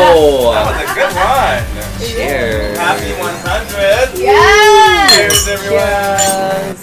[0.00, 1.60] That was a good one.
[2.00, 2.72] Cheers.
[2.78, 4.16] Happy 100.
[4.18, 5.12] Yes!
[5.16, 5.76] Cheers, everyone.
[5.76, 6.80] Yes.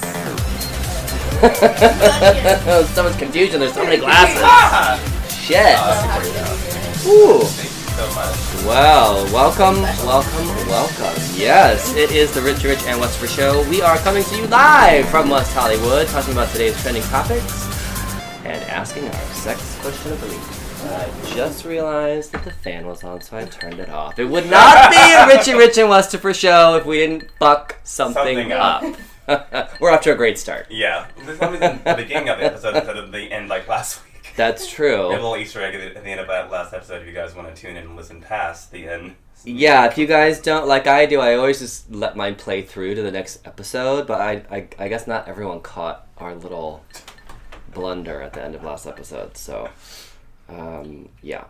[2.93, 3.59] so much confusion.
[3.59, 4.37] There's so many glasses.
[4.41, 4.99] Ah!
[5.29, 5.75] Shit.
[5.77, 7.41] Oh, Ooh.
[7.97, 8.05] So.
[8.67, 11.15] Well, welcome, welcome, welcome.
[11.33, 13.63] Yes, it is the Rich Rich and What's for Show.
[13.69, 17.65] We are coming to you live from West Hollywood, talking about today's trending topics
[18.45, 20.66] and asking our sex question of the week.
[20.83, 24.17] I just realized that the fan was on, so I turned it off.
[24.19, 28.23] It would not be a Richie Rich and Westifer show if we didn't fuck something,
[28.23, 28.83] Something up.
[29.27, 29.71] up.
[29.81, 30.67] We're off to a great start.
[30.69, 31.07] Yeah.
[31.25, 34.01] This one was in the beginning of the episode instead of the end like last
[34.05, 34.33] week.
[34.35, 35.07] That's We have a true.
[35.09, 37.35] little Easter egg at the, at the end of that last episode if you guys
[37.35, 39.15] want to tune in and listen past the end.
[39.43, 42.95] Yeah, if you guys don't like I do, I always just let mine play through
[42.95, 44.07] to the next episode.
[44.07, 46.83] But I, I, I guess not everyone caught our little
[47.73, 49.37] blunder at the end of last episode.
[49.37, 49.69] So,
[50.49, 51.45] um, yeah.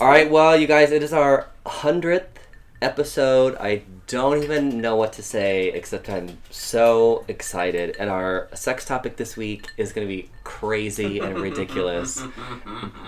[0.00, 2.38] All right, well, you guys, it is our hundredth
[2.82, 3.56] episode.
[3.58, 7.96] I don't even know what to say except I'm so excited.
[7.98, 12.22] And our sex topic this week is going to be crazy and ridiculous.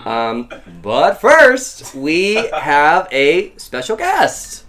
[0.05, 0.49] Um,
[0.81, 4.63] but first, we have a special guest.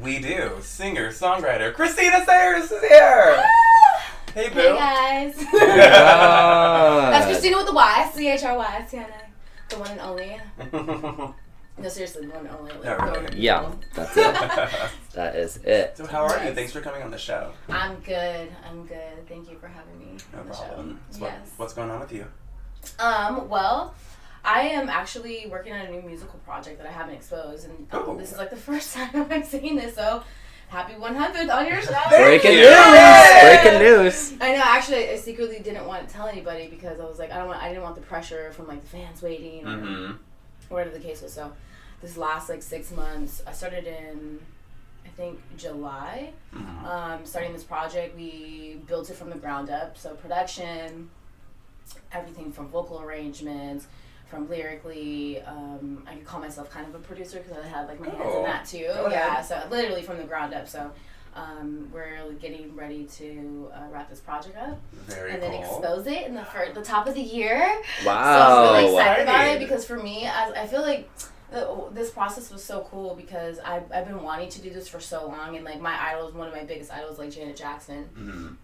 [0.00, 0.52] We do.
[0.60, 3.42] Singer, songwriter, Chrystina Sayers is here!
[4.34, 4.60] Hey, Boo.
[4.60, 5.34] Hey guys.
[5.52, 7.08] Ah.
[7.10, 8.10] That's Christina with the Y.
[8.14, 8.86] C H R Y.
[8.88, 9.27] Sienna.
[9.68, 10.40] The one and only.
[11.80, 12.72] No, seriously, the one and only.
[12.72, 13.38] Like, Yeah, really.
[13.40, 14.34] Yeah, that's it.
[15.12, 15.96] That is it.
[15.96, 16.52] so, how are you?
[16.52, 17.52] Thanks for coming on the show.
[17.68, 18.48] I'm good.
[18.68, 19.28] I'm good.
[19.28, 21.00] Thank you for having me No on the problem.
[21.12, 21.16] show.
[21.18, 21.50] So what- Yes.
[21.56, 22.26] what's going on with you?
[22.98, 23.94] Um, well,
[24.44, 28.18] I am actually working on a new musical project that I haven't exposed, and um,
[28.18, 29.94] this is like the first time I'm seeing this.
[29.94, 30.24] So,
[30.68, 31.94] happy 100th on your show!
[32.10, 32.66] Breaking news!
[32.66, 33.40] Yay!
[33.62, 34.32] Breaking news!
[34.40, 34.62] I know.
[34.64, 37.62] Actually, I secretly didn't want to tell anybody because I was like, I don't want.
[37.62, 40.12] I didn't want the pressure from like the fans waiting or Mm-hmm.
[40.68, 41.32] whatever the case was.
[41.32, 41.52] So,
[42.02, 44.38] this last like six months, I started in,
[45.04, 46.30] I think July.
[46.54, 46.84] Mm-hmm.
[46.86, 49.96] Um, starting this project, we built it from the ground up.
[49.98, 51.10] So production,
[52.12, 53.86] everything from vocal arrangements,
[54.28, 55.40] from lyrically.
[55.42, 58.20] Um, I could call myself kind of a producer because I had like my hands
[58.24, 58.90] Oh, in that too.
[59.10, 60.68] Yeah, so literally from the ground up.
[60.68, 60.90] So.
[61.36, 65.50] Um, we're getting ready to uh, wrap this project up Very and cool.
[65.50, 67.80] then expose it in the fir- the top of the year.
[68.04, 68.24] Wow!
[68.24, 71.08] So I'm really excited about it because for me, as I feel like
[71.92, 75.28] this process was so cool because I've, I've been wanting to do this for so
[75.28, 78.56] long and like my idol is one of my biggest idols like Janet Jackson Mhm.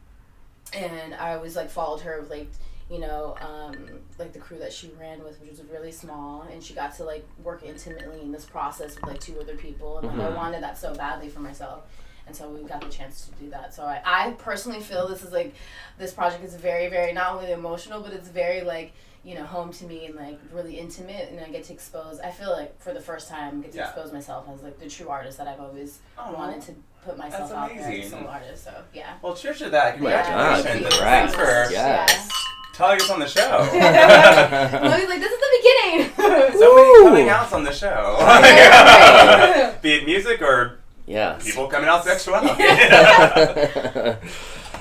[0.82, 2.48] and I always like followed her like
[2.90, 3.74] you know um,
[4.18, 7.02] like the crew that she ran with which was really small and she got to
[7.04, 10.32] like work intimately in this process with like two other people and like, Mhm.
[10.32, 11.84] I wanted that so badly for myself
[12.26, 15.22] and so we got the chance to do that so I, I personally feel this
[15.22, 15.54] is like
[15.98, 18.92] this project is very very not only emotional but it's very like
[19.24, 22.30] you know home to me and like really intimate and I get to expose I
[22.30, 23.86] feel like for the first time get to Yeah.
[23.88, 26.32] expose myself as like the true artist that I've always Aw.
[26.32, 29.58] wanted to put myself That's out there as a solo artist so yeah Well, cheers
[29.60, 29.94] to that.
[29.98, 30.24] Oh my God,
[30.64, 30.94] Congratulations.
[30.94, 31.34] congrats.
[31.34, 32.30] Thanks for Yes.
[32.74, 33.40] Telling us on the show.
[33.72, 36.12] I was like, this is the beginning.
[36.58, 37.04] so Woo.
[37.04, 38.16] many coming outs on the show.
[38.20, 39.74] Yeah.
[39.80, 42.62] Be it music or yeah, people coming out sexuality.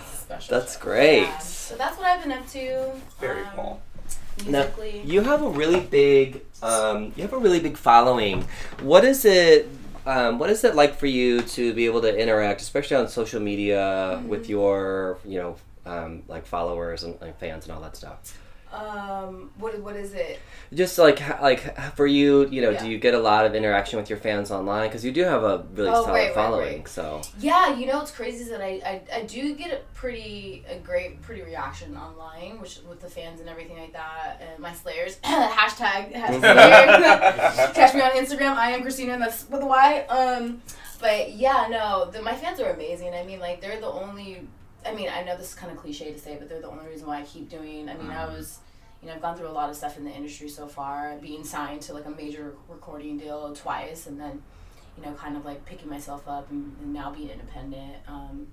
[0.04, 0.82] Special That's show.
[0.82, 1.24] great.
[1.24, 1.38] Yeah.
[1.40, 2.92] So that's what I've been up to.
[3.20, 3.82] Very um, cool.
[4.48, 4.68] Now,
[5.04, 8.46] you have a really big, um, you have a really big following.
[8.82, 9.70] What is it?
[10.06, 13.40] Um, what is it like for you to be able to interact, especially on social
[13.40, 15.56] media, with your, you know,
[15.86, 18.38] um, like followers and like fans and all that stuff?
[18.74, 20.40] um, what what is it?
[20.74, 22.80] Just like like for you, you know, Yeah.
[22.82, 24.90] do you get a lot of interaction with your fans online?
[24.90, 26.78] Because you do have a really Oh, solid right, right, following.
[26.80, 26.88] right.
[26.88, 28.82] So Yeah, you know it's crazy is that I,
[29.14, 33.40] I, I do get a pretty a great pretty reaction online, which with the fans
[33.42, 36.42] and everything like that, and my Slayers hashtag has
[37.76, 38.56] Catch me on Instagram.
[38.56, 40.00] I am Chrystina, and that's with a Y.
[40.10, 40.64] Um,
[41.00, 43.14] but yeah, no, the, my fans are amazing.
[43.14, 44.48] I mean, like they're the only.
[44.86, 46.88] I mean, I know this is kind of cliche to say, but they're the only
[46.88, 47.90] reason why I keep doing.
[47.90, 48.60] I mean, I was,
[49.02, 51.44] you know, I've gone through a lot of stuff in the industry so far, being
[51.44, 54.42] signed to like a major recording deal twice, and then,
[54.98, 57.96] you know, kind of like picking myself up and, and now being independent.
[58.08, 58.48] Um,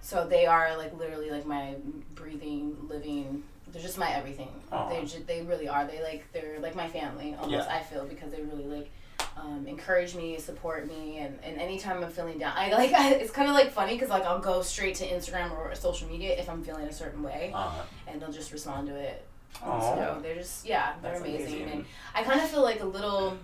[0.00, 1.76] so they are like literally like my
[2.14, 3.42] breathing, living.
[3.72, 4.50] They're just my everything.
[4.70, 4.88] Aw.
[4.88, 5.86] They ju- they really are.
[5.86, 7.66] They like they're like my family almost.
[7.68, 7.74] Yeah.
[7.74, 8.90] I feel because they really like
[9.36, 13.30] um, encourage me, support me, and, and anytime I'm feeling down, I like I, it's
[13.32, 16.48] kind of like funny because like I'll go straight to Instagram or social media if
[16.48, 19.24] I'm feeling a certain way, Uh, and they'll just respond to it.
[19.60, 21.62] So they're just yeah, they're amazing.
[21.62, 21.68] amazing.
[21.70, 21.84] and
[22.14, 23.36] I kind of feel like a little.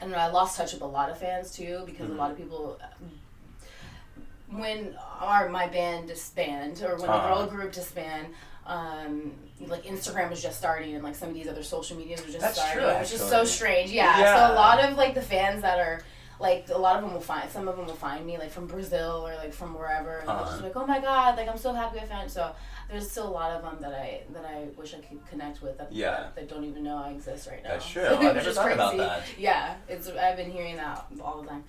[0.00, 0.18] I don't know.
[0.18, 2.14] I lost touch with a lot of fans too because Mhm.
[2.14, 2.78] a lot of people.
[4.50, 7.28] When our my band disband or when the Uh-huh.
[7.28, 8.28] girl group disband,
[8.66, 9.32] um,
[9.68, 12.40] like Instagram was just starting and like some of these other social medias were just
[12.40, 13.90] That's starting, true, which is so strange.
[13.90, 14.18] Yeah.
[14.18, 14.48] Yeah.
[14.48, 16.02] So a lot of like the fans that are
[16.40, 18.66] like a lot of them will find some of them will find me like from
[18.66, 20.50] Brazil or like from wherever and they'll Uh-huh.
[20.50, 22.52] just like oh my god like I'm so happy I found you." so
[22.90, 25.78] there's still a lot of them that I that I wish I could connect with
[25.78, 26.10] that, Yeah.
[26.10, 28.02] that, that don't even know I exist right now That's true.
[28.02, 29.04] So I never it's just thought about crazy.
[29.04, 29.22] that.
[29.38, 31.62] yeah it's I've been hearing that all the time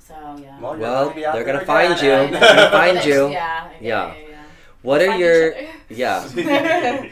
[0.00, 2.08] so yeah Well, Well, gonna they're gonna again, find you.
[2.40, 3.28] They're gonna find you.
[3.28, 4.14] yeah Yeah.
[4.14, 4.42] yeah, yeah.
[4.82, 5.54] What are your
[5.88, 6.26] yeah?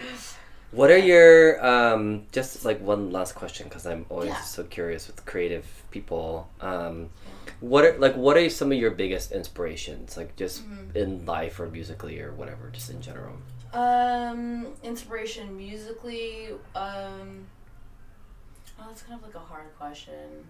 [0.74, 4.40] What are your um, just like one last question because I'm always Yeah.
[4.40, 6.48] so curious with creative people.
[6.60, 7.10] Um,
[7.60, 10.96] what are like what are some of your biggest inspirations like just Mm-hmm.
[10.96, 13.36] in life or musically or whatever just in general?
[13.72, 16.48] Um, inspiration musically.
[16.74, 17.46] Um,
[18.80, 20.44] oh, that's kind of like a hard question.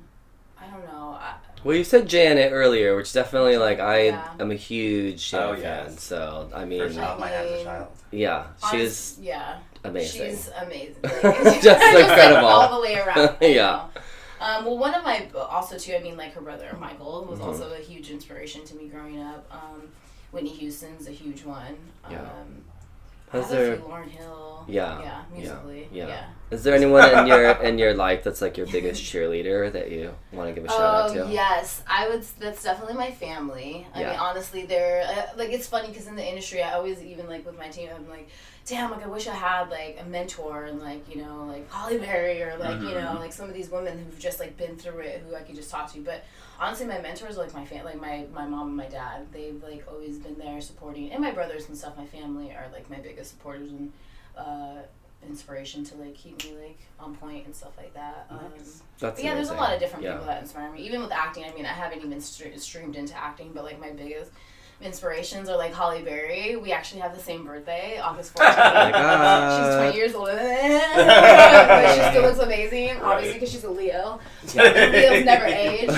[0.59, 1.19] I don't know.
[1.21, 1.35] I,
[1.65, 4.29] Well, you said Janet earlier, which definitely like I Yeah.
[4.41, 5.99] am a huge Janet Oh, fan.
[5.99, 7.89] So I mean, First child, my as a mean- child.
[8.11, 9.59] yeah, she's yeah.
[9.85, 10.31] Amazing.
[10.31, 10.97] She's amazing.
[11.63, 12.47] Just like, incredible.
[12.49, 13.37] all the way around.
[13.41, 13.85] Yeah.
[14.41, 15.95] Um, well, one of my also too.
[15.95, 17.45] I mean, like her brother Michael was Mhm.
[17.47, 19.47] also a huge inspiration to me growing up.
[19.51, 19.89] Um,
[20.33, 21.77] Whitney Houston's a huge one.
[22.11, 22.21] Yeah.
[22.23, 22.63] Um,
[23.31, 24.65] Has I have a there Lauryn Hill.
[24.69, 25.05] Yeah, Yeah.
[25.05, 25.89] yeah, Musically.
[25.93, 26.07] yeah.
[26.09, 26.25] yeah.
[26.51, 30.15] Is there anyone in your in your life that's like your biggest cheerleader that you
[30.33, 31.33] want to give a shout out Oh to?
[31.33, 32.23] yes, I would.
[32.39, 33.87] That's definitely my family.
[33.95, 34.11] I Yeah.
[34.11, 37.45] mean, honestly, they're uh, like it's funny because in the industry, I always even like
[37.47, 38.29] with my team, I'm like,
[38.67, 41.99] damn, like I wish I had like a mentor and like you know like Halle
[41.99, 43.21] Berry or like you know Mhm.
[43.21, 45.71] like some of these women who've just like been through it who I could just
[45.71, 46.01] talk to.
[46.01, 46.25] But
[46.61, 49.27] honestly, my mentors are like my fam, like my my mom and my dad.
[49.33, 51.97] They've like always been there supporting, and my brothers and stuff.
[51.97, 53.93] My family are like my biggest supporters and.
[54.37, 54.83] Uh,
[55.29, 59.23] inspiration to like keep me like on point and stuff like that um, That's but
[59.25, 60.13] yeah, there's a lot of different Yeah.
[60.13, 60.83] people that inspire me.
[60.87, 63.91] Even with acting, I mean, I haven't even stre- streamed into acting, but like my
[63.91, 64.31] biggest
[64.81, 66.57] inspirations are like Halle Berry.
[66.57, 68.91] We actually have the same birthday, August 14th.
[68.95, 69.67] Oh.
[69.69, 70.81] She's 20 years older than me,
[71.69, 73.01] but she still looks amazing.
[73.01, 74.19] Obviously, because she's a Leo.
[74.43, 74.55] And
[74.93, 75.89] Leos never age.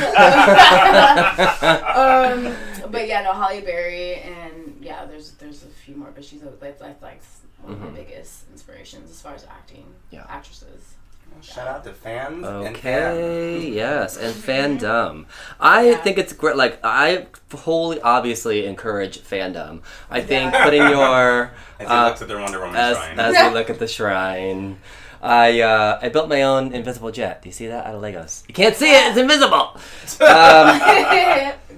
[0.91, 2.55] um,
[2.91, 6.53] but yeah, no, Halle Berry, and yeah, there's there's a few more, but she's a,
[6.61, 7.21] like like like
[7.67, 9.87] one of my biggest inspirations as far as acting.
[10.11, 10.25] Yeah.
[10.29, 10.95] actresses.
[11.43, 15.27] Shout out to fans and Okay, yes, and fandom.
[15.61, 15.97] I Yeah.
[15.99, 16.57] think it's great.
[16.57, 19.81] Like I wholly, obviously encourage fandom.
[20.11, 20.65] I think Yeah.
[20.65, 23.21] putting your As he uh, looks at their Wonder Woman as shrine.
[23.21, 24.79] as we look at the shrine.
[25.21, 27.43] I uh, I built my own invisible jet.
[27.43, 28.47] Do you see that out of Legos?
[28.49, 29.77] You can't see it; it's invisible.
[30.23, 30.81] Um,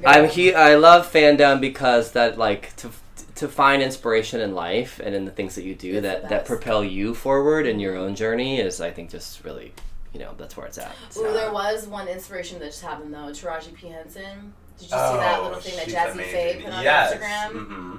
[0.07, 0.55] I'm he.
[0.55, 2.91] I love fandom because that like to
[3.39, 6.45] to find inspiration in life and in the things that you do It's that that
[6.45, 9.73] propel you forward in your own journey is I think just really
[10.13, 10.95] you know that's where it's at.
[11.11, 11.25] So.
[11.27, 13.31] Ooh, there was one inspiration that just happened though.
[13.31, 14.53] Taraji P Henson.
[14.79, 16.33] Did you see that little thing that Oh, Jazzy amazing.
[16.33, 17.15] Faye put on yes.
[17.15, 17.51] Instagram?
[17.67, 17.97] hmm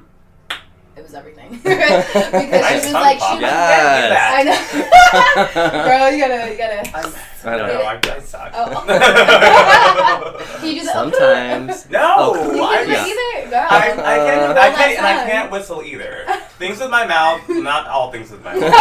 [0.97, 1.50] It was everything.
[1.63, 3.33] because she was tongue like, she pop.
[3.36, 3.41] was.
[3.41, 4.33] Yes.
[4.36, 4.59] I know.
[5.86, 6.97] Bro, you gotta, you gotta.
[6.97, 7.13] I'm,
[7.45, 7.81] I don't know.
[7.81, 8.51] I, I suck.
[8.53, 8.65] Oh.
[10.59, 10.94] Can you do that?
[10.94, 11.89] Sometimes.
[11.89, 13.03] no, Oh, You I, can't yeah.
[13.51, 13.56] It.
[13.56, 16.25] I, I can't, Uh, I can't, and I can't whistle either.
[16.57, 18.74] Things with my mouth, not all things with my mouth.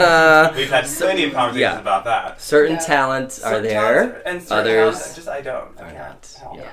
[0.00, 1.80] Uh, We've had plenty of conversations yeah.
[1.80, 2.40] about that.
[2.40, 2.80] certain Yeah.
[2.80, 3.72] talents are Certain there.
[4.08, 5.78] talents and certain others talents, just I don't.
[5.80, 5.94] I can't.
[6.44, 6.56] not.
[6.56, 6.70] Yeah.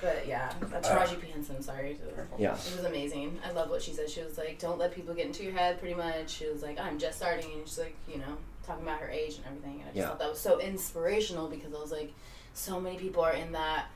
[0.00, 1.60] But yeah, that Taraji P Henson.
[1.60, 1.94] Sorry.
[1.94, 2.52] to- Yeah.
[2.54, 3.38] It was amazing.
[3.44, 4.08] I love what she said.
[4.08, 6.30] She was like, "Don't let people get into your head." Pretty much.
[6.30, 9.36] She was like, "I'm just starting," and she's like, you know, talking about her age
[9.38, 9.80] and everything.
[9.80, 10.06] And I just Yeah.
[10.10, 12.12] thought that was so inspirational because I was like,
[12.54, 13.86] so many people are in that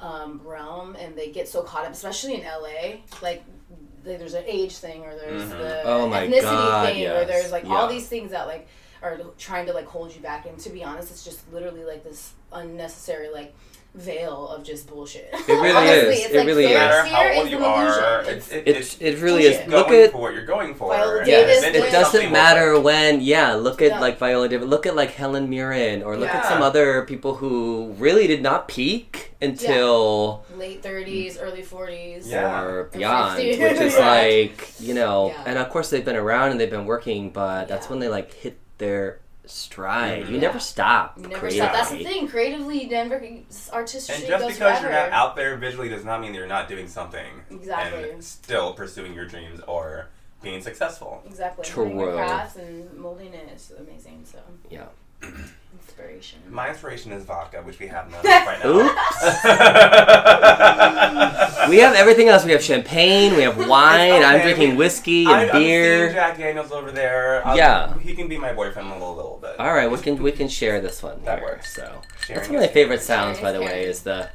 [0.00, 3.00] um, realm and they get so caught up, especially in LA.
[3.22, 3.44] Like,
[4.04, 5.58] th- there's an age thing or there's Mhm.
[5.58, 7.76] the Oh ethnicity God, thing or there's like Yeah.
[7.76, 8.66] all these things that like
[9.02, 10.46] are trying to like hold you back.
[10.46, 13.54] And to be honest, it's just literally like this unnecessary like
[13.94, 15.28] veil of just bullshit.
[15.32, 16.24] It really Honestly, is.
[16.26, 16.74] It's It like really No is.
[16.76, 19.66] matter fear how is old you are, It's- it's, it, It it's it really bullshit.
[19.66, 19.72] is.
[19.72, 20.94] Look at for what you're going for.
[20.94, 22.84] Viola and Davis then did- it doesn't matter click.
[22.84, 24.00] when yeah look at Yeah.
[24.00, 27.92] like viola davis look at like helen mirren or look at some other people who
[27.98, 32.26] really did not peak until late 30s, early 40s.
[32.26, 32.62] Yeah.
[32.62, 35.42] or beyond which is like you know Yeah.
[35.46, 38.32] and of course they've been around and they've been working but that's when they like
[38.34, 40.40] hit their stride you Yeah.
[40.42, 41.60] never stop You never creatively.
[41.60, 41.72] stop.
[41.72, 42.28] That's the thing.
[42.28, 43.14] Creatively, you never
[43.72, 44.82] artistically And just goes because forever.
[44.82, 48.10] you're not out there visually does not mean that you're not doing something Exactly.
[48.10, 50.08] and still pursuing your dreams or
[50.42, 51.22] being successful.
[51.26, 51.64] Exactly.
[51.64, 51.84] True.
[51.84, 54.24] Learning your crafts and molding it is amazing.
[54.24, 54.38] So
[54.70, 54.86] yeah
[55.80, 56.38] inspiration.
[56.48, 58.70] My inspiration is vodka, which we have none of right now.
[58.70, 58.90] Oops.
[61.70, 64.24] we have everything else we have champagne we have wine okay.
[64.24, 67.46] i'm drinking whiskey and I, I'm beer Jack Daniels over there.
[67.46, 67.96] I'll- Yeah.
[67.98, 69.58] he can be my boyfriend a little, little bit.
[69.60, 71.74] all right we can we can share this one That here, works.
[71.74, 74.30] so Sharing That's one of my favorite sounds, by the way, is the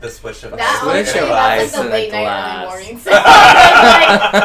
[0.00, 2.22] The swish of That Swish honestly, of that's ice like the in a late night,
[2.22, 2.72] glass.
[2.74, 3.24] early morning stuff.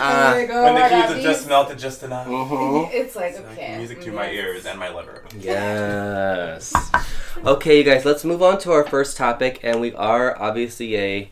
[0.00, 2.26] I'm like, oh, when the I got have just melted just enough.
[2.26, 2.90] Mhm.
[2.92, 3.76] It's like, It's like okay.
[3.76, 5.22] music to my ears and my liver.
[5.38, 6.72] Yes.
[7.44, 11.30] Okay, you guys, let's move on to our first topic, and we are obviously a,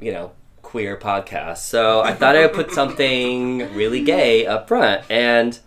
[0.00, 1.58] you know, queer podcast.
[1.58, 5.58] So I thought I would put something really gay up front, and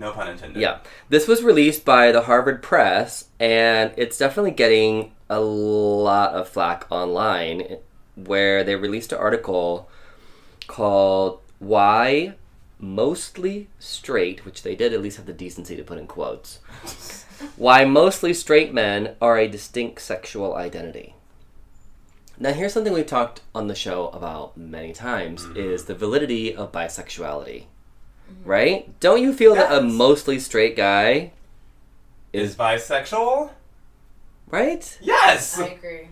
[0.00, 0.62] No pun intended.
[0.62, 0.78] yeah,
[1.10, 6.86] this was released by the Harvard Press, and it's definitely getting a lot of flack
[6.90, 7.76] online,
[8.14, 9.90] where they released an article
[10.66, 12.34] called "Why."
[12.82, 16.60] Mostly straight, which they did at least have the decency to put in quotes,
[17.56, 21.14] why mostly straight men are a distinct sexual identity.
[22.38, 25.88] Now, here's something we've talked on the show about many times is mm-hmm.
[25.88, 27.64] the validity of bisexuality.
[28.44, 28.98] Right?
[29.00, 31.32] Don't you feel that a mostly straight guy
[32.32, 33.50] Is is bisexual?
[34.50, 34.98] right?
[35.00, 35.58] Yes.
[35.58, 36.08] I agree.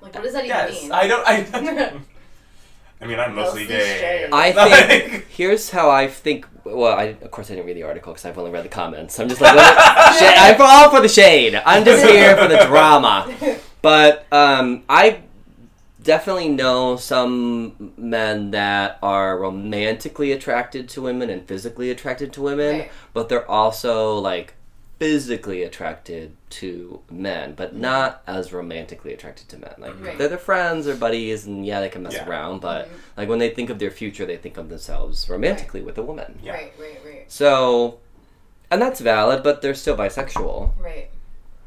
[0.00, 0.82] Like, what does that even yes.
[0.82, 0.92] mean?
[0.92, 1.26] I don't.
[1.26, 2.00] I.
[3.02, 3.96] I mean, I'm mostly, Mostly gay.
[3.96, 4.32] straight.
[4.32, 4.52] I
[4.86, 6.46] think here's how I think.
[6.64, 9.18] Well, I, of course I didn't read the article because I've only read the comments.
[9.18, 11.54] I'm just like, let it- shade, I'm all for the shade.
[11.54, 13.34] I'm just here for the drama.
[13.82, 15.22] But um, I
[16.02, 22.80] definitely know some men that are romantically attracted to women and physically attracted to women,
[22.80, 22.90] Right.
[23.12, 24.54] but they're also like
[24.98, 29.72] physically attracted to men, but not as romantically attracted to men.
[29.78, 30.18] Like Right.
[30.18, 32.28] they're their friends or buddies, and yeah, they can mess Yeah.
[32.28, 32.90] around, but Mhm.
[33.16, 36.38] like when they think of their future, they think of themselves romantically with a woman.
[36.42, 36.52] Yeah.
[36.52, 37.98] Right, right, right, So,
[38.70, 41.08] and that's valid, but they're still bisexual, right.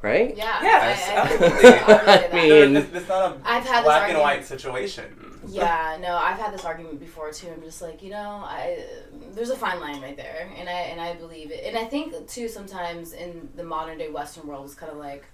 [0.03, 0.36] Right?
[0.38, 0.62] Yeah.
[0.62, 1.69] Yes, I, I, absolutely.
[1.69, 2.33] I, relate to that.
[2.33, 5.29] I mean- It's, it's not a I've had this black and white situation.
[5.45, 7.50] Yeah, no, I've had this argument before too.
[7.50, 8.81] I'm just like, you know, I
[9.33, 12.29] there's a fine line right there, and I and I believe it, and I think
[12.29, 15.25] too sometimes in the modern day Western world it's kind of like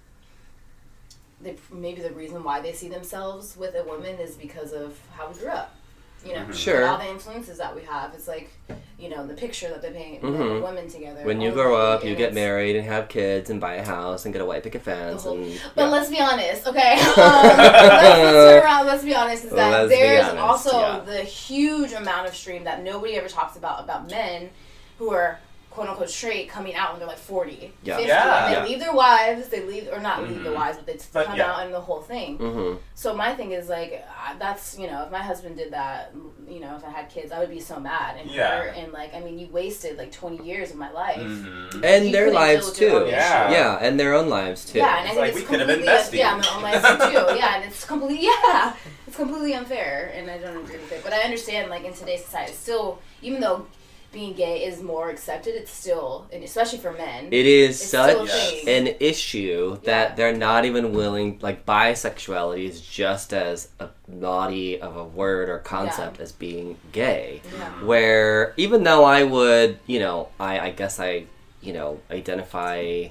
[1.40, 5.28] they maybe the reason why they see themselves with a woman is because of how
[5.28, 5.76] we grew up.
[6.24, 6.54] You know, Mhm.
[6.54, 6.86] Sure.
[6.86, 8.12] all the influences that we have.
[8.14, 8.50] It's like,
[8.98, 10.50] you know, the picture that they paint men Mhm.
[10.56, 11.22] and women together.
[11.24, 14.34] When you grow up, you get married and have kids and buy a house and
[14.34, 15.88] get a white picket fence whole- and But yeah.
[15.90, 16.92] let's be honest, okay?
[17.16, 18.86] Um, let's, let's turn around.
[18.86, 19.44] Let's be honest.
[19.46, 21.00] Is that Let's there's honest, also yeah.
[21.06, 24.50] the huge amount of stream that nobody ever talks about about men
[24.98, 25.38] who are
[25.70, 27.96] quote unquote straight coming out when they're like 40, Yeah.
[27.96, 28.08] 50.
[28.08, 28.44] Yeah.
[28.46, 28.64] and they Yeah.
[28.66, 30.56] leave their wives, they leave, or not leave their Mhm.
[30.56, 31.52] wives, but they But come yeah.
[31.52, 32.38] out and the whole thing.
[32.38, 34.04] hmm So my thing is like,
[34.38, 36.12] that's, you know, if my husband did that,
[36.48, 38.48] you know, if I had kids, I would be so mad and Yeah.
[38.62, 38.74] hurt.
[38.76, 41.18] And like, I mean, you wasted like 20 years of my life.
[41.20, 41.84] Mhm.
[41.84, 43.10] And their lives deal with your too.
[43.10, 43.44] Yeah.
[43.46, 43.54] issue.
[43.54, 44.78] Yeah, and their own lives too.
[44.78, 46.22] Yeah, and I think like it's we could have been completely besties.
[46.24, 47.36] yeah, my own life too.
[47.40, 48.72] Yeah, and it's completely yeah,
[49.06, 51.02] it's completely unfair, and I don't agree with it.
[51.04, 53.66] But I understand, like in today's society, still, even though
[54.12, 58.24] being gay is more accepted, it's still, and especially for men, It is It's still
[58.24, 60.14] a such an issue that Yeah.
[60.16, 61.38] they're not even willing.
[61.40, 67.40] Like bisexuality is just as a naughty of a word or concept as being gay.
[67.56, 71.24] yeah, Where even though I would, you know, I, I guess I,
[71.60, 73.08] you know, identify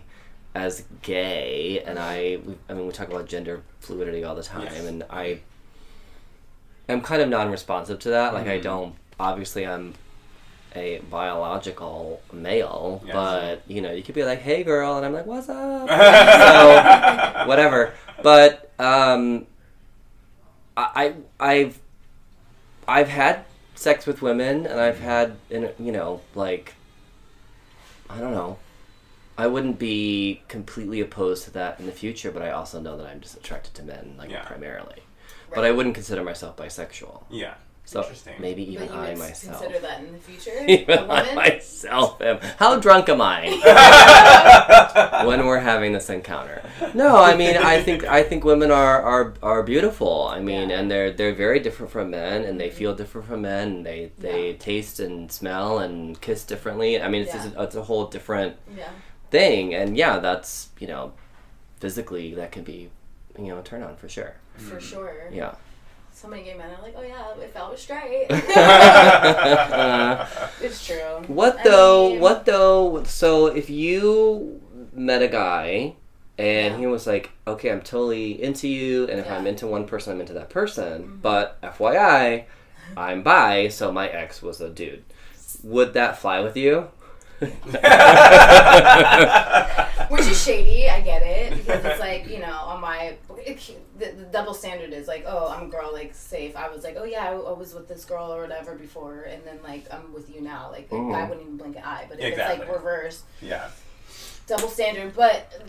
[0.55, 4.83] as gay, and I, I mean, we talk about gender fluidity all the time, Yes.
[4.85, 5.39] and I,
[6.89, 8.33] I'm kind of non-responsive to that.
[8.33, 8.63] Like I Mhm.
[8.63, 8.95] don't.
[9.19, 9.93] Obviously, I'm
[10.75, 13.13] a biological male, Yes.
[13.13, 17.47] but you know, you could be like, "Hey, girl," and I'm like, "What's up?" so
[17.47, 17.93] whatever.
[18.21, 19.47] But um,
[20.77, 21.79] I, I I've
[22.87, 23.45] I've had
[23.75, 26.73] sex with women, and I've had in you know like
[28.09, 28.57] I don't know.
[29.37, 33.07] I wouldn't be completely opposed to that in the future, but I also know that
[33.07, 34.43] I'm just attracted to men, like Yeah.
[34.43, 35.01] primarily.
[35.55, 37.23] But I wouldn't consider myself bisexual.
[37.29, 37.53] Yeah.
[37.89, 38.35] So Interesting.
[38.37, 39.61] maybe even but you I myself.
[39.61, 41.35] consider that in the future, Even a I woman.
[41.35, 42.37] myself am.
[42.59, 43.49] How drunk am I?
[45.25, 46.61] when we're having this encounter.
[46.93, 50.27] No, I mean I think I think women are are, are beautiful.
[50.27, 50.77] I mean, Yeah.
[50.81, 52.77] and they're they're very different from men, and they mm-hmm.
[52.77, 53.67] feel different from men.
[53.69, 54.57] And they they Yeah.
[54.59, 57.01] taste and smell and kiss differently.
[57.01, 57.43] I mean, it's Yeah.
[57.45, 58.89] just, it's a whole different yeah,
[59.31, 59.73] thing.
[59.73, 61.13] And yeah, that's you know,
[61.79, 62.91] physically that can be
[63.35, 64.35] you know a turn on for sure.
[64.57, 64.81] for mm.
[64.81, 65.13] sure.
[65.31, 65.55] Yeah.
[66.27, 68.27] Many gay men are like, oh yeah, if I was straight.
[70.61, 71.23] it's true.
[71.27, 72.09] What I though?
[72.11, 73.03] mean- what though?
[73.05, 74.61] So if you
[74.93, 75.95] met a guy
[76.37, 76.79] and Yeah.
[76.79, 79.37] he was like, "Okay, I'm totally into you, and if Yeah.
[79.37, 81.21] I'm into one person, I'm into that person," Mhm.
[81.21, 82.45] but FYI,
[82.95, 85.03] I'm bi, so my ex was a dude.
[85.63, 86.89] Would that fly with you?
[87.41, 87.51] Which
[90.27, 93.15] is shady, I get it, because it's like, you know, on my,
[93.99, 96.55] the, the double standard is like, oh, I'm a girl, like, safe.
[96.55, 99.43] I was like, oh yeah, I, I was with this girl or whatever before, and
[99.45, 100.69] then, like, I'm with you now.
[100.71, 101.11] Like, a Mhm.
[101.11, 103.69] guy wouldn't even blink an eye, but if it's, like, reverse, yeah.
[104.47, 105.61] double standard, but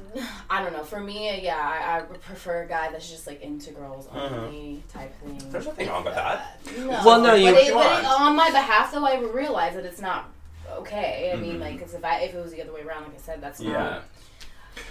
[0.49, 0.85] I don't know.
[0.85, 5.15] For me, yeah, I, I prefer a guy that's just like into girls only type
[5.21, 5.37] thing.
[5.37, 5.51] Mm-hmm.
[5.51, 6.59] There's nothing wrong with that.
[6.79, 6.89] No.
[7.05, 10.01] Well, no, you- But, it, but it, on my behalf, though, I realize that it's
[10.01, 10.31] not
[10.77, 11.31] okay.
[11.31, 11.61] I mean, Mhm.
[11.61, 13.61] like, because if I if it was the other way around, like I said, that's
[13.61, 13.73] Yeah.
[13.73, 14.03] not.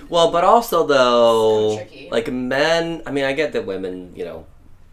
[0.09, 3.01] Well, but also though, It's like men.
[3.05, 4.45] I mean, I get that women, you know,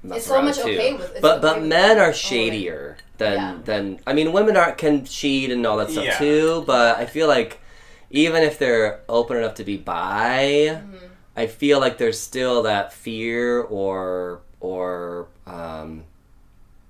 [0.02, 0.62] mess It's so much too.
[0.62, 1.98] okay with- it's but okay but with men that.
[1.98, 3.56] are Oh, shadier than Yeah.
[3.64, 4.00] than.
[4.06, 6.18] I mean, women are can cheat and all that stuff Yeah.
[6.18, 6.64] too.
[6.66, 7.58] But I feel like
[8.10, 11.10] even if they're open enough to be bi, Mhm.
[11.36, 16.04] I feel like there's still that fear or or um,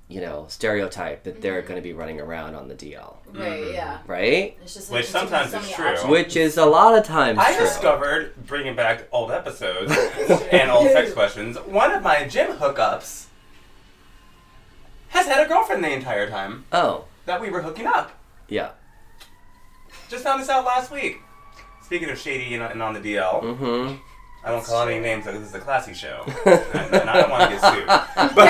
[0.09, 1.67] you know stereotype that they're Mhm.
[1.67, 3.65] going to be running around on the DL, Right.
[3.65, 3.73] Mhm.
[3.75, 3.99] Yeah.
[4.07, 4.57] right?
[4.63, 5.87] It's just Which it's just sometimes so is true.
[5.89, 6.09] options.
[6.11, 7.65] Which is a lot of times I true.
[7.65, 9.91] discovered, bringing back old episodes
[10.53, 13.25] and old sex questions, one of my gym hookups
[15.09, 18.13] has had a girlfriend the entire time Oh, that we were hooking up.
[18.49, 18.71] yeah.
[20.09, 21.19] Just found this out last week.
[21.85, 23.95] Speaking of shady and, and on the DL, Mm-hmm.
[24.47, 25.25] I won't call any names.
[25.25, 27.87] This is a classy show, and, and I don't want to get sued.
[28.37, 28.47] But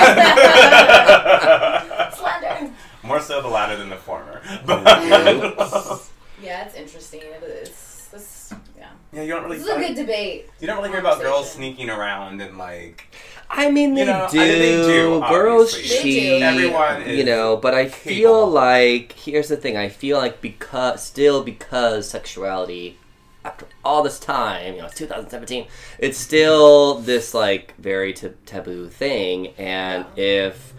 [2.17, 2.71] Slender.
[3.03, 4.41] more so the latter than the former.
[6.41, 7.21] Yeah, it's interesting.
[7.23, 8.07] It is.
[8.11, 8.89] This, yeah.
[9.11, 9.57] yeah, you don't really.
[9.57, 10.49] This is a good debate.
[10.59, 13.07] you don't really hear about girls sneaking around and like.
[13.49, 14.39] I mean, they You know, I- do.
[14.39, 15.97] they do, Girls obviously.
[15.97, 16.29] They do.
[16.29, 16.41] cheat.
[16.43, 18.51] Everyone you is know, but I feel capable.
[18.51, 19.77] like here's the thing.
[19.77, 22.97] I feel like because still because sexuality,
[23.47, 25.67] after all this time, you know, it's 2017.
[25.99, 30.73] It's still this like very t- taboo thing, and if.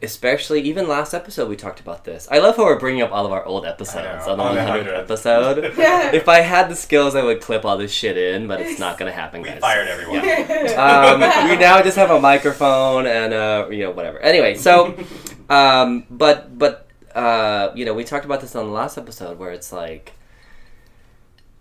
[0.00, 2.28] Especially, even last episode we talked about this.
[2.30, 4.96] I love how we're bringing up all of our old episodes on the 100th 100th.
[5.00, 5.58] episode.
[6.14, 8.96] if I had the skills, I would clip all this shit in, but it's not
[8.96, 9.58] gonna happen, We guys.
[9.60, 10.18] fired everyone.
[10.78, 14.20] um, we now just have a microphone and uh, you know whatever.
[14.20, 14.94] Anyway, so
[15.50, 19.50] um, but but uh, you know we talked about this on the last episode where
[19.50, 20.12] it's like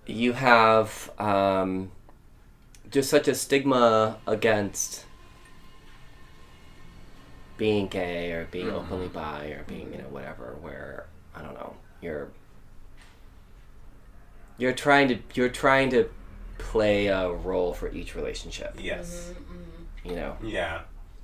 [0.07, 1.91] you have um,
[2.89, 5.05] just such a stigma against
[7.57, 8.73] being gay or being Mhm.
[8.75, 12.29] openly bi or being you know whatever where I don't know you're
[14.57, 16.09] you're trying to you're trying to
[16.59, 19.31] play a role for each relationship yes.
[19.33, 20.09] Mhm, mhm.
[20.09, 20.81] you know Yeah.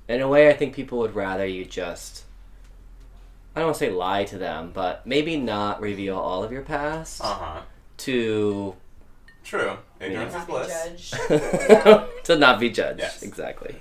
[0.08, 2.24] in a way i think people would rather you just
[3.54, 6.62] i don't want to say lie to them but maybe not reveal all of your
[6.62, 7.60] past Uh huh.
[7.98, 8.74] To
[9.44, 9.76] True.
[10.00, 11.10] Ignorance Not is bliss.
[11.10, 11.14] judged.
[12.24, 13.22] to not be judged Yes.
[13.22, 13.76] exactly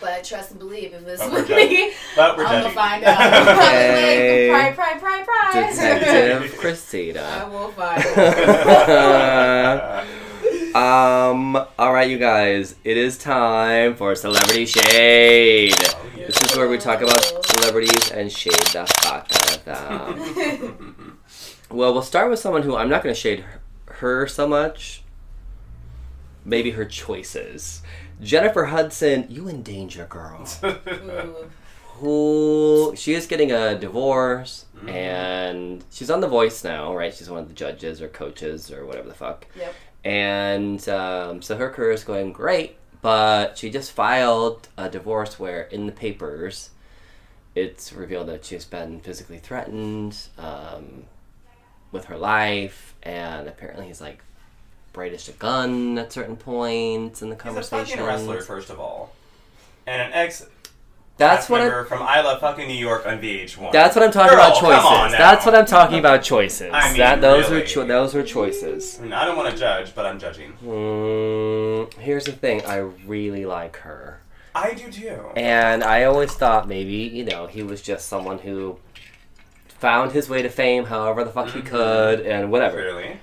[0.00, 1.70] But I trust and believe if it's But we're with judging.
[1.70, 2.74] me, But we're I'm gonna judging.
[2.74, 3.48] find out.
[3.58, 4.48] Okay.
[4.50, 5.70] Pry, pry, pry, pry.
[5.70, 8.02] detective I chrystina will find
[8.90, 10.04] out.
[10.74, 16.26] um all right you guys it is time for celebrity shade Oh, yeah.
[16.26, 20.96] this is where we talk about celebrities and shade the fuck out of them
[21.72, 23.60] Well, we'll start with someone who I'm not going to shade her,
[23.94, 25.02] her so much.
[26.44, 27.82] Maybe her choices.
[28.20, 30.46] Jennifer Hudson, you in danger, girl.
[31.98, 34.90] Who she is getting a divorce, Mhm.
[34.90, 37.14] and she's on The Voice now, right?
[37.14, 39.46] She's one of the judges or coaches or whatever the fuck.
[39.56, 39.74] Yep.
[40.04, 45.62] And um, so her career is going great, but she just filed a divorce where
[45.62, 46.70] in the papers
[47.54, 51.04] it's revealed that she's been physically threatened um,
[51.92, 54.22] with her life, and apparently he's like
[54.92, 57.86] brandished a gun at certain points in the He's a conversation.
[57.98, 59.14] fucking wrestler, first of all.
[59.86, 60.46] And an ex
[61.16, 61.86] That's what I'm.
[61.86, 63.72] from I Love Fucking New York on VH1.
[63.72, 64.60] That's what I'm talking Girl, about.
[64.60, 65.18] Choices.
[65.18, 66.22] That's what I'm talking about.
[66.22, 66.70] Choices.
[66.72, 67.62] I mean, that those really.
[67.62, 68.98] are cho- those are choices.
[68.98, 70.52] And I don't want to judge, but I'm judging.
[70.64, 72.64] Mm, here's the thing.
[72.66, 74.20] I really like her.
[74.54, 75.30] I do too.
[75.34, 78.78] And I always thought maybe, you know, he was just someone who
[79.82, 81.66] found his way to fame however the fuck he Mhm.
[81.66, 82.76] could and whatever.
[82.80, 83.16] Clearly.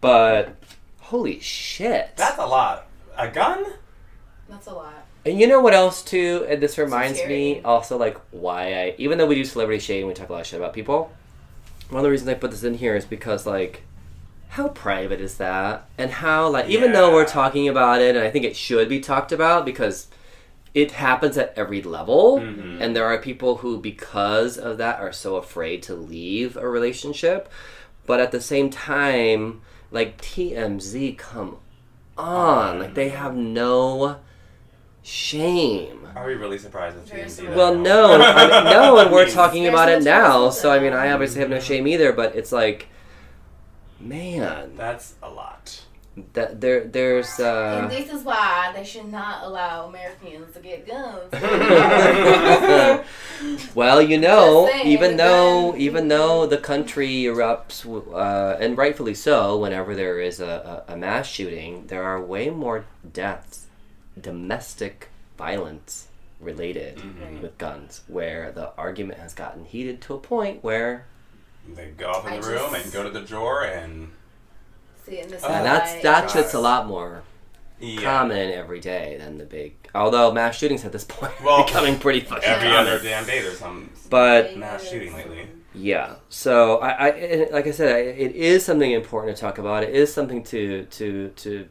[0.00, 0.54] But
[1.00, 2.10] holy shit.
[2.16, 2.86] That's a lot.
[3.18, 3.64] A gun?
[4.48, 4.94] That's a lot.
[5.24, 6.46] and you know what else too?
[6.48, 10.06] And this reminds me also like why I even though we do celebrity shade and
[10.08, 11.10] we talk a lot of shit about people,
[11.90, 13.82] one of the reasons I put this in here is because like
[14.50, 15.86] how private is that?
[15.98, 19.00] And how like even though we're talking about it and I think it should be
[19.00, 20.06] talked about because
[20.76, 22.38] it happens at every level.
[22.38, 22.82] Mhm.
[22.82, 27.48] And there are people who, because of that, are so afraid to leave a relationship.
[28.04, 31.56] But at the same time, like TMZ, come
[32.18, 32.78] on.
[32.78, 34.16] Like they have no
[35.02, 36.06] shame.
[36.14, 37.54] Are we really surprised with TMZ?
[37.56, 40.50] Well, no, I mean, no, and we're talking about it now.
[40.50, 40.92] So I mean.
[40.92, 42.12] I obviously have no shame either.
[42.12, 42.88] But it's like,
[43.98, 45.85] man, That's a lot.
[46.32, 47.38] That there, there's.
[47.38, 51.32] and uh this is why they should not allow Americans to get guns.
[53.74, 59.12] Well, you know, saying, even though then- even though the country erupts, uh, and rightfully
[59.14, 63.66] so, whenever there is a, a, a mass shooting, there are way more deaths,
[64.18, 66.08] domestic violence
[66.40, 67.42] related Mhm.
[67.42, 71.04] with guns, where the argument has gotten heated to a point where,
[71.74, 74.10] They go up in I the room just- and go to the drawer and
[75.06, 76.40] See, and this Oh, is and that's why- that's God.
[76.42, 77.22] just a lot more
[77.78, 78.00] yeah.
[78.02, 79.76] common every day than the big.
[79.94, 82.92] Although mass shootings at this point Well, are becoming pretty fucking Every common.
[82.92, 83.90] other damn day there's some.
[84.10, 85.48] But mass shooting lately.
[85.74, 86.16] Yeah.
[86.28, 89.84] So I, I like I said, I, it is something important to talk about.
[89.84, 91.68] It is something to to to.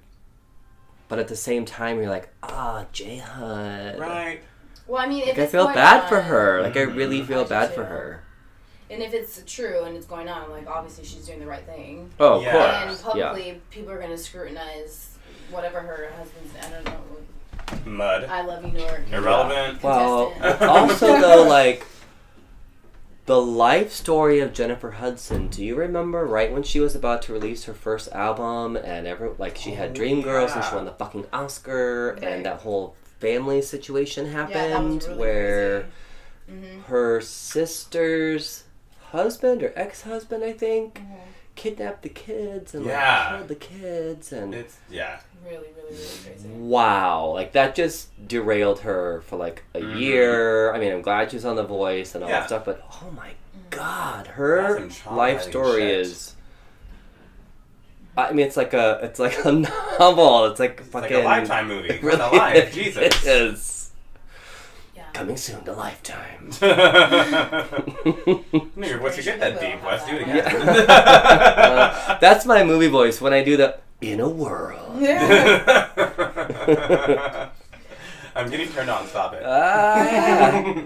[1.07, 3.99] But at the same time, you're like, ah, J Hud.
[3.99, 4.41] Right.
[4.87, 6.61] Well, I mean, if Like I feel going bad for her.
[6.61, 8.23] Like I really feel do bad for her.
[8.89, 12.09] And if it's true and it's going on, like obviously she's doing the right thing.
[12.19, 12.51] Oh, of Yeah.
[12.51, 13.03] course.
[13.03, 13.29] And Yeah.
[13.31, 15.09] publicly, people are going to scrutinize
[15.49, 16.53] whatever her husband's.
[16.65, 17.01] I don't know.
[17.85, 18.25] Mud.
[18.25, 19.01] I love you, New York.
[19.11, 19.81] Irrelevant.
[19.81, 21.83] Well, also though, like
[23.25, 25.47] the life story of Jennifer Hudson.
[25.47, 29.31] Do you remember right when she was about to release her first album, and every
[29.39, 32.23] like she had Oh, Dreamgirls and she won the fucking Oscar, Right.
[32.23, 35.79] and that whole family situation yeah, happened that was really where.
[35.81, 35.91] crazy.
[36.47, 36.83] Mhm.
[36.83, 38.64] her sister's
[39.15, 41.05] husband or ex-husband, I think, Mhm.
[41.55, 43.27] kidnapped the kids and Yeah.
[43.29, 45.19] like killed the kids and It's yeah.
[45.43, 46.49] Really, really, really crazy.
[46.49, 49.99] wow, like that just derailed her for like a Mhm.
[49.99, 50.73] year.
[50.73, 52.39] I mean, I'm glad she's on The Voice and all Yeah.
[52.41, 53.69] that stuff, but oh my Mm-hmm.
[53.69, 55.91] god, her life story shit.
[55.99, 56.31] is.
[58.17, 59.51] I mean, it's like a it's like a
[59.99, 60.45] novel.
[60.45, 61.89] It's like It's fucking like a lifetime movie.
[61.95, 63.25] It What really a life, Jesus.
[63.25, 63.74] is.
[65.15, 65.19] Yeah.
[65.21, 66.49] Coming soon to Lifetime.
[68.75, 70.35] Nigga, once you get that deep, let's do it again.
[70.35, 70.85] Yeah.
[70.87, 74.99] Uh, that's my movie voice when I do the in a world.
[75.01, 76.29] Yeah.
[78.35, 79.07] I'm getting turned on.
[79.07, 79.43] Stop it.
[79.45, 80.83] Ah.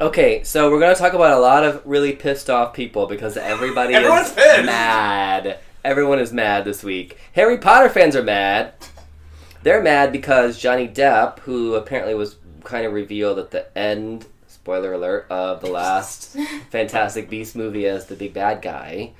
[0.00, 3.94] Okay, so we're gonna talk about a lot of really pissed off people because everybody
[3.94, 4.64] Everyone's is pissed.
[4.64, 5.58] mad.
[5.84, 7.16] Everyone is mad this week.
[7.32, 8.74] Harry Potter fans are mad.
[9.62, 12.36] They're mad because Johnny Depp, who apparently was
[12.68, 16.36] kind of revealed at the end, spoiler alert, of the last
[16.70, 19.12] Fantastic Beast movie as the big bad guy.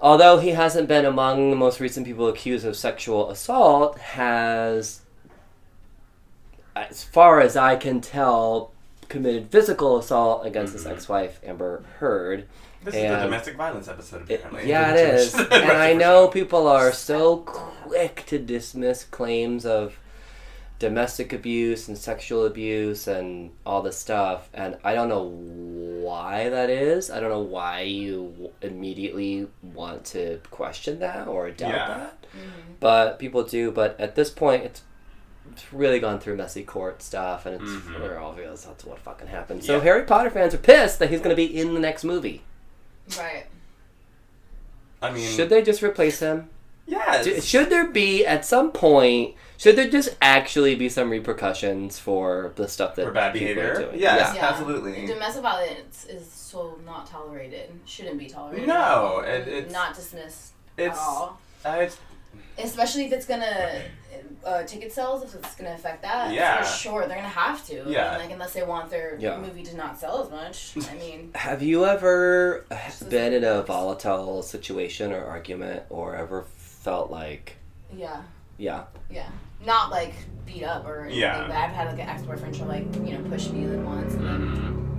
[0.00, 5.02] Although he hasn't been among the most recent people accused of sexual assault, has,
[6.74, 8.72] as far as I can tell,
[9.08, 10.90] committed physical assault against his Mhm.
[10.92, 12.46] ex-wife Amber Heard.
[12.82, 14.70] This is the domestic violence episode, It- apparently.
[14.70, 19.98] yeah, it is, and I know people are so quick to dismiss claims of
[20.80, 26.70] domestic abuse and sexual abuse and all this stuff, and I don't know why that
[26.70, 27.10] is.
[27.10, 31.86] I don't know why you immediately want to question that or doubt Yeah.
[31.88, 32.80] that, Mhm.
[32.80, 33.70] but people do.
[33.70, 34.82] But at this point, it's
[35.52, 37.98] it's really gone through messy court stuff, and it's Mhm.
[37.98, 39.64] very obvious that's what fucking happened.
[39.64, 39.82] So Yeah.
[39.82, 42.42] Harry Potter fans are pissed that he's going to be in the next movie.
[43.18, 43.46] Right.
[45.02, 46.50] I mean, Should they just replace him?
[46.86, 47.24] Yes.
[47.24, 49.34] D- Should there be at some point?
[49.60, 53.54] Should there just actually be some repercussions for the stuff that for bad people are
[53.74, 53.90] behavior?
[53.90, 54.00] doing?
[54.00, 54.48] Yes, Yeah.
[54.48, 55.04] absolutely.
[55.06, 57.70] Domestic violence is so not tolerated.
[57.84, 58.66] Shouldn't be tolerated.
[58.66, 61.38] No, it- it's- not dismissed It's, at all.
[61.66, 61.98] uh, it's
[62.56, 63.82] Especially if it's gonna
[64.46, 66.32] uh, ticket sales, if it's gonna affect that.
[66.32, 66.62] Yeah.
[66.62, 67.84] For sure, they're gonna have to.
[67.86, 68.16] Yeah.
[68.16, 69.36] Like unless they want their Yeah.
[69.36, 70.72] movie to not sell as much.
[70.90, 72.64] I mean, Have you ever
[73.10, 77.56] been in a volatile situation or argument, or ever felt like,
[77.94, 78.22] yeah,
[78.56, 79.28] yeah, yeah.
[79.64, 80.14] Not like
[80.46, 81.42] beat up or anything, Yeah.
[81.46, 84.14] but I've had like an ex boyfriend try like you know push me like once.
[84.14, 84.40] And then,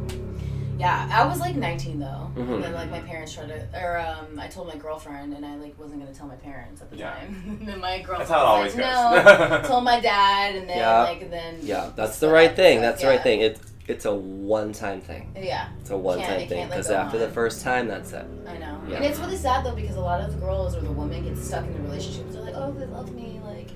[0.08, 2.56] mm, yeah, I was like 19 though, Mhm.
[2.56, 5.56] and then like my parents tried to, or um, I told my girlfriend, and I
[5.56, 7.12] like wasn't gonna tell my parents at the Yeah.
[7.12, 7.58] time.
[7.60, 9.62] and then my girlfriend that's how it always was like, no.
[9.68, 11.02] told my dad, and then Yeah.
[11.04, 12.78] like and then yeah, that's the right thing.
[12.78, 13.42] so, That's the right thing.
[13.42, 15.34] It's it's a one-time thing.
[15.38, 18.26] Yeah, It's a one-time thing can't, like, because go after the first time, that's it.
[18.48, 18.80] I know.
[18.88, 18.98] Yeah.
[18.98, 21.36] And it's really sad though because a lot of the girls or the women get
[21.38, 22.34] stuck in the relationships.
[22.36, 23.68] They're like, oh, they love me, like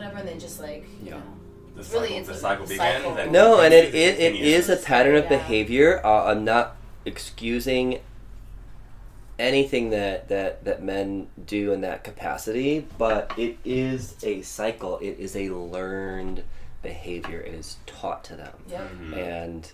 [0.00, 1.14] whatever, and then just like you Yeah.
[1.16, 1.22] know.
[1.76, 2.78] the Really, cycle, it's the a cycle begins.
[2.80, 3.16] cycle.
[3.16, 4.68] And No, and it, it, it continues.
[4.68, 5.28] is a pattern of Yeah.
[5.30, 6.00] behavior.
[6.04, 8.00] Uh, I'm not excusing
[9.38, 14.98] anything that, that, that men do in that capacity, but it is a cycle.
[14.98, 16.42] It is a learned
[16.82, 17.40] behavior.
[17.40, 18.52] It is taught to them.
[18.68, 18.90] Yep.
[19.00, 19.16] Mhm.
[19.16, 19.72] And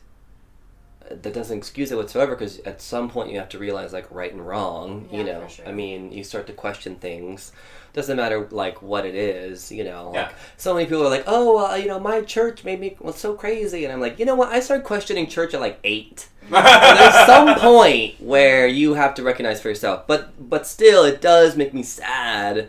[1.10, 4.32] that doesn't excuse it whatsoever because at some point you have to realize like right
[4.32, 5.46] and wrong you know?
[5.48, 5.66] sure.
[5.66, 7.52] i mean you start to question things.
[7.92, 10.10] Doesn't matter like what it is you know?
[10.12, 10.24] Yeah.
[10.24, 13.12] like so many people are like oh well, you know my church made me well,
[13.12, 13.84] so crazy.
[13.84, 14.50] And i'm like you know what?
[14.50, 16.28] I started questioning church at like eight.
[16.48, 21.20] So there's some point where you have to recognize for yourself but but still it
[21.20, 22.68] does make me sad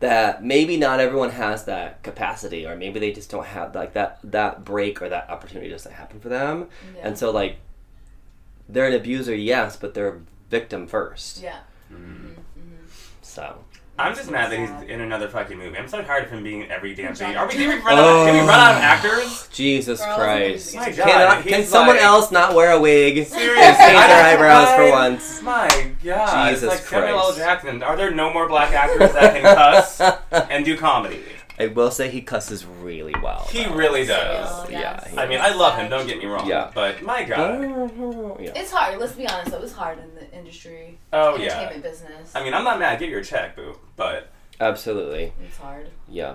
[0.00, 4.18] that maybe not everyone has that capacity or maybe they just don't have like that
[4.22, 6.66] that break or that opportunity doesn't happen for them.
[6.96, 7.08] Yeah.
[7.08, 7.56] and so like
[8.68, 11.58] they're an abuser yes but they're a victim first yeah.
[11.92, 12.34] Mm.
[13.22, 13.58] so
[13.96, 15.78] I'm just mad that he's in another fucking movie.
[15.78, 17.36] I'm so tired of him being in every damn thing.
[17.36, 17.52] Are we?
[17.56, 18.04] Did we run out?
[18.04, 18.80] Of, did we run out of Oh.
[18.80, 19.48] actors?
[19.52, 23.54] jesus christ My God, can, he's can someone like- else not wear a wig Seriously,
[23.54, 27.34] paint their I- eyebrows for once My God, Jesus it's like Samuel L.
[27.36, 27.84] Jackson.
[27.84, 30.00] Are there no more black actors that can cuss
[30.50, 31.20] and do comedy?
[31.58, 33.74] I will say he cusses really well He though.
[33.74, 34.50] really Samuel, does.
[34.52, 35.10] Oh, yeah, yes.
[35.10, 35.88] he- I mean, I love him.
[35.88, 36.46] Don't get me wrong.
[36.48, 36.70] Yeah.
[36.74, 37.60] But my God.
[38.40, 38.52] yeah.
[38.56, 38.98] It's hard.
[38.98, 39.52] Let's be honest.
[39.52, 41.44] It was hard in the industry, Oh yeah.
[41.52, 42.32] entertainment business.
[42.34, 42.98] I mean, I'm not mad.
[42.98, 43.78] Get your check, boo.
[43.96, 45.88] But absolutely it's hard.
[46.08, 46.34] yeah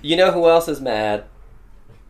[0.00, 1.24] you know who else is mad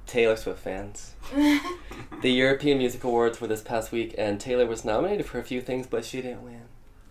[0.06, 1.14] taylor swift fans
[2.22, 5.60] The European Music Awards were this past week, and Taylor was nominated for a few
[5.60, 6.62] things, but she didn't win.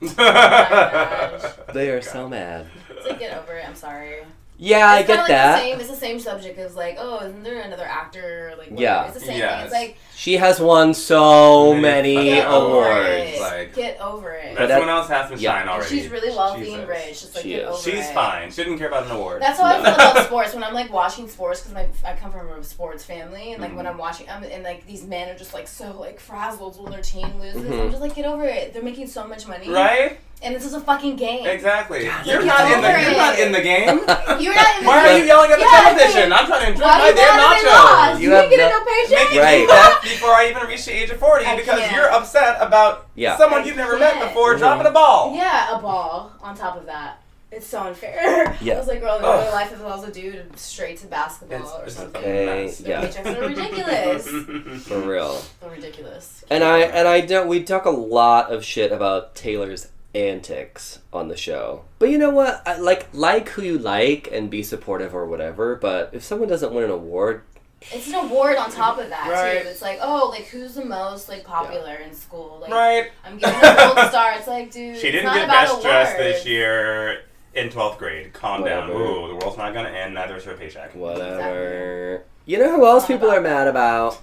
[0.04, 1.52] Oh gosh.
[1.74, 2.68] They are so mad.
[2.90, 3.66] It's like get over it.
[3.68, 4.18] I'm sorry.
[4.60, 5.56] Yeah, I it's kinda get like that.
[5.58, 8.56] The same, it's the same subject as like, oh, isn't there another actor?
[8.58, 8.82] Like, whatever.
[8.82, 9.06] Yeah.
[9.06, 9.56] it's the same Yes.
[9.58, 9.64] thing.
[9.66, 13.40] It's like She has won so Many many get fucking over awards.
[13.40, 14.56] Like- get over it.
[14.56, 15.52] But That's that- someone else has to yeah.
[15.52, 15.90] shine And already.
[15.90, 16.80] she's really wealthy Jesus.
[16.80, 17.10] and rich.
[17.22, 17.68] Just like She get is.
[17.68, 18.14] over She's it.
[18.16, 18.50] fine.
[18.50, 19.42] She didn't care about an award.
[19.44, 19.84] That's how I No.
[19.84, 20.54] feel about sports.
[20.56, 23.76] When I'm like watching sports, because my I come from a sports family, and like
[23.76, 23.90] when Mhm.
[23.92, 27.02] I'm watching, I'm, and like these men are just like so like frazzled when their
[27.04, 27.62] team loses.
[27.62, 27.80] Mhm.
[27.82, 28.74] I'm just like, get over it.
[28.74, 30.18] They're making so much money, Right?
[30.44, 31.48] And this is a fucking game.
[31.48, 32.06] Exactly.
[32.06, 32.88] God, You're not in the.
[32.88, 33.88] over You're not in the game.
[34.40, 34.78] You're not.
[34.78, 36.32] In the Why are you yelling at the Yeah, television?
[36.32, 38.20] I'm trying to enjoy Why my you damn want nachos.
[38.22, 39.26] You You, have didn't get no- a no paycheck.
[39.30, 39.60] Making Right.
[39.62, 41.92] me laugh before I even reach the age of 40 I because can't.
[41.96, 43.36] you're upset about Yeah.
[43.38, 44.30] someone I you've never met can't.
[44.30, 44.60] before Mhm.
[44.60, 45.34] dropping a ball.
[45.36, 47.18] Yeah, a ball on top of that.
[47.52, 48.56] It's so unfair.
[48.62, 48.76] Yeah.
[48.76, 49.42] I was like, girl, in Ugh.
[49.44, 52.22] real life, if I was a dude, straight to basketball It's- or something.
[52.22, 52.68] okay.
[52.70, 53.02] The Yeah.
[53.02, 54.28] paychecks are ridiculous.
[54.88, 55.42] For real.
[55.62, 56.44] They're ridiculous.
[56.52, 57.48] And I and I don't.
[57.48, 62.30] We talk a lot of shit about Taylor's antics on the show, but you know
[62.32, 62.62] what?
[62.66, 65.76] I, like like who you like and be supportive or whatever.
[65.76, 67.44] But if someone doesn't win an award,
[67.92, 69.62] It's an award on top of that Right.
[69.62, 69.70] too.
[69.70, 72.60] It's like, oh, like who's the most like popular in school?
[72.62, 73.12] Like, Right.
[73.24, 74.34] I'm giving a gold star.
[74.38, 77.22] It's like, dude, She didn't not get about best dressed this year
[77.54, 78.34] in 12th grade.
[78.34, 78.88] Calm down.
[78.88, 79.04] Whatever.
[79.04, 80.14] Ooh, the world's not going to end.
[80.16, 80.96] Neither is her paycheck.
[80.96, 82.24] whatever.
[82.46, 84.22] You know who else Not people about are mad about?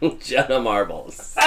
[0.20, 1.34] Jenna Marbles.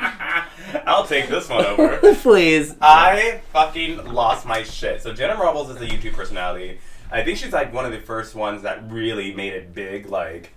[0.86, 1.98] I'll take this one over.
[2.16, 2.74] Please.
[2.80, 5.02] I fucking lost my shit.
[5.02, 6.78] So Jenna Marbles is a YouTube personality.
[7.10, 10.52] I think she's like one of the first ones that really made it big, like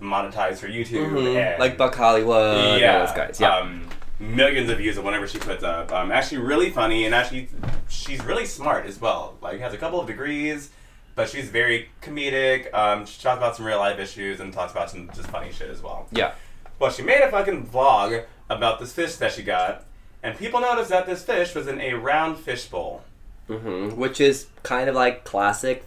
[0.00, 1.36] monetized her YouTube Mhm.
[1.36, 2.80] and Like Buck Hollywood.
[2.80, 3.40] yeah, Those guys.
[3.40, 3.56] Yeah.
[3.56, 3.88] um,
[4.20, 5.92] millions of views of whenever she puts up.
[5.92, 7.48] Um, actually, really funny and actually,
[7.88, 9.36] she's really smart as well.
[9.40, 10.70] Like has a couple of degrees,
[11.16, 12.72] but she's very comedic.
[12.72, 15.68] Um, she talks about some real life issues and talks about some just funny shit
[15.70, 16.06] as well.
[16.12, 16.32] yeah.
[16.78, 19.84] Well, she made a fucking vlog about this fish that she got,
[20.22, 23.02] and people noticed that this fish was in a round fish bowl.
[23.46, 25.84] hmm Which is kind of like classic.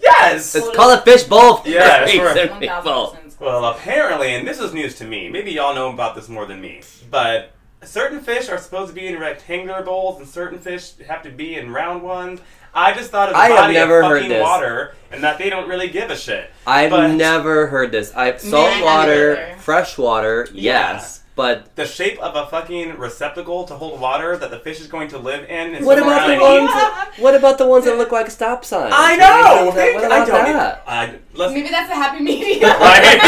[0.00, 0.54] Yes.
[0.54, 1.60] Let's call it fish bowl.
[1.66, 2.28] Yeah, a sure.
[2.34, 3.16] reason, 1,000% people.
[3.38, 5.28] Well, apparently, and this is news to me.
[5.28, 9.06] Maybe y'all know about this more than me, but certain fish are supposed to be
[9.06, 12.40] in rectangular bowls, and certain fish have to be in round ones.
[12.74, 14.42] I just thought of the I have body never of heard fucking this.
[14.42, 16.50] water, and that they don't really give a shit.
[16.66, 18.12] I've But- never heard this.
[18.14, 18.84] I've salt neither.
[18.84, 20.92] water, fresh water, Yeah.
[20.92, 24.86] yes, but The shape of a fucking receptacle to hold water that the fish is
[24.88, 26.70] going to live in is what swim about around the ones?
[26.72, 28.92] That, what about the ones that look like stop signs?
[28.96, 29.24] I know.
[29.68, 29.94] about that?
[29.94, 30.52] What I about don't.
[30.56, 30.82] that?
[30.86, 32.70] I, let's, Maybe that's a happy medium.
[32.80, 33.18] Right.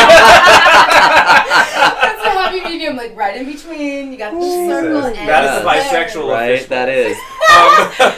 [0.93, 4.12] that's a happy medium, like right in between.
[4.12, 5.19] You got the circle Jesus.
[5.19, 6.11] and That is the bisexual.
[6.23, 6.53] square.
[6.59, 7.17] Right, that is.
[7.53, 8.12] um,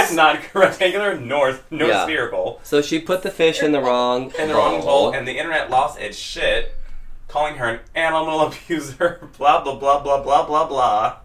[0.00, 2.04] it's not rectangular north, no Yeah.
[2.04, 2.60] spherical.
[2.62, 5.70] So she put the fish in the wrong in the wrong bowl, and the internet
[5.70, 6.74] lost its shit,
[7.28, 11.16] calling her an animal abuser, blah blah blah blah blah blah blah,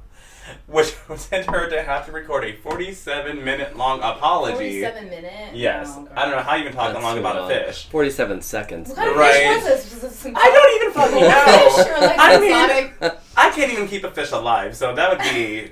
[0.67, 4.81] which sent her to have to record a 47 minute long apology.
[4.81, 5.53] Forty-seven minutes.
[5.53, 7.51] Yes, Oh, I don't know how you can talk that That's long about long.
[7.51, 7.87] a fish.
[7.89, 8.89] Forty-seven seconds.
[8.89, 9.33] What kind of Right.
[9.33, 9.91] fish was this?
[9.93, 11.69] Was this some I don't even fucking know.
[11.75, 15.19] Fish or like I mean- I can't even keep a fish alive, so that would
[15.33, 15.71] be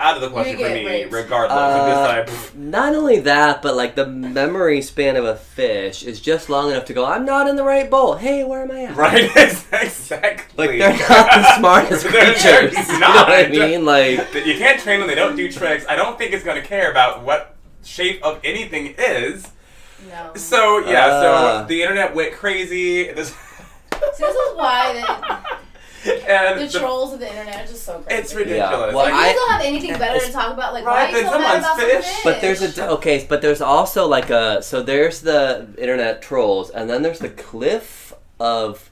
[0.00, 1.12] out of the question for me, raped.
[1.12, 1.56] regardless.
[1.56, 6.20] Uh, I'm like, Not only that, but like the memory span of a fish is
[6.20, 7.04] just long enough to go.
[7.04, 8.16] I'm not in the right bowl.
[8.16, 8.96] Hey, where am I at?
[8.96, 9.30] right?
[9.72, 10.66] exactly.
[10.66, 12.88] Like they're not the smartest They're- they're creatures.
[12.88, 13.84] you know what I mean?
[13.84, 15.08] Like you can't train them.
[15.08, 15.84] They don't do tricks.
[15.88, 17.54] I don't think it's going to care about what
[17.84, 19.46] shape of anything is.
[20.08, 20.32] No.
[20.34, 21.60] So yeah, Ah.
[21.62, 23.10] so the internet went crazy.
[23.12, 25.58] This See, this is why
[26.06, 28.20] and the, the the- trolls of the internet are just so crazy.
[28.20, 28.94] it's ridiculous.
[28.94, 30.72] Well, Like, I- you don't have anything better to talk about.
[30.74, 32.04] Like, Right, why are you then so mad about some fish.
[32.04, 32.20] fish?
[32.24, 36.88] But there's a okay, but there's also like a so there's the internet trolls, and
[36.90, 38.90] then there's the cliff of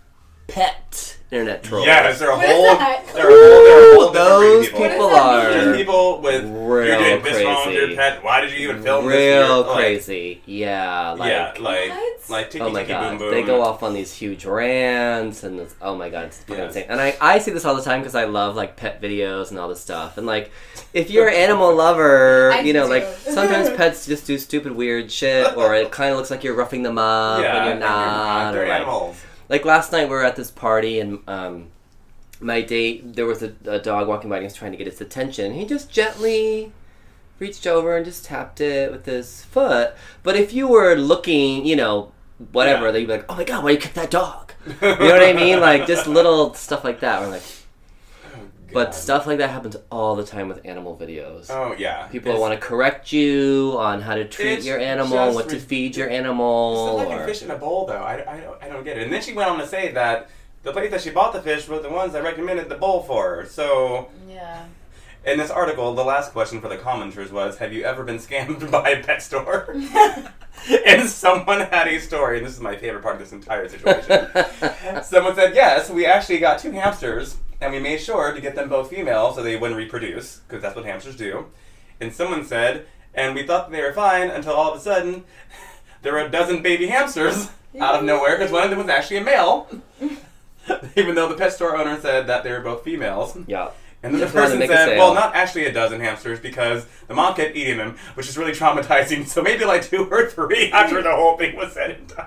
[0.48, 1.86] pet internet trolls.
[1.86, 3.06] Yes, there are a What is whole, that?
[3.14, 5.16] there are a whole, there are a whole different Those breed of people What does
[5.16, 5.64] that are mean?
[5.64, 7.96] There's people with real you're doing this wrong with your crazy.
[7.96, 8.22] pet.
[8.24, 9.14] Why did you even film this?
[9.16, 10.42] real You're, like, crazy.
[10.44, 12.30] yeah, like yeah, like What?
[12.30, 13.30] like tiki Oh my tiki god, boom boom.
[13.30, 16.66] they go off on these huge rants, and it's, oh my god, it's fucking Yes.
[16.76, 16.86] insane.
[16.90, 19.58] And I, I see this all the time because I love like pet videos and
[19.58, 20.18] all this stuff.
[20.18, 20.50] And like,
[20.92, 23.30] if you're an animal lover, I you know, do like too.
[23.32, 26.82] sometimes pets just do stupid weird shit, or it kind of looks like you're roughing
[26.82, 28.52] them up yeah, when you're and not.
[28.52, 29.16] They're or, like, animals.
[29.52, 31.68] Like last night we were at this party and um,
[32.40, 34.88] my date there was a, a dog walking by and he was trying to get
[34.88, 35.52] its attention.
[35.52, 36.72] He just gently
[37.38, 39.94] reached over and just tapped it with his foot.
[40.22, 42.12] But if you were looking, you know,
[42.52, 42.92] whatever, Yeah.
[42.92, 45.22] then you'd be like, "Oh my god, why you kick that dog?" You know what
[45.22, 45.60] I mean?
[45.60, 47.20] Like just little stuff like that.
[47.20, 47.42] We're like,
[48.72, 51.50] but stuff like that happens all the time with animal videos.
[51.50, 52.06] Oh yeah.
[52.08, 55.58] People It's- want to correct you on how to treat your animal, just what to
[55.58, 56.98] feed your It's animal.
[56.98, 57.94] not like or- a fish in a bowl, though.
[57.94, 59.04] I, I, don't, I don't get it.
[59.04, 60.30] And then she went on to say that
[60.62, 63.36] the place that she bought the fish was the ones I recommended the bowl for.
[63.36, 63.46] Her.
[63.46, 64.64] So, Yeah.
[65.26, 68.70] in this article, the last question for the commenters was Have you ever been scammed
[68.72, 69.74] by a pet store?
[70.86, 74.28] and someone had a story, and this is my favorite part of this entire situation.
[75.02, 78.68] someone said, Yes, we actually got two hamsters, and we made sure to get them
[78.68, 81.46] both female so they wouldn't reproduce, because that's what hamsters do.
[82.00, 85.24] And someone said, And we thought they were fine until all of a sudden
[86.02, 89.18] there were a dozen baby hamsters out of nowhere, because one of them was actually
[89.18, 89.68] a male.
[90.96, 93.36] Even though the pet store owner said that they were both females.
[93.46, 93.70] yeah.
[94.04, 94.98] And then the Just wanted to person make a said, sale.
[94.98, 98.50] well, not actually a dozen hamsters because the mom kept eating them, which is really
[98.50, 99.26] traumatizing.
[99.28, 102.26] So maybe like two or three after the whole thing was said and done.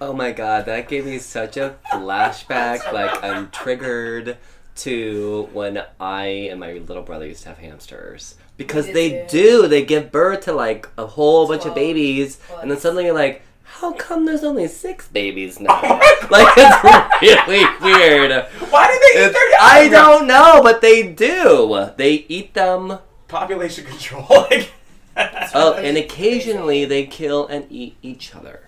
[0.00, 2.92] Oh my god, that gave me such a flashback.
[2.92, 4.36] like I'm triggered
[4.76, 8.34] to when I and my little brother used to have hamsters.
[8.56, 12.70] Because they do, they give birth to like a whole bunch of Twelve babies, and
[12.70, 15.80] then suddenly you're like, how come there's only six babies now?
[15.82, 18.44] Oh like it's really weird.
[18.70, 21.90] Why do they eat It's- their I don't know, but they do.
[21.96, 22.98] They eat them.
[23.28, 24.26] Population control.
[24.50, 24.70] like,
[25.54, 28.60] Oh, and occasionally they kill and eat each other.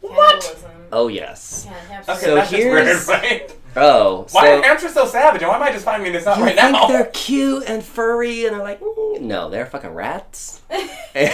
[0.00, 0.40] What?
[0.42, 0.70] Cannibalism.
[0.92, 1.64] Oh yes.
[1.64, 2.12] Can't hamster.
[2.12, 3.54] Okay, So that's just weird, here's- right?
[3.76, 5.42] Oh, Why so are hamsters so savage?
[5.42, 6.86] And why am I just finding this out you right think now?
[6.88, 10.60] they're cute and furry, and they're like, mm, no, they're fucking rats.
[11.12, 11.28] they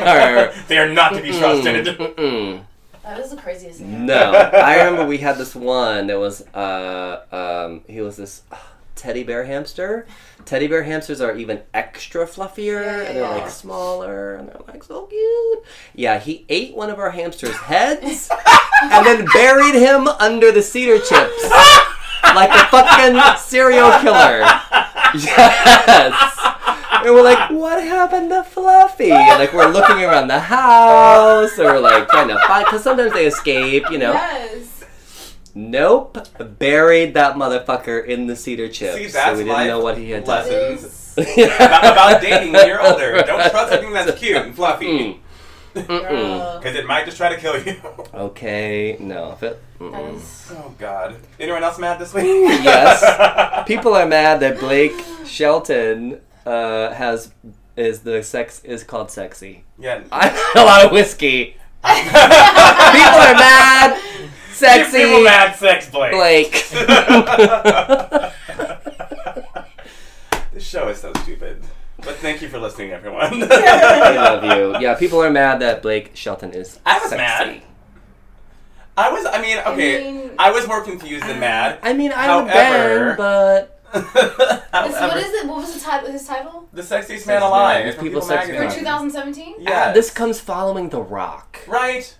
[0.00, 0.52] are.
[0.68, 1.86] they are not to be trusted.
[1.86, 2.64] Mm, mm-mm.
[3.02, 4.06] That is the craziest thing.
[4.06, 8.56] No, I remember we had this one that was uh um he was this uh,
[9.00, 10.06] teddy bear hamster.
[10.44, 13.30] Teddy bear hamsters are even extra fluffier Yeah, and they're yeah.
[13.30, 15.64] like smaller and they're like so cute.
[15.94, 18.30] Yeah, he ate one of our hamsters' heads
[18.82, 21.50] and then buried him under the cedar chips
[22.34, 24.44] like a fucking serial killer.
[25.14, 26.36] Yes.
[27.02, 29.10] And we're like, what happened to Fluffy?
[29.10, 33.26] And like we're looking around the house, or like trying to find, because sometimes they
[33.26, 34.12] escape, you know.
[34.12, 34.69] Yes.
[35.60, 36.16] Nope,
[36.58, 40.10] buried that motherfucker in the cedar chips, See, so we didn't life know what he
[40.10, 40.48] had done.
[40.48, 40.84] lessons.
[41.18, 43.20] It's- about, about dating when you're older.
[43.26, 45.20] Don't trust anything that's cute and fluffy.
[45.74, 47.76] Because it might just try to kill you.
[48.14, 49.32] Okay, no.
[49.32, 50.52] If it, is.
[50.52, 51.16] Oh God!
[51.38, 52.24] Anyone else mad this week?
[52.24, 53.64] Yes.
[53.68, 57.32] People are mad that Blake Shelton uh, has
[57.76, 59.64] is the sex is called sexy.
[59.78, 60.02] yeah.
[60.12, 61.56] I had a lot of whiskey.
[61.82, 64.00] People are mad.
[64.60, 64.98] Sexy.
[64.98, 66.12] People mad sex Blake.
[66.12, 66.52] Blake.
[70.52, 71.62] this show is so stupid.
[71.98, 73.42] But thank you for listening, everyone.
[73.50, 74.78] I love you.
[74.80, 76.78] Yeah, people are mad that Blake Shelton is.
[76.86, 77.16] I was sexy.
[77.16, 77.62] mad.
[78.96, 79.26] I was.
[79.26, 80.08] I mean, okay.
[80.08, 80.12] I,
[80.48, 81.78] mean- was more confused than mad.
[81.82, 85.46] I mean, I However- would been, but This- what is it?
[85.46, 86.10] What was the title?
[86.10, 86.68] His title?
[86.72, 87.42] the sexiest Sexiest man man.
[87.42, 88.60] alive It's from People's People Sexiest For Man.
[88.62, 88.84] Magazine.
[88.84, 89.54] 2017.
[89.60, 89.94] Yes.
[89.94, 91.58] this comes following The Rock.
[91.66, 92.16] right.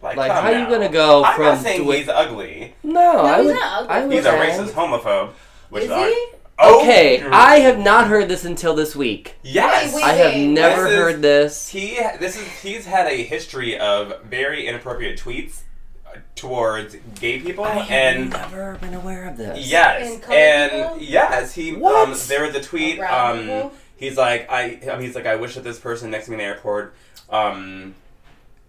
[0.00, 2.74] Like, Like, come how you gonna go I'm from not saying doing- he's ugly.
[2.84, 3.54] No, I he's would.
[3.56, 3.94] not ugly.
[3.94, 5.30] I would He's a say- racist homophobe.
[5.70, 6.26] Which Is are- he?
[6.60, 9.34] Oh, Okay, you're- I have not heard this until this week.
[9.42, 9.94] Yes.
[9.94, 10.46] Wait, I have wait.
[10.48, 11.68] never This is- heard this.
[11.68, 15.60] He this is he's had a history of very inappropriate tweets
[16.06, 19.66] uh, towards gay people I have and never been aware of this.
[19.68, 20.96] yes And colored and people?
[21.00, 22.08] yes he What?
[22.08, 23.72] um there was a tweet Brown um people?
[23.96, 26.36] he's like I I mean, he's like I wish that this person next to me
[26.36, 26.94] in the airport
[27.30, 27.94] um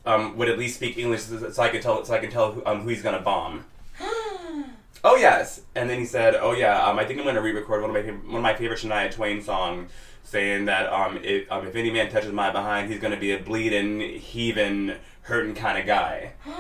[0.06, 2.52] um would at least speak English so so I can tell so I can tell
[2.52, 3.66] who, um, who he's gonna bomb.
[5.02, 7.82] Oh yes, and then he said, "Oh yeah, um, I think I'm going to re-record
[7.82, 9.90] one of my one of my favorite Shania Twain songs,
[10.24, 13.32] saying that um, if um, if any man touches my behind, he's going to be
[13.32, 16.34] a bleeding, heaving, hurting kind of guy."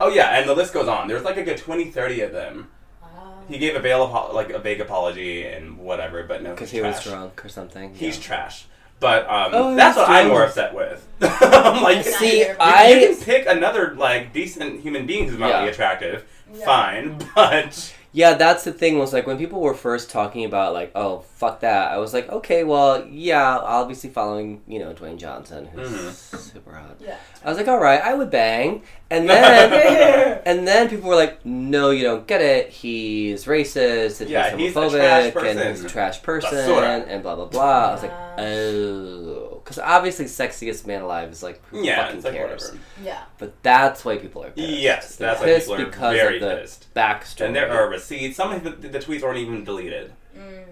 [0.00, 1.06] Oh yeah, and the list goes on.
[1.06, 2.68] There's like a good 20, 30 of them.
[3.00, 3.44] Wow.
[3.48, 6.82] He gave a bail apo- like a big apology and whatever, but no, because he's
[6.82, 7.94] he was drunk or something.
[7.94, 8.24] He's yeah.
[8.24, 8.66] trash.
[9.00, 11.06] But um, Oh, that's he's what I'm more upset with.
[11.20, 15.66] I'm like, See, you, I- you can pick another like decent human being who's mildly
[15.66, 15.70] Yeah.
[15.72, 16.24] attractive.
[16.52, 16.64] Yeah.
[16.64, 18.96] Fine, but Yeah, that's the thing.
[19.00, 21.90] Was like when people were first talking about like, oh fuck that.
[21.90, 26.38] I was like, okay, well, yeah, obviously following you know Dwayne Johnson, who's Mhm.
[26.38, 26.96] super hot.
[27.00, 27.16] Yeah.
[27.44, 31.44] I was like, all right, I would bang, and then and then people were like,
[31.44, 32.70] no, you don't get it.
[32.70, 35.68] He's racist and Yeah, he's he's a trash homophobic and person.
[35.70, 36.70] he's a trash person
[37.10, 37.88] and blah blah blah.
[37.88, 42.34] I was like, oh, because obviously, sexiest man alive is like who yeah, fucking like
[42.34, 42.62] cares.
[42.64, 42.78] whatever.
[43.02, 43.22] Yeah.
[43.38, 44.68] But that's why people are pissed.
[44.68, 46.94] Yes, They're that's why pissed people are because very of the pissed.
[46.94, 47.46] backstory.
[47.46, 48.36] And there are receipts.
[48.36, 50.12] Some of the, the tweets aren't even deleted.
[50.36, 50.64] Mm.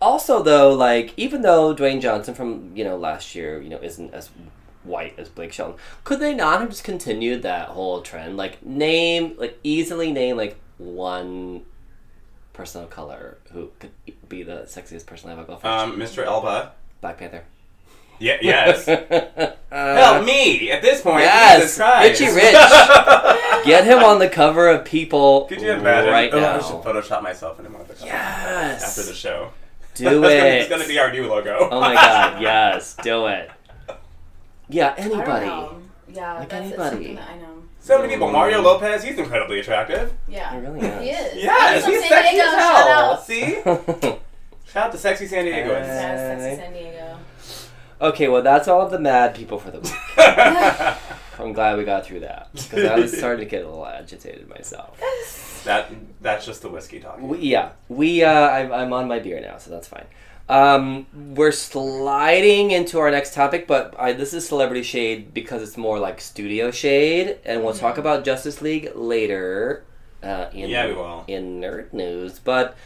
[0.00, 4.14] Also, though, like even though Dwayne Johnson from you know last year, you know, isn't
[4.14, 4.30] as
[4.84, 8.36] white as Blake Shelton, could they not have just continued that whole trend?
[8.36, 11.64] Like name, like easily name like one
[12.52, 13.90] person of color who could
[14.28, 15.64] be the sexiest person I've ever go first.
[15.66, 16.24] Um, Mr.
[16.24, 16.72] Elba.
[17.00, 17.44] Black Panther.
[18.18, 18.88] Yeah, yes.
[18.88, 21.20] uh, Help me at this point.
[21.20, 22.52] yes, Richie Rich.
[23.66, 26.10] Get him on the cover of People Could you imagine?
[26.12, 26.54] right oh, now.
[26.56, 28.98] I should Photoshop myself into one of the covers Yes.
[28.98, 29.50] after the show.
[29.94, 30.38] Do That's it.
[30.38, 31.68] Gonna, it's gonna be our new logo.
[31.70, 33.50] Oh my god, yes, do it.
[34.68, 35.46] Yeah, anybody.
[36.08, 37.14] Yeah, Like that's anybody.
[37.14, 37.62] that I know.
[37.80, 38.30] So many people.
[38.30, 40.12] Mario Lopez, he's incredibly attractive.
[40.28, 40.52] Yeah.
[40.54, 41.34] He really He is.
[41.34, 41.42] is.
[41.44, 42.48] Yes, He's he's sexy Diego.
[42.48, 42.88] as hell.
[42.88, 43.24] out.
[43.24, 43.62] See?
[44.66, 45.72] Shout out to sexy San Diego.
[45.72, 47.18] Yeah, sexy San Diego.
[48.00, 49.92] Okay, well, that's all of the mad people for the week.
[51.38, 54.48] I'm glad we got through that because I was starting to get a little agitated
[54.48, 55.62] myself.
[55.64, 55.90] that
[56.20, 57.28] that's just the whiskey talking.
[57.28, 58.22] We, yeah, we.
[58.24, 60.06] Uh, I'm, I'm on my beer now, so that's fine.
[60.48, 65.76] Um, we're sliding into our next topic, but I, this is celebrity shade because it's
[65.76, 69.84] more like studio shade, and we'll talk about Justice League later.
[70.22, 71.24] Uh, in, Yeah, we will.
[71.26, 72.76] in nerd news, but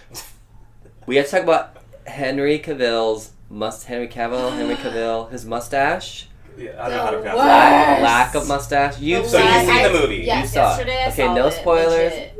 [1.07, 3.85] we have to talk about Henry Cavill's must.
[3.87, 7.99] Henry Cavill, Henry Cavill, his mustache, Yeah, I don't know how to The pronounce worst.
[7.99, 8.03] it.
[8.03, 8.99] lack of mustache.
[9.01, 10.17] You've So seen you've seen I- the movie.
[10.19, 10.69] Yes, You saw it.
[10.87, 11.53] yesterday I Okay, saw no it.
[11.53, 12.13] spoilers.
[12.13, 12.37] Legit.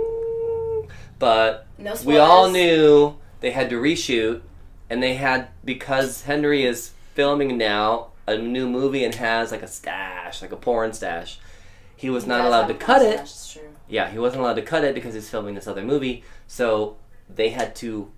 [1.19, 2.07] but No spoilers.
[2.07, 4.41] we all knew they had to reshoot,
[4.89, 9.67] and they had because Henry is filming now a new movie and has like a
[9.69, 11.39] stash, like a porn stash.
[11.97, 13.19] He was He not allowed to a cut it.
[13.21, 13.63] mustache, it's true.
[13.89, 16.25] Yeah, he wasn't allowed to cut it because he's filming this other movie.
[16.47, 16.97] So
[17.29, 18.11] they had to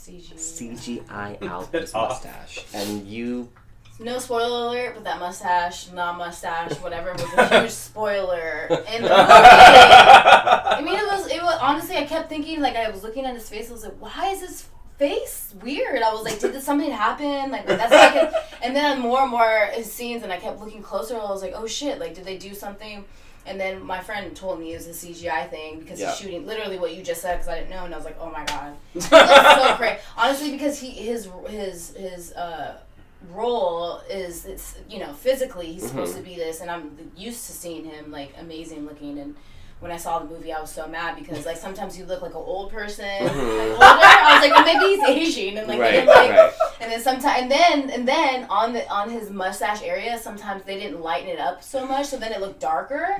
[0.00, 0.32] CG.
[0.34, 3.50] CGI out his mustache, and you
[3.98, 9.08] No spoiler alert, but that mustache, not mustache, whatever, was a huge spoiler in the
[9.08, 9.12] movie.
[9.12, 11.26] I mean, it was.
[11.26, 11.96] It was honestly.
[11.98, 13.68] I kept thinking, like, I was looking at his face.
[13.68, 16.00] I was like, why is his face weird?
[16.02, 17.50] I was like, did something happen?
[17.50, 20.82] Like, that's what I kept, And then more and more scenes, and I kept looking
[20.82, 21.14] closer.
[21.16, 21.98] I was like, oh shit!
[21.98, 23.04] Like, did they do something?
[23.50, 26.10] And then my friend told me it was a CGI thing because Yeah.
[26.10, 28.16] he's shooting literally what you just said because I didn't know, and I was like,
[28.20, 29.98] oh my god, it looks so great.
[30.16, 32.78] Honestly, because he his his his uh
[33.32, 37.52] role is it's you know physically he's supposed to be this and i'm used to
[37.52, 39.36] seeing him like amazing looking and
[39.80, 42.30] when i saw the movie i was so mad because like sometimes you look like
[42.30, 45.92] an old person like, older i was like oh, maybe he's aging and like, right,
[45.92, 46.52] didn't, like right.
[46.80, 50.78] and then sometimes and then and then on the on his mustache area sometimes they
[50.80, 53.18] didn't lighten it up so much so then it looked darker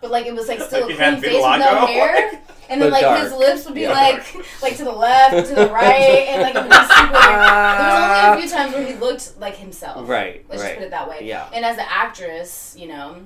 [0.00, 1.86] but like it was like still Like a clean face with no vitiligo?
[1.86, 2.30] hair
[2.70, 3.92] and then But like his lips would be Yeah.
[3.92, 7.24] like like to the left to the right and like it would be super weird.
[7.24, 8.62] There was only a few uh.
[8.62, 10.08] times where he looked like himself.
[10.08, 10.68] Right, Let's right.
[10.68, 11.20] just put it that way.
[11.22, 11.48] Yeah.
[11.52, 13.16] And as an actress, you know,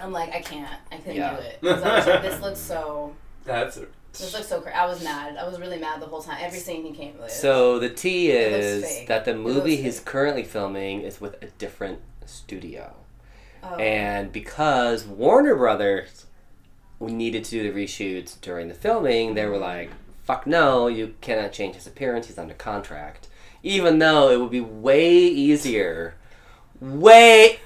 [0.00, 0.68] I'm like, I can't.
[0.90, 1.36] I couldn't Yeah.
[1.36, 1.58] do it.
[1.62, 3.14] I was like, this looks so.
[3.44, 3.76] That's
[4.12, 4.76] This looks so crazy.
[4.76, 5.36] I was mad.
[5.36, 6.38] I was really mad the whole time.
[6.40, 7.30] Every scene he came with.
[7.30, 10.06] So the tea is that the movie he's fake.
[10.06, 12.94] currently filming is with a different studio.
[13.72, 13.76] Oh.
[13.76, 16.26] And because Warner Brothers
[17.00, 19.90] needed to do the reshoots during the filming, they were like,
[20.24, 23.28] fuck no, you cannot change his appearance, he's under contract.
[23.62, 26.14] Even though it would be way easier,
[26.80, 27.58] way.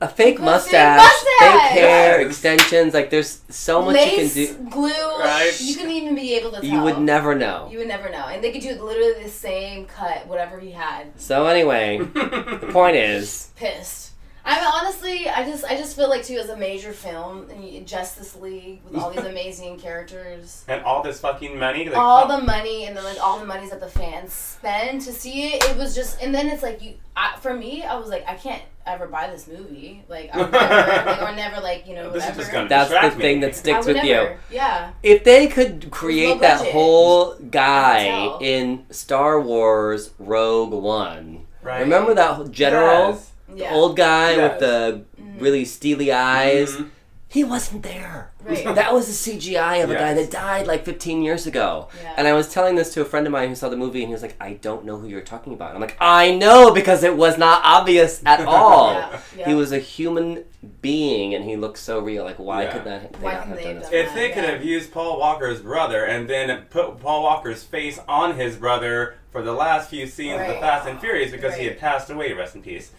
[0.00, 1.38] A fake Put a fake mustache, mustache!
[1.40, 2.30] fake hair, Yes.
[2.30, 4.70] extensions, like there's so much Lace, you can do.
[4.70, 5.18] glue.
[5.18, 5.52] Right.
[5.60, 6.70] You couldn't even be able to tell.
[6.70, 7.68] You would never know.
[7.72, 8.26] You would never know.
[8.26, 11.20] And they could do literally the same cut, whatever he had.
[11.20, 14.07] So anyway, the point is, pissed.
[14.44, 17.48] I mean, honestly, I just, I just feel like too, as a major film,
[17.84, 21.86] Justice League with all these amazing characters, and all this fucking money.
[21.88, 25.12] Like, all the money, and then like all the monies that the fans spend to
[25.12, 28.08] see it, it was just, and then it's like you, I, for me, I was
[28.08, 31.86] like, I can't ever buy this movie, like I would never, like, or never, like
[31.86, 34.30] you know, This is just gonna that's the distract thing that sticks would with you.
[34.50, 34.92] yeah.
[35.02, 36.72] If they could create no that budget.
[36.72, 41.80] whole guy in Star Wars Rogue One, Right.
[41.80, 43.27] remember that general, Yes.
[43.48, 43.74] The Yeah.
[43.74, 44.50] old guy Yes.
[44.52, 45.40] with the Mhm.
[45.40, 46.76] really steely eyes?
[46.76, 46.90] Mhm.
[47.30, 48.30] he wasn't there.
[48.42, 48.64] Right.
[48.74, 51.88] That was a CGI of a guy that died like 15 years ago.
[52.02, 52.14] Yeah.
[52.16, 54.08] And I was telling this to a friend of mine who saw the movie, and
[54.08, 56.70] he was like, "I don't know who you're talking about." And I'm like, "I know
[56.72, 58.92] because it was not obvious at all.
[58.94, 59.44] Yeah, yeah.
[59.48, 60.44] He was a human
[60.80, 62.24] being, and he looked so real.
[62.24, 62.72] Like, why Yeah.
[62.72, 64.06] could that they Why not couldn't have they done have this?
[64.08, 68.36] If they could have used Paul Walker's brother and then put Paul Walker's face on
[68.36, 71.78] his brother for the last few scenes of the Fast and Furious because he had
[71.78, 72.90] passed away, rest in peace.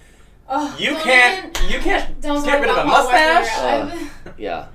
[0.51, 3.47] Oh, You don't can't even- you can't don't get rid of a mustache.
[3.57, 3.95] Uh,
[4.37, 4.67] Yeah,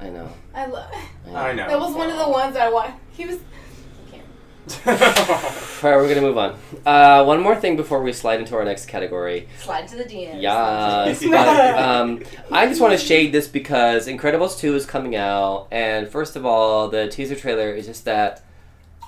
[0.00, 0.28] I know.
[0.54, 0.90] I love.
[1.34, 1.68] I know.
[1.68, 2.92] That was one of the ones I want.
[3.12, 3.36] He was.
[3.36, 4.86] I.
[4.86, 6.56] All right, we're gonna move on.
[6.86, 9.48] Uh, one more thing before we slide into our next category.
[9.58, 10.40] Slide to the DMs.
[10.40, 15.66] Yes, but um, I just want to shade this because Incredibles 2 is coming out,
[15.72, 18.42] and first of all, the teaser trailer is just that,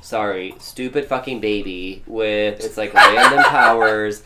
[0.02, 4.22] sorry, stupid fucking baby with its like random powers.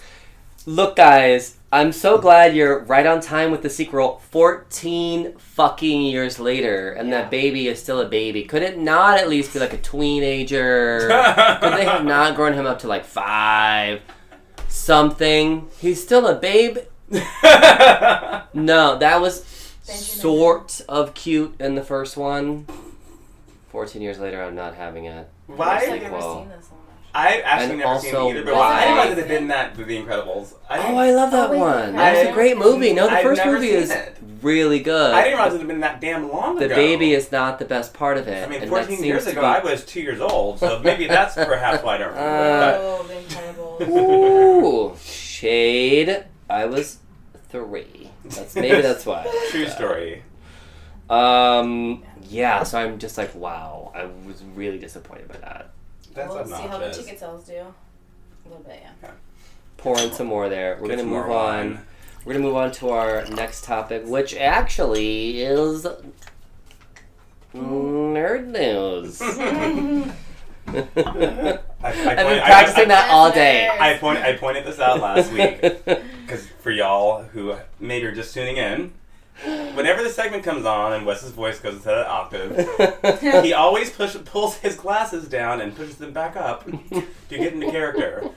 [0.65, 6.39] Look, guys, I'm so glad you're right on time with the sequel 14 fucking years
[6.39, 7.23] later, and Yeah.
[7.23, 8.45] that baby is still a baby.
[8.45, 11.01] Could it not at least be like a teenager?
[11.61, 14.01] Could they have not grown him up to like five?
[14.69, 15.69] Something.
[15.79, 16.79] He's still a babe.
[18.55, 19.41] No, that was
[19.87, 20.03] Benjamin.
[20.21, 22.67] sort of cute in the first one.
[23.69, 25.29] 14 years later, I'm not having it.
[25.51, 25.79] I've Why?
[26.01, 26.81] never seen this one.
[27.19, 29.29] I've actually And never seen also it either, but why- I didn't realize it had
[29.29, 30.55] been that with The Incredibles.
[30.69, 31.97] I Oh, I love that Oh, wait, one.
[31.97, 32.93] I That was a great movie.
[32.93, 34.17] No, the I've 1st movie is it.
[34.43, 35.15] really good.
[35.15, 36.75] I didn't realize it had been that damn long the ago.
[36.75, 38.45] The baby is not the best part of it.
[38.45, 41.07] I mean, and that 14 years ago, be- I was two years old, so maybe
[41.07, 42.29] that's perhaps why I don't remember.
[42.29, 43.15] Uh, Oh, The
[43.85, 44.93] Incredibles.
[44.93, 46.25] Ooh, shade.
[46.51, 46.99] I was
[47.49, 48.11] three.
[48.27, 49.23] That's maybe that's why.
[49.25, 50.23] but true story.
[51.09, 52.63] Um, yeah.
[52.65, 53.93] So I'm just like, wow.
[53.95, 55.71] I was really disappointed by that.
[56.17, 57.53] That's we'll see how the ticket sales do.
[57.55, 59.11] A little bit, yeah.
[59.77, 60.79] Pour in some more there.
[60.81, 61.29] We're Get gonna move on.
[61.31, 61.81] wine.
[62.25, 65.87] We're gonna move on to our next topic, which actually is
[67.55, 69.21] nerd news.
[70.69, 73.69] I, I've I been point- I- practicing I- that all day.
[73.69, 78.35] I, point, I pointed this out last week because for y'all who maybe are just
[78.35, 78.93] tuning in,
[79.45, 84.17] whenever the segment comes on and Wes's voice goes into that octave, he always push,
[84.25, 88.31] pulls his glasses down and pushes them back up to get into character.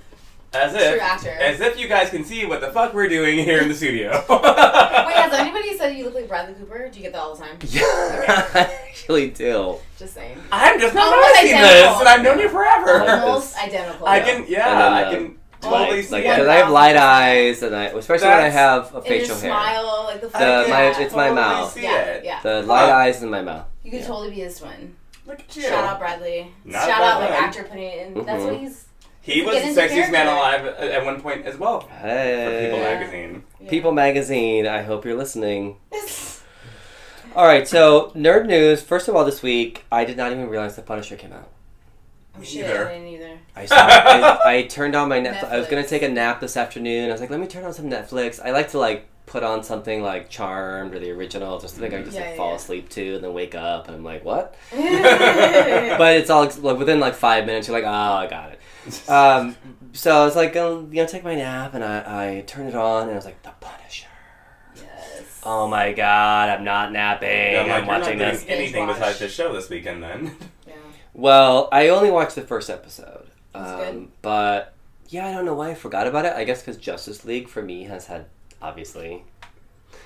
[0.52, 1.30] As if, True actor.
[1.30, 4.10] as if you guys can see what the fuck we're doing here in the studio.
[4.30, 6.90] Wait, has anybody said you look like Bradley Cooper?
[6.90, 7.60] Do you get that all the time?
[7.68, 9.76] yeah, I actually do.
[10.00, 10.40] Just saying.
[10.52, 13.12] I'm just not Almost noticing this, and I've known you forever.
[13.12, 14.08] Almost identical.
[14.08, 16.30] I can, yeah, And then, I uh, can totally like- see Like, it.
[16.30, 19.52] because I have light eyes, and I, especially when I have a facial your hair.
[19.52, 21.72] smile, like the, The- my- it's my mouth.
[21.74, 22.24] See yeah, it.
[22.26, 22.40] yeah.
[22.42, 22.96] The light Huh.
[22.96, 23.66] eyes in my mouth.
[23.84, 24.08] You could Yeah.
[24.08, 24.96] totally be his twin.
[25.26, 25.62] Look at you.
[25.64, 26.52] Shout out Bradley.
[26.66, 27.44] Not Shout out like one.
[27.44, 28.26] actor putting it in.
[28.26, 28.46] That's Mhm.
[28.46, 28.86] what he's.
[29.22, 32.62] He was the sexiest man alive at at one point as well for Hey.
[32.72, 32.94] People Yeah.
[32.96, 33.44] magazine.
[33.60, 33.70] Yeah.
[33.70, 34.66] People magazine.
[34.68, 35.76] I hope you're listening.
[37.36, 38.82] All right, so nerd news.
[38.82, 41.48] First of all, this week I did not even realize the Punisher came out.
[42.44, 42.88] Shit, Either.
[42.90, 43.38] I didn't either.
[43.56, 43.76] I saw.
[43.78, 45.52] I, I turned on my Netflix.
[45.52, 47.10] I was gonna take a nap this afternoon.
[47.10, 48.40] I was like, let me turn on some Netflix.
[48.44, 51.98] I like to like put on something like Charmed or the original, just something I
[51.98, 52.56] can just Yeah, like yeah, fall yeah.
[52.56, 54.56] asleep to, and then wake up, and I'm like, what?
[54.72, 54.78] but
[56.00, 57.68] But it's all like within like five minutes.
[57.68, 59.10] You're like, oh, I got it.
[59.10, 59.56] Um,
[59.94, 62.76] so I was like, um, you know, take my nap, and I, I turned it
[62.76, 64.08] on, and I was like, the Punisher.
[64.76, 65.40] yes.
[65.44, 67.30] Oh my god, I'm not napping.
[67.30, 68.46] Yeah, I'm, like, you're not watching doing this.
[68.48, 69.20] anything Binge besides watch.
[69.20, 70.36] this show this weekend then.
[71.20, 71.24] Yeah.
[71.24, 73.28] Well, I only watched the first episode.
[73.54, 74.08] That's Um, good.
[74.22, 74.74] But
[75.10, 76.34] yeah, I don't know why I forgot about it.
[76.34, 78.26] I guess because Justice League for me has had
[78.62, 79.24] obviously.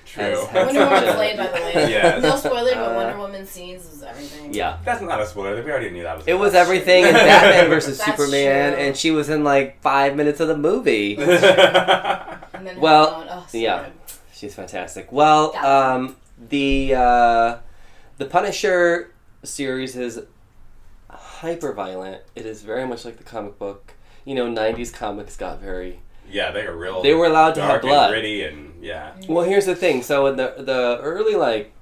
[0.06, 0.22] True.
[0.46, 1.72] Has- Wonder Woman's late, by the way.
[1.90, 2.22] Yes.
[2.22, 4.52] No spoiler, but Uh, Wonder Woman scenes was everything.
[4.54, 5.62] Yeah, That's not a spoiler.
[5.62, 6.26] We already knew that was.
[6.26, 7.12] it was everything in.
[7.14, 8.82] Batman versus That's Superman, true.
[8.82, 11.16] and she was in like five minutes of the movie.
[12.54, 13.88] And then Well, oh, yeah.
[14.32, 15.10] She's fantastic.
[15.10, 16.16] Well, um,
[16.48, 17.56] the uh,
[18.18, 19.10] the Punisher
[19.42, 20.20] series is
[21.44, 22.22] hyper violent.
[22.34, 23.92] It is very much like the comic book.
[24.24, 27.02] You know, '90s comics got very yeah, they were real.
[27.02, 28.04] They were allowed to have dark blood.
[28.04, 29.12] and gritty, and yeah.
[29.20, 29.28] Mm.
[29.28, 30.02] Well, here's the thing.
[30.02, 31.72] So in the the early like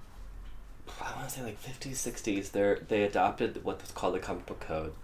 [1.00, 4.46] I want to say like 50s, 60s, they they adopted what was called the comic
[4.46, 4.94] book code.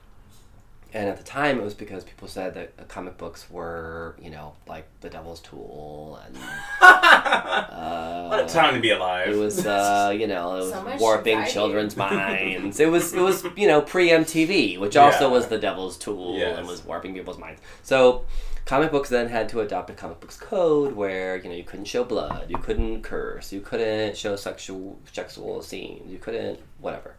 [0.94, 4.30] And at the time, it was because people said that uh, comic books were, you
[4.30, 6.34] know, like the devil's tool, and
[6.80, 9.28] uh, what a time to be alive.
[9.28, 12.80] It was, uh, you know, it was So warping children's minds.
[12.80, 15.32] It was, it was, you know, pre MTV, which also Yeah.
[15.32, 16.58] was the devil's tool Yes.
[16.58, 17.60] and was warping people's minds.
[17.82, 18.24] So,
[18.64, 21.86] comic books then had to adopt a comic books code where you know you couldn't
[21.86, 27.14] show blood, you couldn't curse, you couldn't show sexual sexual scenes, you couldn't whatever.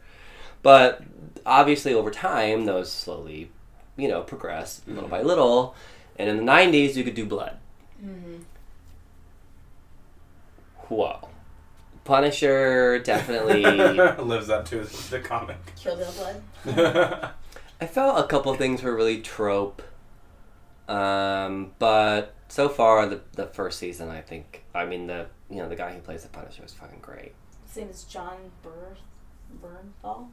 [0.62, 1.04] But
[1.46, 3.50] obviously, over time, those slowly,
[4.00, 5.12] you know, progress little Mm-hmm.
[5.12, 5.76] by little.
[6.18, 7.58] And in the '90s, you could do blood.
[8.04, 8.42] Mhm.
[10.90, 11.30] Whoa.
[12.04, 13.64] Punisher definitely.
[14.24, 14.80] lives up to
[15.10, 15.58] the comic.
[15.76, 16.12] Kill Bill
[16.66, 17.32] blood.
[17.82, 19.82] I felt a couple things were really trope.
[20.88, 24.64] Um, but so far the the first season, I think.
[24.74, 27.34] I mean the you know the guy who plays the Punisher is fucking great.
[27.68, 28.98] His name is John Bur-
[29.62, 30.28] Bernthal.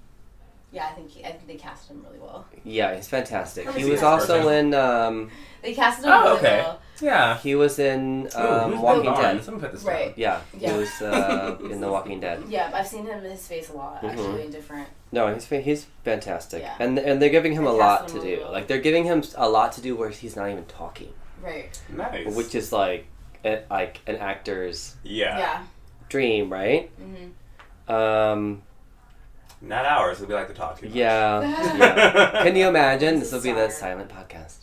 [0.72, 2.44] Yeah, I think he, I think they cast him really well.
[2.64, 3.70] Yeah, he's fantastic.
[3.70, 4.66] He was also person.
[4.68, 5.30] in um
[5.62, 6.58] They cast him Oh, really okay.
[6.62, 6.80] well.
[7.00, 7.38] yeah.
[7.38, 9.22] he was in Ooh, um, who's Walking Bill Vaughn?
[9.36, 9.44] Dead.
[9.44, 10.12] Someone put this Right.
[10.16, 10.72] Yeah, Yeah.
[10.72, 12.42] he was uh, in The Walking Dead.
[12.48, 14.10] Yeah, I've seen him in his face a lot Mhm.
[14.10, 14.88] actually in different.
[15.12, 16.74] No, he's fa- he's fantastic, Yeah.
[16.80, 18.42] and and they're giving him They a cast lot him to really do.
[18.42, 18.52] well.
[18.52, 21.70] Like they're giving him a lot to do where he's not even talking, Right.
[21.88, 22.34] Nice.
[22.34, 23.06] which is like
[23.44, 25.38] a, like an actor's yeah.
[25.38, 25.62] Yeah.
[26.08, 26.90] dream, right?
[26.98, 28.62] hmm Um,
[29.60, 30.18] Not ours.
[30.18, 30.94] It'll be like to talk too much.
[30.94, 31.40] yeah,
[31.78, 32.42] yeah.
[32.42, 33.18] Can you imagine?
[33.20, 34.58] This This will be the silent podcast.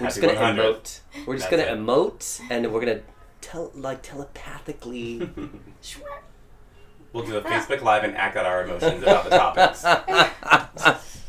[0.00, 0.64] We're just gonna 100.
[0.64, 1.00] emote.
[1.26, 1.84] We're just That's gonna it.
[1.86, 3.00] emote, and we're gonna
[3.40, 5.28] tell like telepathically.
[7.12, 9.84] we'll do a Facebook Live and act out our emotions about the topics.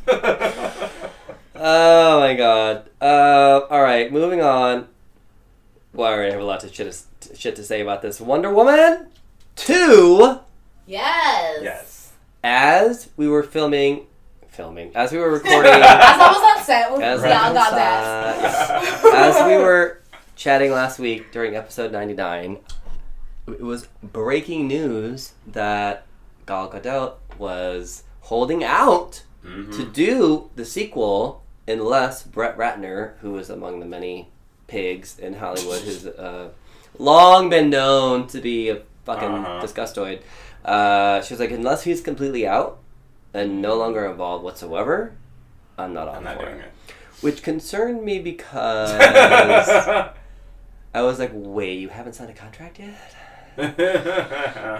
[1.56, 2.89] oh my god.
[3.02, 4.88] Uh, all right, moving on.
[5.94, 7.02] Well, I already have a lot of shit,
[7.36, 8.20] shit to say about this.
[8.22, 9.08] Wonder Woman
[9.56, 10.39] two.
[10.86, 11.60] Yes.
[11.62, 11.93] yes.
[12.44, 14.08] As we were filming,
[14.50, 15.72] filming as we were recording.
[15.72, 19.14] As I was on set, we As all I got that.
[19.14, 20.02] as we were
[20.36, 22.58] chatting last week during episode 99,
[23.48, 26.06] it was breaking news that
[26.46, 29.76] Gal Gadot was holding out Mhm.
[29.76, 34.30] to do the sequel unless Brett Ratner, who is among the many
[34.68, 36.50] pigs in Hollywood who's uh,
[36.98, 39.62] long been known to be a fucking Uh-huh.
[39.62, 40.20] disgustoid,
[40.66, 42.80] uh, she was like, unless he's completely out
[43.34, 45.16] and no longer involved whatsoever,
[45.78, 46.66] I'm not on I'm not for doing it.
[46.66, 46.93] it.
[47.22, 48.91] Which concerned me because
[50.93, 52.95] I was like, wait, you haven't signed a contract yet?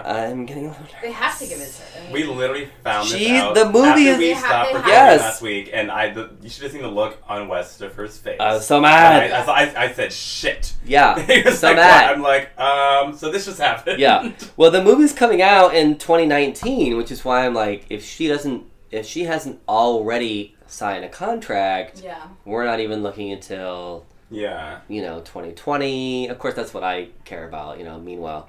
[0.04, 2.00] I'm getting a little They have to give it to her.
[2.00, 4.44] I mean, we literally found this She- out the movie after is- we They have-
[4.44, 5.20] stopped they recording have- Yes.
[5.20, 8.36] last week, and I the, you should have seen the look on Westerfer's face.
[8.40, 9.30] I was so I, mad.
[9.48, 10.72] I, I said shit.
[10.84, 12.06] Yeah, he was so like, mad.
[12.08, 12.16] what?
[12.16, 13.98] I'm like, um, so this just happened.
[14.00, 14.32] Yeah.
[14.56, 18.64] Well, the movie's coming out in 2019, which is why I'm like, if she doesn't,
[18.90, 22.28] if she hasn't already signed a contract, yeah.
[22.44, 24.80] we're not even looking until yeah.
[24.88, 26.28] you know 2020.
[26.28, 27.78] Of course, that's what I care about.
[27.78, 27.98] You know.
[28.00, 28.48] Meanwhile,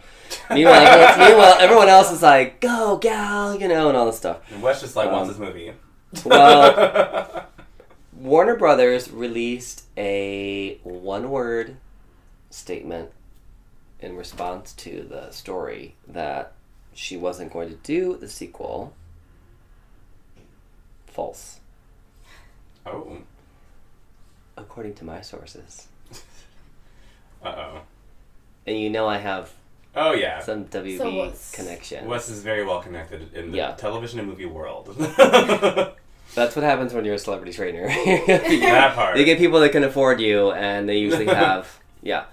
[0.49, 4.39] meanwhile, meanwhile, everyone else is like, go gal, you know, and all this stuff.
[4.51, 5.71] And Wes just like Um, wants this movie.
[6.23, 7.47] well-
[8.17, 11.75] Warner Brothers released a one-word
[12.49, 13.11] statement
[13.99, 16.53] in response to the story that
[16.93, 18.93] she wasn't going to do the sequel.
[21.07, 21.59] False,
[22.85, 23.17] oh.
[24.57, 25.87] According to my sources.
[27.43, 27.81] Uh oh.
[28.65, 29.51] And you know I have
[29.95, 30.39] Oh yeah.
[30.41, 32.07] some WB So what's- connection.
[32.07, 33.71] Wes is very well connected in the Yeah.
[33.75, 34.87] television and movie world.
[34.97, 37.87] That's what happens when you're a celebrity trainer.
[38.27, 39.17] that part.
[39.17, 42.25] you get people that can afford you, and they usually have yeah,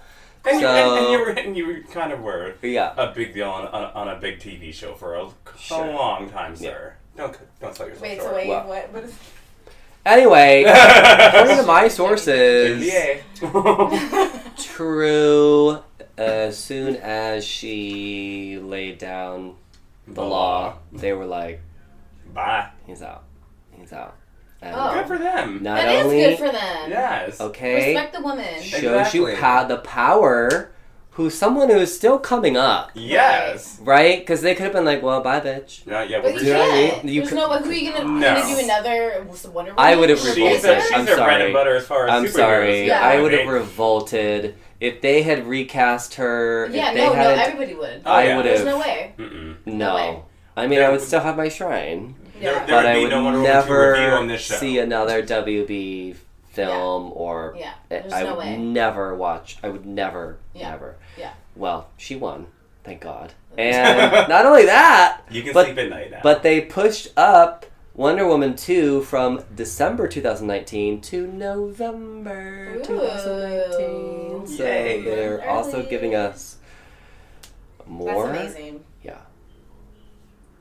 [0.45, 2.93] and, you, and, and you were and you kind of were yeah.
[2.97, 5.85] a big deal on, on, on a big TV show for a, Sure.
[5.85, 6.69] a long time, Yeah.
[6.71, 6.93] sir.
[7.15, 8.29] Don't don't sell yourself Wait, short.
[8.31, 8.67] so wait, Well.
[8.67, 8.91] what?
[8.93, 9.15] What is?
[10.05, 12.83] Anyway, according to my sources,
[13.41, 14.57] NBA.
[14.63, 15.79] true.
[16.17, 19.55] As soon as she laid down
[20.07, 21.61] the law, they were like,
[22.33, 22.69] Bye.
[22.85, 23.23] "He's out.
[23.71, 24.15] He's out."
[24.61, 24.93] And Oh.
[24.93, 25.63] Good for them.
[25.63, 26.89] not That is only good for them.
[26.89, 27.41] Yes.
[27.41, 28.61] okay, Respect the woman.
[28.61, 29.35] shows you Exactly.
[29.37, 30.71] pa- the power.
[31.15, 33.77] Who's someone who is still coming up, Yes.
[33.81, 34.17] right?
[34.19, 36.21] Because they could have been like, "Well, bye, bitch." Yeah, yeah.
[36.21, 36.89] But we're you Do you know what I mean?
[36.89, 37.05] can't.
[37.05, 37.57] You There's could- no way.
[37.59, 38.35] Who are you gonna, No.
[38.41, 39.73] gonna do another Wonder Woman?
[39.77, 40.53] I would have revolted.
[40.53, 40.81] She's their, her?
[40.81, 41.43] she's I'm their bread sorry.
[41.43, 42.87] and butter as far as I'm sorry.
[42.87, 46.67] go, I would have revolted if they had recast her.
[46.71, 48.01] Yeah, if they no, no, hadn't, everybody would.
[48.05, 48.35] Oh, I yeah.
[48.37, 48.67] would There's have.
[48.67, 49.13] no way.
[49.19, 49.55] Mm-mm.
[49.67, 50.07] No way.
[50.11, 50.25] No.
[50.57, 52.65] I mean, There I would would- still have my shrine, There, Yeah.
[52.65, 53.51] there but would I be would no Wonder Woman
[53.91, 54.55] review on never this show.
[54.55, 56.15] see another WB
[56.53, 57.73] film or Yeah.
[57.89, 58.57] I- There's I no would way.
[58.57, 59.57] never watch.
[59.63, 60.69] I would never, Yeah.
[60.71, 60.95] never.
[61.17, 61.31] Yeah.
[61.55, 62.47] Well, she won,
[62.83, 63.33] thank God.
[63.57, 66.19] And not only that, You can But- sleep at night now.
[66.23, 72.83] but they pushed up Wonder Woman 2 from December 2019 to November Ooh.
[72.83, 74.47] 2019.
[74.47, 75.01] So Yay.
[75.03, 76.57] they're also giving us
[77.85, 78.83] more That's amazing.
[79.03, 79.17] Yeah.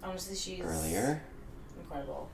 [0.03, 1.23] Honestly, she's earlier.
[1.81, 2.29] incredible.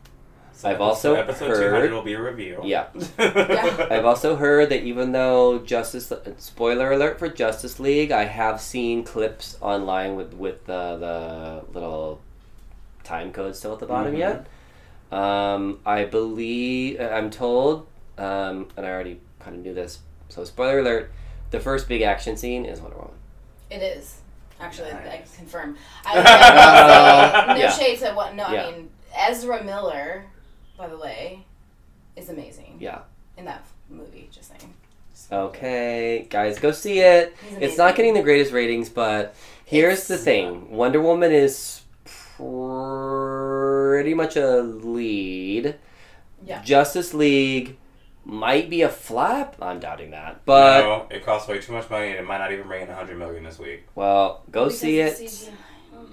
[0.59, 2.61] So I've also episode heard- 200 will be a review.
[2.64, 2.86] Yeah.
[3.18, 3.86] Yeah.
[3.92, 9.04] I've also heard that even though Justice spoiler alert for Justice League, I have seen
[9.04, 12.20] clips online with with the the little
[13.04, 14.18] time code still at the bottom Mhm.
[14.18, 14.46] yet.
[15.16, 17.86] Um, I believe I'm told,
[18.18, 20.00] um, and I already kind of knew this.
[20.28, 21.12] So spoiler alert:
[21.52, 23.14] the first big action scene is Wonder Woman.
[23.70, 24.22] It is.
[24.61, 25.76] Actually, I, I confirm.
[26.04, 27.70] I, I will say, no Yeah.
[27.70, 28.34] shade to what.
[28.34, 28.66] No, Yeah.
[28.66, 30.24] I mean Ezra Miller,
[30.79, 31.45] by the way,
[32.16, 33.01] is amazing Yeah.
[33.37, 34.29] in that movie.
[34.33, 34.72] Just saying.
[35.33, 37.37] Okay, guys, go see it.
[37.61, 41.83] It's not getting the greatest ratings, but here's the thing: Wonder Woman is
[42.37, 45.74] pretty much a lead.
[46.45, 46.62] Yeah.
[46.62, 47.76] Justice League
[48.24, 49.57] might be a flap.
[49.61, 52.53] I'm doubting that, but no, it costs way too much money, and it might not
[52.53, 53.85] even bring in 100 million this week.
[53.97, 55.53] well, go Because see it's it.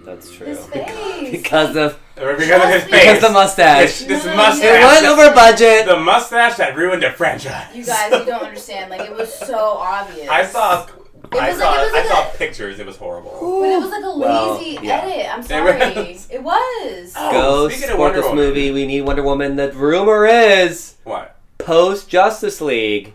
[0.05, 0.15] CGI.
[0.15, 0.47] That's true.
[0.47, 1.31] His face.
[1.31, 2.91] Because of because of his face.
[2.91, 3.99] because the mustache.
[3.99, 4.63] This, this No, no, mustache.
[4.63, 5.85] It went over budget.
[5.85, 7.75] The mustache that ruined the franchise.
[7.75, 8.89] You guys, you don't understand.
[8.91, 10.29] Like it was so obvious.
[10.29, 10.87] I saw.
[11.31, 11.71] I was saw.
[11.71, 12.79] like- it was I saw a- pictures.
[12.79, 13.31] It was horrible.
[13.31, 15.01] But it was like a Well, lazy yeah.
[15.01, 15.33] edit.
[15.33, 16.37] I'm It sorry.
[16.37, 17.13] It was.
[17.17, 18.45] Oh, Go speaking of support Wonder this Woman.
[18.45, 18.71] movie.
[18.71, 19.55] We need Wonder Woman.
[19.55, 21.35] The rumor is What?
[21.57, 23.13] post Justice League.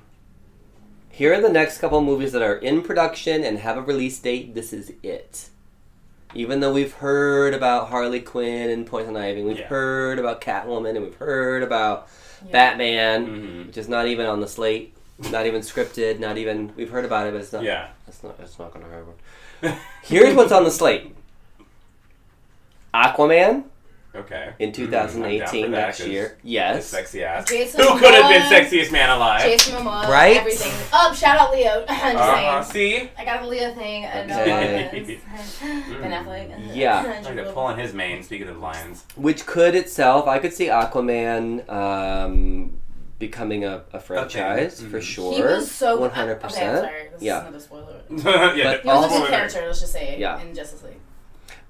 [1.08, 4.54] Here are the next couple movies that are in production and have a release date.
[4.54, 5.48] This is it.
[6.34, 9.66] Even though we've heard about Harley Quinn and Poison Ivy, we've Yeah.
[9.66, 12.06] heard about Catwoman, and we've heard about
[12.46, 12.52] Yeah.
[12.52, 13.66] Batman, Mhm.
[13.66, 14.94] which is not even on the slate,
[15.30, 16.72] not even scripted, not even.
[16.76, 17.62] We've heard about it, but it's not.
[17.64, 17.88] Yeah.
[18.06, 18.36] It's not.
[18.40, 19.80] It's not going to happen.
[20.02, 21.14] Here's what's on the slate:
[22.94, 23.64] Aquaman
[24.14, 24.52] Okay.
[24.58, 26.36] in I'm 2018 for that, year.
[26.42, 26.86] Yes.
[26.86, 27.48] Sexy ass.
[27.48, 29.42] Jason Who could have been sexiest man alive?
[29.42, 30.08] Jason Momoa.
[30.08, 30.36] Right?
[30.36, 30.72] Everything.
[30.92, 31.84] Oh, shout out Leo.
[31.88, 32.62] I'm just Uh-huh.
[32.64, 33.00] saying.
[33.04, 33.10] See?
[33.16, 34.06] I got a Leo thing.
[34.06, 34.90] I know Okay.
[34.92, 35.20] it.
[36.02, 36.74] Ben Affleck.
[36.74, 37.20] Yeah.
[37.24, 38.22] Like they're pulling his mane.
[38.24, 39.04] Speaking of lions.
[39.16, 42.80] Which could itself, I could see Aquaman um,
[43.20, 45.02] becoming a, a franchise for Mhm.
[45.02, 45.34] sure.
[45.34, 46.78] He was so one hundred Okay, I'm percent.
[46.84, 47.08] sorry.
[47.12, 47.36] This Yeah.
[47.36, 48.00] is another spoiler.
[48.56, 48.64] yeah.
[48.64, 49.62] But He was a Also- good character.
[49.66, 50.18] Let's just say.
[50.18, 50.40] Yeah.
[50.40, 50.94] In Justice League.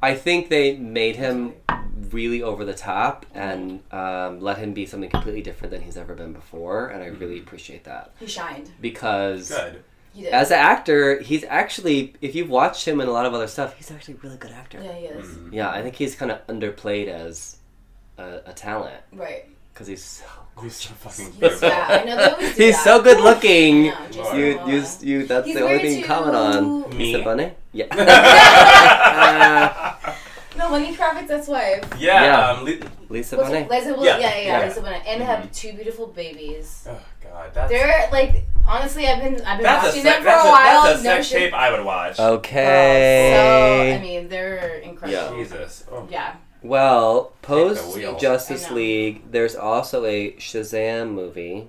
[0.03, 1.55] I think they made him
[2.11, 6.15] really over the top and um, let him be something completely different than he's ever
[6.15, 8.65] been before, and I really appreciate that He shined.
[8.67, 8.83] Mm-hmm.
[8.83, 9.85] because Good.
[10.13, 10.33] He did.
[10.33, 13.77] as an actor, he's actually if you've watched him in a lot of other stuff,
[13.77, 14.81] he's actually a really good actor.
[14.83, 15.27] yeah, he is.
[15.27, 15.53] Mhm.
[15.53, 17.59] Yeah, I think he's kind of underplayed as
[18.19, 19.45] a, a talent Right.
[19.73, 20.25] because he's so
[20.63, 21.63] He's so fucking He's, cute.
[21.63, 22.85] yeah, I know they always do he's that.
[22.85, 23.85] so good looking.
[23.87, 25.03] Yeah, Jason You, Momoa.
[25.03, 25.27] you, you.
[25.27, 26.83] That's He's the only thing you comment on.
[26.85, 27.05] to- Me?
[27.15, 27.53] Lisa Bunny?
[27.73, 27.87] Yeah.
[30.57, 31.85] No, Lenny Kravitz's wife.
[31.99, 32.25] yeah.
[32.25, 32.51] Yeah.
[32.51, 33.63] Um, Li- Lisa What's Bunny?
[33.63, 33.71] it?
[33.71, 34.67] Liza, Yeah, yeah, yeah, yeah, yeah.
[34.67, 35.03] Lisa Bonet.
[35.07, 36.87] And have two beautiful babies.
[36.91, 37.55] oh God.
[37.55, 37.71] That's.
[37.71, 40.49] They're like honestly, I've been I've been that's a watching sex, them for that's a
[40.49, 40.83] a, while.
[40.83, 41.39] that's a no sex shit.
[41.39, 42.17] tape I would watch.
[42.19, 42.35] Oh.
[42.35, 43.33] Okay.
[43.35, 45.37] So I mean, they're incredible.
[45.39, 45.85] Jesus.
[45.91, 46.07] Oh.
[46.11, 46.35] Yeah.
[46.63, 48.21] Well, Take the post.
[48.21, 51.69] Justice League, there's also a Shazam movie.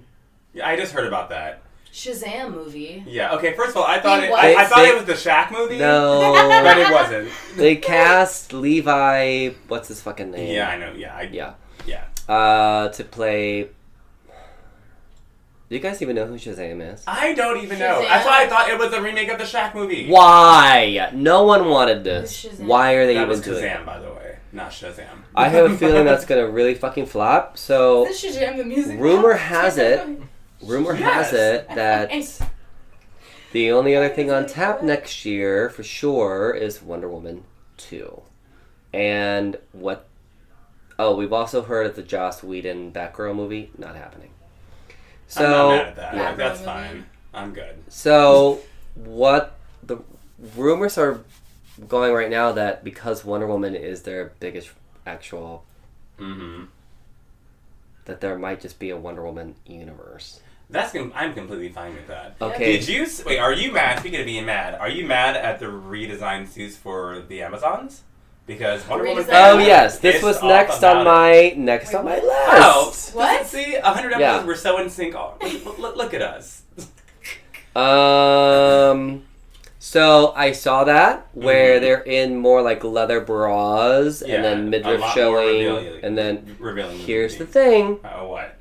[0.53, 1.61] Yeah, I just heard about that.
[1.93, 3.03] Shazam movie.
[3.05, 3.33] Yeah.
[3.33, 3.53] Okay.
[3.53, 4.33] First of all, I thought Wait, it.
[4.33, 5.77] I, I thought They- it was the Shaq movie.
[5.77, 6.33] No.
[6.63, 7.29] But it wasn't.
[7.57, 9.49] they cast Levi.
[9.67, 10.53] What's his fucking name?
[10.53, 10.93] Yeah, I know.
[10.93, 11.15] Yeah.
[11.15, 11.53] I, Yeah.
[11.85, 12.03] Yeah.
[12.29, 13.63] Uh, to play.
[15.69, 17.03] Do you guys even know who Shazam is?
[17.07, 18.01] I don't even know.
[18.01, 20.09] That's why I thought it was a remake of the Shaq movie.
[20.09, 21.09] Why?
[21.13, 22.43] No one wanted this.
[22.57, 23.67] Why are they That even was doing it?
[23.67, 24.20] Kazam, by the way,
[24.54, 25.06] not Shazam.
[25.36, 27.58] I have a feeling that's gonna really fucking flop.
[27.58, 28.99] So Is this Shazam the music?
[28.99, 30.08] Rumor has it-
[30.64, 32.12] rumor has it that
[33.52, 37.43] the only other thing on tap next year for sure is Wonder Woman
[37.78, 38.22] two,
[38.93, 40.08] and what?
[40.99, 44.30] Oh, we've also heard of the Joss Whedon Batgirl movie not happening.
[45.28, 46.16] So I'm not mad at that.
[46.16, 46.36] yeah.
[46.36, 47.06] That's fine.
[47.34, 47.84] I'm good.
[47.88, 48.60] So
[48.93, 49.97] what the
[50.56, 51.22] rumors are
[51.88, 54.69] going right now that because Wonder Woman is their biggest
[55.05, 55.63] actual
[56.19, 56.65] Mm-hmm.
[58.05, 60.39] that there might just be a Wonder Woman universe.
[60.69, 62.36] That's com- I'm completely fine with that.
[62.39, 62.77] Okay.
[62.77, 63.39] Did you s- wait?
[63.39, 63.99] Are you mad?
[63.99, 68.03] Speaking of being mad, are you mad at the redesigned suits for the Amazons?
[68.45, 69.25] Because Wonder Woman.
[69.32, 71.57] Oh yes, this was next about on it.
[71.57, 73.15] my next on my Wait, Oh, list.
[73.15, 73.45] What?
[73.47, 74.36] See, a hundred Yeah.
[74.36, 74.47] episodes.
[74.47, 75.13] We're so in sync.
[75.15, 76.61] Look, look, look at us.
[77.75, 79.23] Um,
[79.84, 81.82] so I saw that where Mhm.
[81.82, 86.99] they're in more like leather bras Yeah, and then midriff showing, revealing- and then Revealing.
[86.99, 87.51] here's the movie.
[87.53, 87.99] thing.
[88.05, 88.53] Oh, what?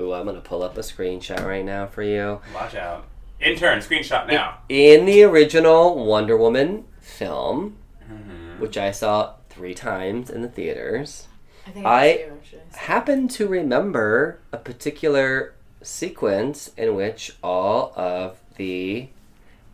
[0.00, 2.40] Ooh, I'm gonna pull up a screenshot right now for you.
[2.54, 3.04] Watch out.
[3.38, 4.58] Intern, screenshot now.
[4.70, 7.76] In the original Wonder Woman film,
[8.10, 8.58] Mhm.
[8.58, 11.26] which I saw three times in the theaters,
[11.66, 12.60] I think I- it's you, actually.
[12.78, 15.52] happen to remember a particular
[15.82, 19.08] sequence in which all of the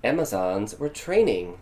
[0.04, 1.58] Amazons were training.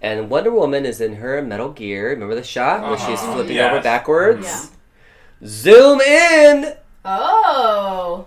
[0.00, 2.10] And Wonder Woman is in her Metal Gear.
[2.10, 3.32] Remember the shot where she's Uh-huh.
[3.34, 3.72] flipping Yes.
[3.72, 4.46] over backwards?
[4.46, 5.46] Yeah.
[5.48, 6.74] Zoom in!
[7.04, 8.26] Oh.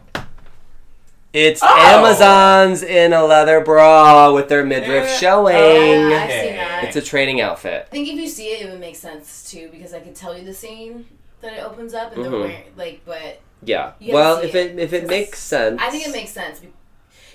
[1.34, 1.68] It's Oh!
[1.78, 5.18] Amazons in a leather bra with their midriff Yeah.
[5.18, 5.56] showing.
[5.56, 6.84] Yeah, I've seen that.
[6.84, 7.88] It's a training outfit.
[7.88, 10.38] I think if you see it, it would make sense too because I could tell
[10.38, 11.06] you the scene
[11.42, 12.30] that it opens up and Mhm.
[12.32, 13.92] they're wearing like, but Yeah.
[14.00, 14.72] You Well, see if it.
[14.72, 15.80] it if it makes sense.
[15.82, 16.60] I think it makes sense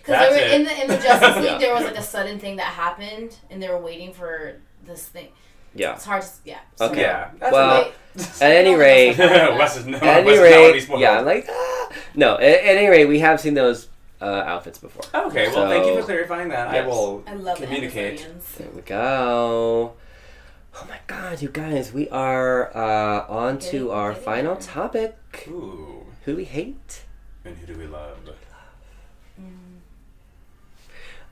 [0.07, 0.65] Because That's in it.
[0.67, 1.59] the in the Justice League, Yeah.
[1.59, 4.55] there was like a sudden thing that happened, and they were waiting for
[4.85, 5.29] this thing.
[5.75, 5.95] Yeah.
[5.95, 6.59] It's hard to yeah.
[6.77, 7.01] so- Okay.
[7.03, 7.31] Yeah.
[7.39, 7.93] That's Well, okay.
[8.41, 9.99] At any rate, Wes is no.
[9.99, 11.93] at Wes any is not rate, yeah, like ah.
[12.15, 12.37] no.
[12.37, 13.89] At, at any rate, we have seen those
[14.23, 15.05] uh, outfits before.
[15.27, 16.73] Okay, well, thank you for clarifying that.
[16.73, 16.85] Yes.
[16.85, 18.21] I will I love communicate.
[18.21, 18.55] The Amazonians.
[18.57, 19.93] There we go.
[20.79, 25.17] Oh my God, you guys, we are uh, on to our final topic.
[25.49, 26.07] Ooh.
[26.25, 27.03] Who do we hate?
[27.45, 28.17] And who do we love?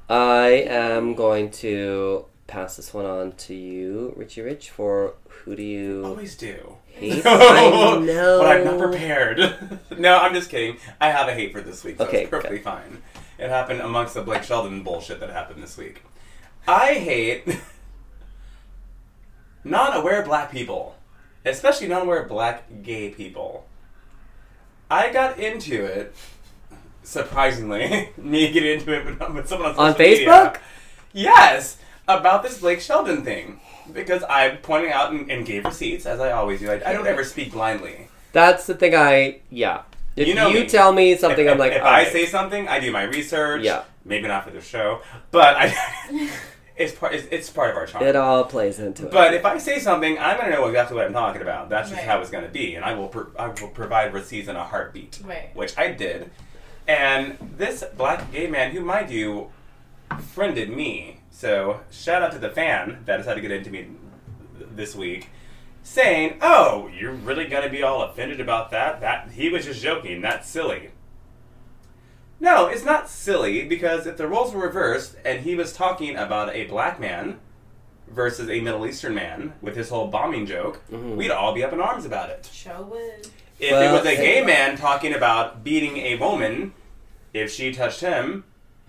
[0.08, 5.62] I am going to pass this one on to you, Richie Rich, for who do
[5.62, 6.76] you Always do.
[6.86, 7.22] hate?
[7.26, 8.38] I know.
[8.40, 9.38] But I'm not prepared.
[9.98, 10.76] no, I'm just kidding.
[11.00, 13.02] I have a hate for this week, so Okay, it's perfectly fine.
[13.38, 16.02] It happened amongst the Blake Shelton bullshit that happened this week.
[16.68, 17.46] I hate
[19.64, 20.96] non-aware black people,
[21.44, 23.66] especially non-aware black gay people.
[24.90, 26.14] I got into it,
[27.04, 30.28] surprisingly, me get into it with, with someone on On social media.
[30.28, 30.56] Facebook?
[31.12, 31.78] Yes,
[32.08, 33.60] about this Blake Shelton thing.
[33.92, 36.70] Because I'm pointing out and, and gave receipts, as I always do.
[36.70, 38.08] I, I don't ever speak blindly.
[38.32, 39.82] That's the thing I, yeah.
[40.16, 40.66] If You you, know me.
[40.66, 42.08] tell me something, if, I'm like, if all I right.
[42.12, 43.62] say something, I do my research.
[43.62, 43.84] Yeah.
[44.06, 45.00] Maybe not for the show,
[45.30, 46.30] but I,
[46.76, 47.14] it's part.
[47.14, 48.04] It's, it's part of our charm.
[48.04, 49.10] it all plays into it.
[49.12, 51.68] But if I say something, I'm gonna know exactly what I'm talking about.
[51.68, 52.08] That's just Right.
[52.08, 53.08] how it's gonna be, and I will.
[53.08, 55.20] Pro- I will provide receipts in a heartbeat.
[55.24, 55.54] Right.
[55.56, 56.30] Which I did,
[56.86, 59.50] and this black gay man, who mind you,
[60.32, 61.20] friended me.
[61.30, 63.88] So shout out to the fan that decided to get into me
[64.56, 65.28] this week,
[65.82, 69.00] saying, "Oh, you're really gonna be all offended about that?
[69.00, 70.20] That he was just joking.
[70.20, 70.90] That's silly."
[72.40, 76.54] No, it's not silly because if the roles were reversed and he was talking about
[76.54, 77.38] a black man
[78.08, 81.16] versus a Middle Eastern man with his whole bombing joke, Mhm.
[81.16, 82.48] we'd all be up in arms about it.
[82.52, 83.28] Show would.
[83.64, 86.74] If Well, it was a gay it- man talking about beating a woman
[87.32, 88.44] if she touched him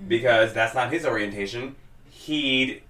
[0.07, 1.75] because that's not his orientation,
[2.09, 2.81] he'd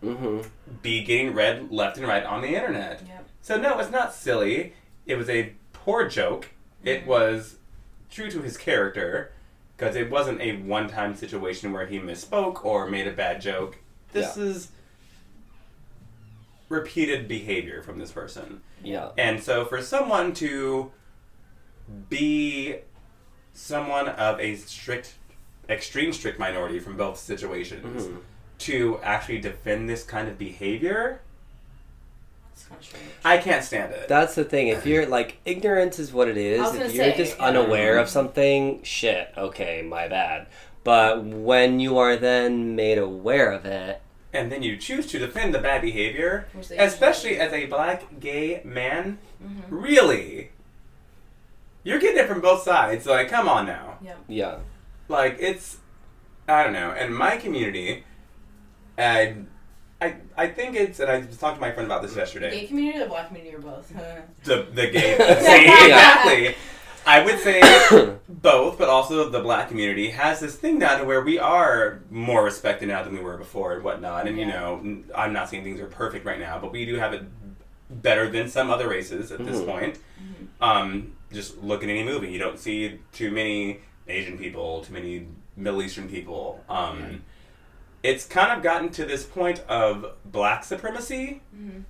[0.00, 0.40] hmm
[0.82, 3.02] be getting read left and right on the internet.
[3.06, 3.28] Yep.
[3.42, 4.72] So no, it's not silly.
[5.06, 6.48] It was a poor joke.
[6.82, 7.56] It was
[8.10, 9.32] true to his character
[9.76, 13.78] because it wasn't a one-time situation where he misspoke or made a bad joke.
[14.12, 14.72] This is
[16.68, 18.62] repeated behavior from this person.
[18.82, 19.10] Yeah.
[19.18, 20.92] And so for someone to
[22.08, 22.76] be
[23.54, 25.14] someone of a strict
[25.68, 28.16] extreme strict minority from both situations Mhm.
[28.58, 31.20] to actually defend this kind of behavior,
[32.52, 33.06] It's kind of strange.
[33.24, 34.08] I can't stand it.
[34.08, 34.68] That's the thing.
[34.68, 36.74] If you're like ignorance is what it is.
[36.74, 37.44] If you're say, just yeah.
[37.46, 39.32] unaware of something, shit.
[39.36, 40.46] Okay, my bad.
[40.84, 44.00] But when you are then made aware of it,
[44.32, 49.18] and then you choose to defend the bad behavior, especially as a black gay man,
[49.42, 49.62] Mhm.
[49.68, 50.50] really?
[51.82, 53.06] You're getting it from both sides.
[53.06, 53.98] Like, come on now.
[54.02, 54.14] Yeah.
[54.28, 54.58] yeah.
[55.08, 55.78] Like, it's,
[56.48, 56.92] I don't know.
[56.94, 58.04] In my community,
[58.98, 59.48] and
[60.00, 62.50] I, I think it's, and I was talking to my friend about this yesterday.
[62.50, 63.88] The gay community or the black community or both?
[64.44, 65.16] the the gay.
[65.18, 66.54] See, exactly.
[67.06, 67.60] I would say
[68.28, 72.44] both, but also the black community has this thing now to where we are more
[72.44, 74.28] respected now than we were before and whatnot.
[74.28, 77.14] And you know, I'm not saying things are perfect right now, but we do have
[77.14, 77.22] it
[77.90, 79.66] better than some other races at this Mhm.
[79.66, 79.98] point.
[80.60, 85.26] Um, just look at any movie, you don't see too many Asian people, too many
[85.56, 86.62] Middle Eastern people.
[86.68, 87.22] Um,
[88.02, 91.84] It's kind of gotten to this point of black supremacy Mhm.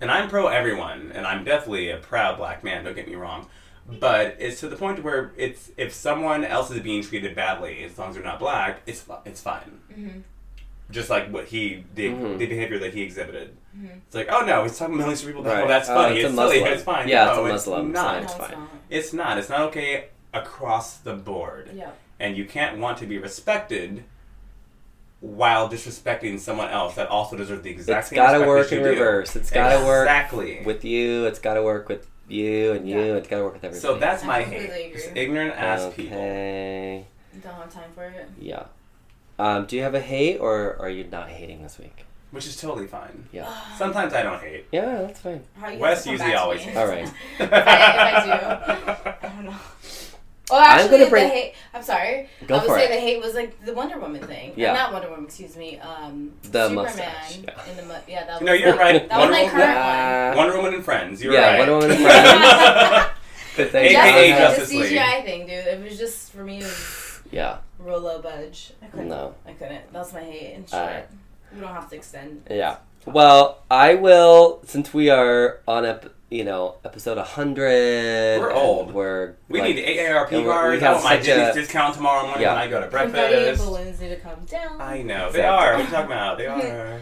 [0.00, 2.82] and I'm pro everyone, and I'm definitely a proud black man.
[2.84, 3.46] Don't get me wrong,
[3.86, 7.98] but it's to the point where it's if someone else is being treated badly, as
[7.98, 9.80] long as they're not black, it's it's fine.
[9.94, 10.22] Mhm.
[10.90, 12.38] Just like what he the, Mhm.
[12.38, 13.56] the behavior that he exhibited.
[13.78, 13.98] Mhm.
[14.06, 15.44] It's like, oh no, he's talking Middle Eastern people.
[15.44, 15.64] Right.
[15.64, 16.16] Oh, that's Oh, funny.
[16.16, 16.56] it's a it's silly.
[16.60, 16.72] Muslim.
[16.72, 17.08] It's fine.
[17.08, 18.16] Yeah, no, it's a Muslim, It's not.
[18.16, 18.66] No, It's it's fine.
[18.90, 19.38] It's not.
[19.38, 21.70] It's not okay across the board.
[21.74, 21.90] Yeah.
[22.18, 24.04] And you can't want to be respected
[25.20, 28.72] while disrespecting someone else that also deserves the exact It's same gotta respect work as
[28.72, 28.90] you in do.
[28.90, 29.36] reverse.
[29.36, 30.62] It's gotta work exactly.
[30.64, 31.26] with you.
[31.26, 32.96] It's got to work with you and you.
[32.98, 33.14] Yeah.
[33.16, 33.80] It's got to work with everybody.
[33.80, 34.92] So that's I my completely hate.
[34.94, 35.20] Just agree.
[35.22, 36.16] ignorant ass people.
[36.16, 37.04] Okay.
[37.42, 38.28] Don't have time for it.
[38.38, 38.64] Yeah.
[39.40, 42.04] Um, do you have a hate or are you not hating this week?
[42.30, 43.24] Which is totally fine.
[43.32, 43.50] Yeah.
[43.76, 44.66] Sometimes I don't hate.
[44.70, 45.42] Yeah, that's fine.
[45.60, 46.64] How you Wes come usually back to always me?
[46.66, 46.76] hates.
[46.78, 47.04] All right.
[47.40, 48.30] if, I, if I do,
[49.26, 49.56] I don't know.
[50.50, 51.54] Well, I'm actually, gonna bring- the hate.
[51.74, 52.28] I'm sorry.
[52.48, 52.88] Go I would for say it.
[52.88, 54.52] the hate was like the Wonder Woman thing.
[54.56, 54.72] Yeah.
[54.72, 55.24] Not Wonder Woman.
[55.26, 55.78] Excuse me.
[55.78, 57.70] Um, The Superman mustache, yeah.
[57.70, 58.24] in the mu- yeah.
[58.26, 59.08] That was No, you're right.
[59.08, 61.22] That was Wonder my Woman- current Uh, Wonder Woman and Friends.
[61.22, 61.58] You're yeah, right.
[61.60, 63.10] Wonder Woman and Friends.
[63.56, 63.94] Good thing.
[63.96, 64.06] one.
[64.06, 64.92] AKA Justice, Justice the League.
[65.00, 65.66] CGI thing, dude.
[65.66, 66.58] It was just for me.
[66.58, 66.99] It was
[67.30, 67.58] Yeah.
[67.78, 68.72] real low budge.
[68.82, 69.08] I couldn't.
[69.08, 69.34] No.
[69.46, 69.92] I couldn't.
[69.92, 70.54] That's my hate.
[70.54, 71.08] In short, Alright.
[71.54, 72.42] we don't have to extend.
[72.50, 72.76] Yeah.
[73.06, 78.40] Well, I will since we are on ep- you know, episode 100.
[78.40, 78.92] We're old.
[78.94, 80.82] We're We like, need AARP and we- we cards.
[80.82, 82.52] I have want my such Jenny's a- discount tomorrow morning Yeah.
[82.52, 83.12] when I go to Confetti and
[83.46, 83.64] breakfast.
[83.64, 84.80] balloons need to come down.
[84.80, 85.72] I know they are.
[85.72, 86.38] What are you talking about?
[86.38, 87.00] They are.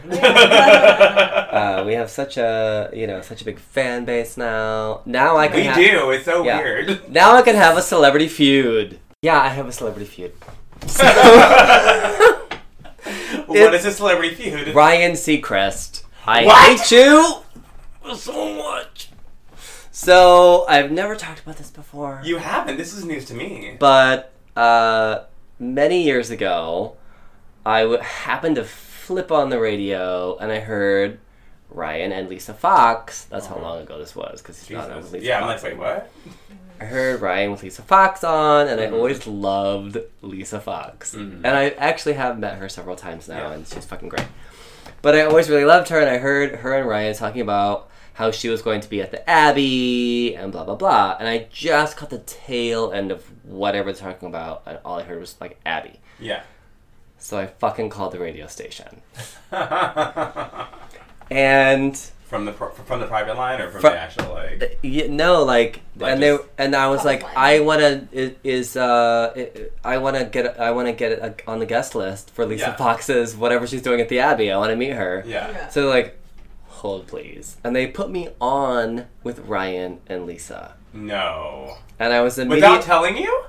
[1.53, 5.03] Uh, we have such a you know such a big fan base now.
[5.05, 6.11] Now I can we ha- do.
[6.11, 6.59] It's so Yeah.
[6.62, 7.11] weird.
[7.12, 8.99] Now I can have a celebrity feud.
[9.21, 10.33] Yeah, I have a celebrity feud.
[10.87, 11.05] So,
[13.47, 14.73] what is a celebrity feud?
[14.77, 16.79] Ryan Seacrest, I What?
[16.79, 17.39] hate you
[18.14, 19.09] so much.
[19.91, 22.77] So I've never talked about this before, You haven't.
[22.77, 23.77] This is news to me.
[23.81, 25.25] but uh,
[25.59, 26.97] many years ago,
[27.66, 31.19] I w- happened to flip on the radio and I heard
[31.71, 33.25] Ryan and Lisa Foxx.
[33.25, 33.64] That's how Uh-huh.
[33.64, 35.03] long ago this was because he's not on.
[35.03, 36.09] Lisa Yeah, I'm like, wait, what?
[36.81, 38.93] I heard Ryan with Lisa Foxx on, and I Mhm.
[38.95, 41.14] always loved Lisa Foxx.
[41.14, 41.41] Mhm.
[41.45, 43.53] And I actually have met her several times now, Yeah.
[43.55, 44.26] and she's fucking great.
[45.03, 48.31] But I always really loved her, and I heard her and Ryan talking about how
[48.33, 51.16] she was going to be at the Abbey and blah blah blah.
[51.18, 55.03] And I just caught the tail end of whatever they're talking about, and all I
[55.05, 56.01] heard was like Abbey.
[56.18, 56.41] Yeah.
[57.18, 59.03] So I fucking called the radio station,
[61.31, 64.79] and from the pro- from the private line or from Fro- the actual like?
[64.83, 67.37] Yeah, no, like, Like and they and I was like, Online.
[67.37, 67.81] I want
[68.12, 69.47] to is uh
[69.85, 72.66] I want to get I want to get it on the guest list for Lisa
[72.66, 72.76] Yeah.
[72.76, 74.53] Foxx's whatever she's doing at the Abbey.
[74.53, 75.24] I want to meet her.
[75.26, 75.51] Yeah.
[75.51, 75.68] Yeah.
[75.70, 76.18] So like,
[76.66, 81.79] hold please, and they put me on with Ryan and Lisa, No.
[81.99, 82.57] and I was immediate.
[82.68, 83.45] Without telling you?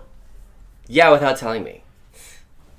[0.87, 1.83] yeah, without telling me.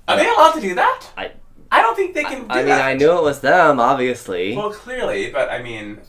[0.09, 1.07] Are they allowed to do that?
[1.16, 1.30] I
[1.73, 2.83] I don't think they can do I mean, that.
[2.85, 4.57] I knew it was them, obviously.
[4.57, 6.01] Well, clearly, but I mean,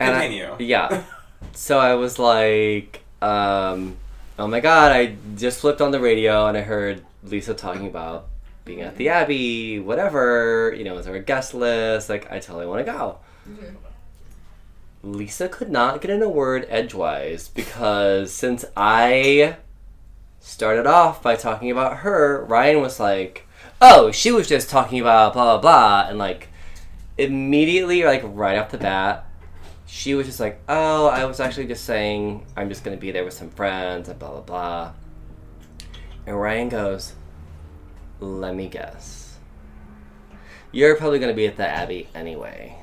[0.00, 0.56] And I- continue.
[0.58, 1.02] yeah.
[1.52, 3.96] So I was like, um,
[4.38, 8.26] oh my god, I just flipped on the radio and I heard Lisa talking about
[8.64, 12.08] being at the Abbey, whatever, you know, is there a guest list?
[12.08, 13.18] Like, I totally want to go.
[13.48, 13.74] Mhm.
[15.02, 19.56] Lisa could not get in a word edgewise because since I
[20.40, 23.46] started off by talking about her, Ryan was like,
[23.80, 26.08] oh, she was just talking about blah, blah, blah.
[26.08, 26.48] And like,
[27.18, 29.26] immediately, like, right off the bat,
[29.86, 33.10] she was just like, oh, I was actually just saying I'm just going to be
[33.10, 34.92] there with some friends and blah, blah, blah.
[36.26, 37.12] And Ryan goes,
[38.20, 39.36] let me guess.
[40.72, 42.78] You're probably going to be at the Abbey anyway.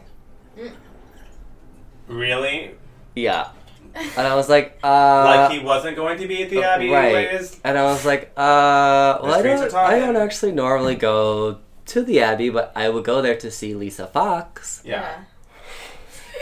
[2.07, 2.75] Really?
[3.15, 3.49] Yeah.
[3.95, 5.23] And I was like, uh.
[5.25, 7.15] like he wasn't going to be at the Abbey right.
[7.15, 7.59] anyways?
[7.63, 12.21] And I was like, uh, well, I don't, I don't actually normally go to the
[12.21, 14.81] Abbey, but I would go there to see Lisa Foxx.
[14.85, 15.23] Yeah.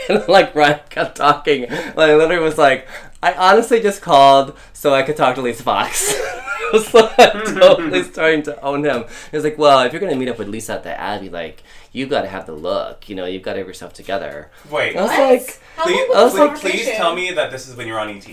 [0.08, 1.62] And like Ryan kept talking.
[1.68, 2.88] Like, I literally was like,
[3.22, 6.14] I honestly just called so I could talk to Lisa Foxx.
[6.18, 9.04] I was like totally starting to own him.
[9.30, 11.62] He was like, well, if you're gonna meet up with Lisa at the Abbey, like,
[11.92, 13.08] you gotta have the look.
[13.08, 14.50] You know, you've got to have yourself together.
[14.70, 14.96] Wait.
[14.96, 15.18] I was What?
[15.18, 17.76] like, How Please, long was I was the please, please tell me that this is
[17.76, 18.26] when you're on ET.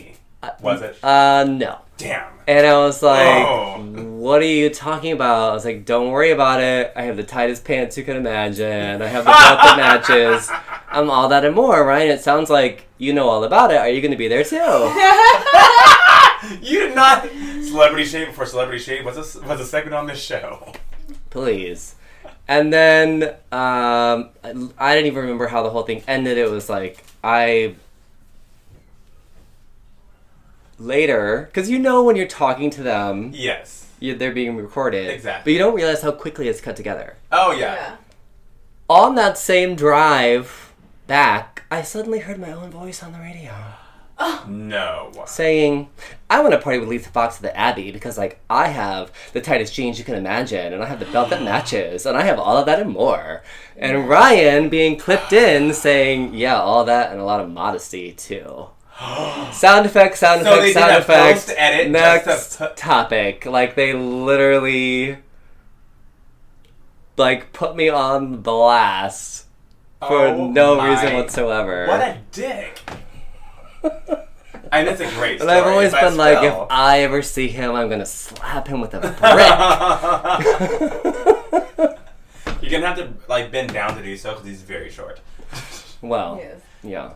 [0.62, 0.98] Was it?
[1.04, 1.80] uh, no.
[1.98, 2.28] Damn.
[2.48, 3.82] And I was like, Oh.
[4.18, 6.94] "What are you talking about?" I was like, "Don't worry about it.
[6.96, 9.02] I have the tightest pants you can imagine.
[9.02, 10.50] I have the belt that matches.
[10.90, 12.12] I'm all that and more, Ryan.
[12.12, 13.78] It sounds like you know all about it.
[13.78, 14.56] Are you going to be there too?"
[16.62, 17.28] you did not
[17.64, 20.72] celebrity shade before celebrity shade was a was a segment on this show.
[21.32, 21.96] Please.
[22.48, 26.38] And then um, I, I didn't even remember how the whole thing ended.
[26.38, 27.76] It was like I
[30.80, 33.88] later because you know when you're talking to them, Yes.
[34.00, 35.10] you, they're being recorded.
[35.10, 35.52] Exactly.
[35.52, 37.16] But you don't realize how quickly it's cut together.
[37.32, 37.74] Oh yeah.
[37.76, 37.96] Yeah.
[38.90, 40.72] on that same drive
[41.08, 43.52] back, I suddenly heard my own voice on the radio
[44.48, 45.12] No.
[45.28, 45.90] saying,
[46.30, 49.42] I want to party with Lisa Foxx at the Abbey because, like, I have the
[49.42, 52.40] tightest jeans you can imagine, and I have the belt that matches, and I have
[52.40, 53.44] all of that and more.
[53.78, 58.68] And Ryan being clipped in saying, Yeah, all that and a lot of modesty, too.
[59.52, 61.46] Sound effects, sound So they effects, did sound a effects.
[61.46, 63.46] post-edit Next just to put- topic.
[63.46, 65.18] Like, they literally.
[67.18, 69.46] Like, put me on blast
[70.00, 71.86] for Oh no my- reason whatsoever.
[71.88, 72.80] What a dick.
[73.84, 75.54] And it's a great and story.
[75.58, 76.54] I've always but been like, if.
[76.70, 79.18] I ever see him, I'm gonna slap him with a brick.
[82.62, 85.20] You're gonna have to like bend down to do so because he's very short.
[86.02, 86.60] well, Yes.
[86.84, 87.12] yeah.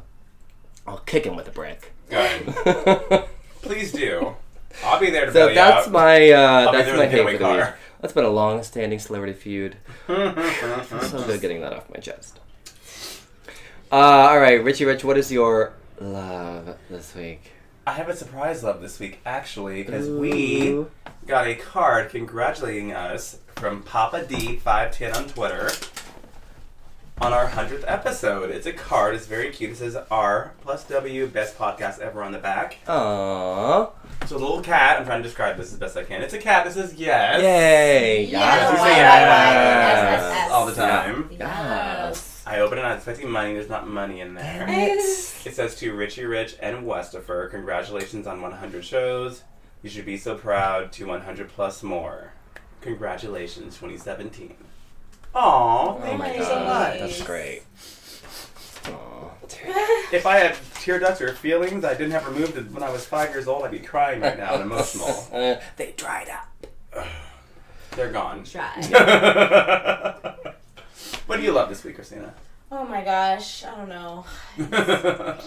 [0.87, 1.91] I'll kick him with a brick.
[2.09, 3.25] Good.
[3.61, 4.35] Please do.
[4.83, 5.91] I'll be there to so that's out.
[5.91, 7.65] my uh, I'll be that's there my with a hate for the week.
[7.99, 9.77] That's been a long-standing celebrity feud.
[10.07, 12.39] so good getting that off my chest.
[13.91, 17.51] Uh, all right, Richie Rich, what is your love this week?
[17.85, 20.91] I have a surprise love this week, actually, because we Ooh.
[21.25, 25.69] got a card congratulating us from Papa D510 on Twitter.
[27.19, 28.49] on our 100th episode.
[28.49, 29.13] It's a card.
[29.13, 29.71] It's very cute.
[29.71, 32.77] It says R plus W, best podcast ever on the back.
[32.87, 33.91] Aww.
[34.23, 34.99] It's a little cat.
[34.99, 36.23] I'm trying to describe this as best I can.
[36.23, 37.39] It's a cat that says yes.
[37.41, 38.25] Yay.
[38.25, 38.71] Yes.
[38.71, 39.21] You say Yes.
[39.21, 40.77] yes, Yes, yes, all the yes.
[40.79, 41.29] time.
[41.39, 42.30] Yes.
[42.45, 43.53] I open it, I'm expecting money.
[43.53, 44.65] There's not money in there.
[44.67, 45.45] Yes.
[45.45, 49.43] It says to Richie Rich and Westifer, congratulations on 100 shows.
[49.83, 52.33] You should be so proud to 100 plus more.
[52.81, 54.49] Congratulations, 2017.
[54.49, 54.57] Aww,
[55.35, 56.65] Oh thank my you so god.
[56.91, 56.99] much.
[56.99, 57.63] That's great.
[58.87, 59.29] Aw.
[60.11, 63.29] If I had tear ducts or feelings I didn't have removed when I was five
[63.29, 65.07] years old, I'd be crying right now and emotional.
[65.33, 66.47] Uh, they dried up.
[67.91, 68.43] They're gone.
[68.43, 68.73] Try.
[71.27, 72.31] what do you love this week, Chrystina?
[72.71, 74.25] Oh my gosh, I don't know.
[74.59, 75.37] I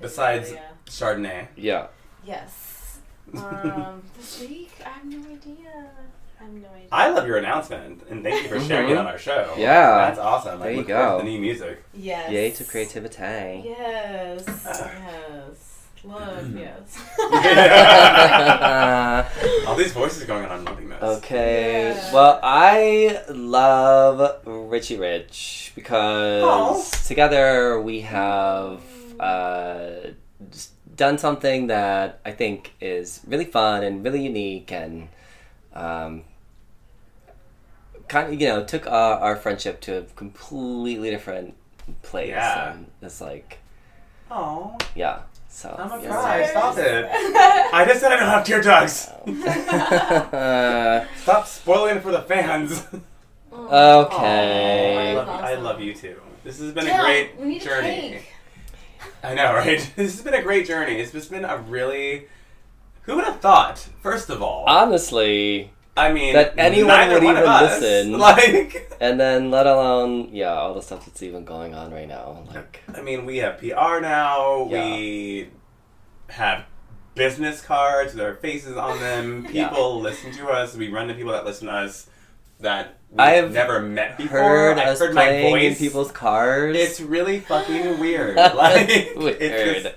[0.00, 0.62] Besides- tell ya.
[0.86, 1.46] Chardonnay.
[1.56, 1.86] Yeah.
[2.24, 2.72] Yes.
[3.36, 5.88] Um, this week, I have no idea.
[6.40, 6.88] I have no idea.
[6.92, 9.00] I love your announcement, and thank you for sharing it Mhm.
[9.00, 9.52] on our show.
[9.58, 9.96] Yeah.
[10.06, 10.60] That's awesome.
[10.60, 11.18] There I you look go.
[11.18, 11.82] The new music.
[11.92, 12.30] yes.
[12.30, 13.64] Yay to creativity.
[13.66, 14.44] Yes.
[14.46, 15.75] yes.
[16.04, 16.98] Love, yes.
[19.66, 21.02] All these voices going on, I'm loving this.
[21.02, 21.94] Okay.
[21.96, 22.12] Yeah.
[22.12, 27.06] Well, I love Richie Rich because Aw.
[27.06, 28.82] together we have
[29.18, 30.10] uh,
[30.94, 35.08] done something that I think is really fun and really unique and
[35.74, 36.22] um,
[38.08, 41.54] kind of you know took our, our friendship to a completely different
[42.02, 42.28] place.
[42.28, 42.72] Yeah.
[42.72, 43.58] And it's like
[44.30, 45.20] Oh, yeah.
[45.56, 46.10] So I'm a yeah.
[46.10, 46.46] cry.
[46.50, 47.06] Stop it.
[47.10, 49.08] I just said I don't have tear ducts.
[50.36, 52.86] Uh, Stop spoiling it for the fans.
[53.52, 54.96] Okay.
[55.08, 56.20] I love, I love you too.
[56.44, 57.88] This has been a great we need a journey.
[57.88, 58.32] cake.
[59.24, 59.78] I know, right?
[59.96, 60.96] This has been a great journey.
[60.96, 62.28] It's just been a really.
[63.02, 63.78] Who would have thought?
[64.02, 68.18] First of all, honestly, I mean, that anyone would even listen.
[68.18, 72.44] Like, and then let alone yeah, all the stuff that's even going on right now.
[72.54, 74.64] Like I mean, we have PR now.
[74.64, 75.48] We
[76.28, 76.66] have
[77.14, 79.46] business cards with our faces on them.
[79.52, 79.68] Yeah.
[79.68, 80.76] People listen to us.
[80.76, 82.08] We run to people that listen to us
[82.60, 84.38] that we've I've never met before.
[84.38, 86.76] heard I've us heard my playing in people's cars.
[86.76, 88.36] It's really fucking weird.
[88.36, 89.36] like, Weird.
[89.40, 89.94] it's just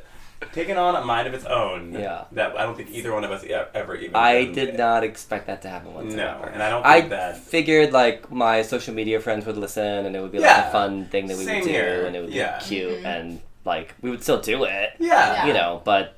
[0.53, 1.93] taken on a mind of its own.
[1.93, 2.23] Yeah.
[2.31, 4.15] That I don't think either one of us e- ever even.
[4.15, 4.77] I did it.
[4.77, 7.37] not expect that to happen No, and I don't I that.
[7.37, 10.69] figured like my social media friends would listen and it would be like Yeah.
[10.69, 12.05] a fun thing that we Same would do here.
[12.05, 12.57] and it would Yeah.
[12.59, 13.05] be cute Mhm.
[13.05, 14.91] and like we would still do it.
[14.99, 15.45] Yeah.
[15.45, 16.15] You know, but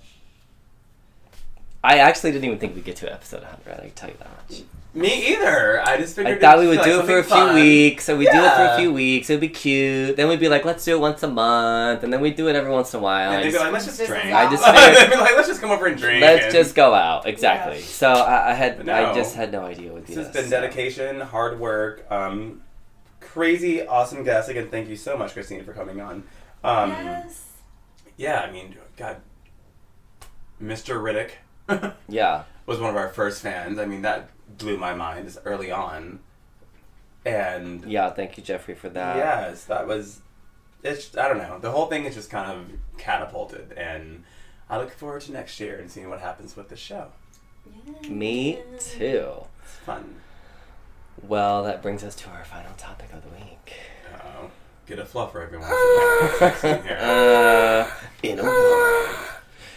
[1.83, 3.73] I actually didn't even think we'd get to episode 100.
[3.79, 4.61] I can tell you that much.
[4.93, 5.81] Me either.
[5.87, 6.37] I just figured.
[6.37, 7.55] I thought we it'd would do like it for a few fun.
[7.55, 9.29] weeks, so we would do it for a few weeks.
[9.29, 10.17] It would be cute.
[10.17, 12.57] Then we'd be like, let's do it once a month, and then we'd do it
[12.57, 13.31] every once in a while.
[13.31, 14.33] And I they'd be just- like, let's just This is drink.
[14.35, 16.21] I just They'd figured- be like, let's just come over and drink.
[16.21, 17.25] let's and just go out.
[17.25, 17.77] Exactly.
[17.79, 17.85] Yeah.
[17.85, 18.93] So I, I had, No.
[18.93, 20.59] I just had no idea it would be This has been so.
[20.59, 22.61] dedication, hard work, um,
[23.21, 24.49] crazy, awesome guest.
[24.49, 26.23] Again, thank you so much, Christine, for coming on.
[26.65, 27.45] Um, yes.
[28.17, 29.21] Yeah, I mean, God,
[30.61, 30.99] Mr.
[31.01, 32.43] Riddick Yeah.
[32.65, 33.79] was one of our first fans.
[33.79, 34.29] I mean, that
[34.61, 36.19] blew my mind just early on.
[37.25, 38.09] And Yeah.
[38.09, 39.15] Thank you, Jeffrey, for that.
[39.17, 40.21] yes, that was.
[40.83, 41.59] It's I don't know.
[41.59, 44.23] The whole thing is just kind of catapulted, and
[44.69, 47.07] I look forward to next year and seeing what happens with the show.
[48.09, 49.43] Me too.
[49.63, 50.15] It's fun.
[51.21, 53.73] Well, that brings us to our final topic of the week.
[54.11, 54.47] Uh,
[54.87, 55.69] get a fluffer everyone.
[55.69, 56.97] in here.
[56.99, 57.91] Uh,
[58.23, 59.15] in a world.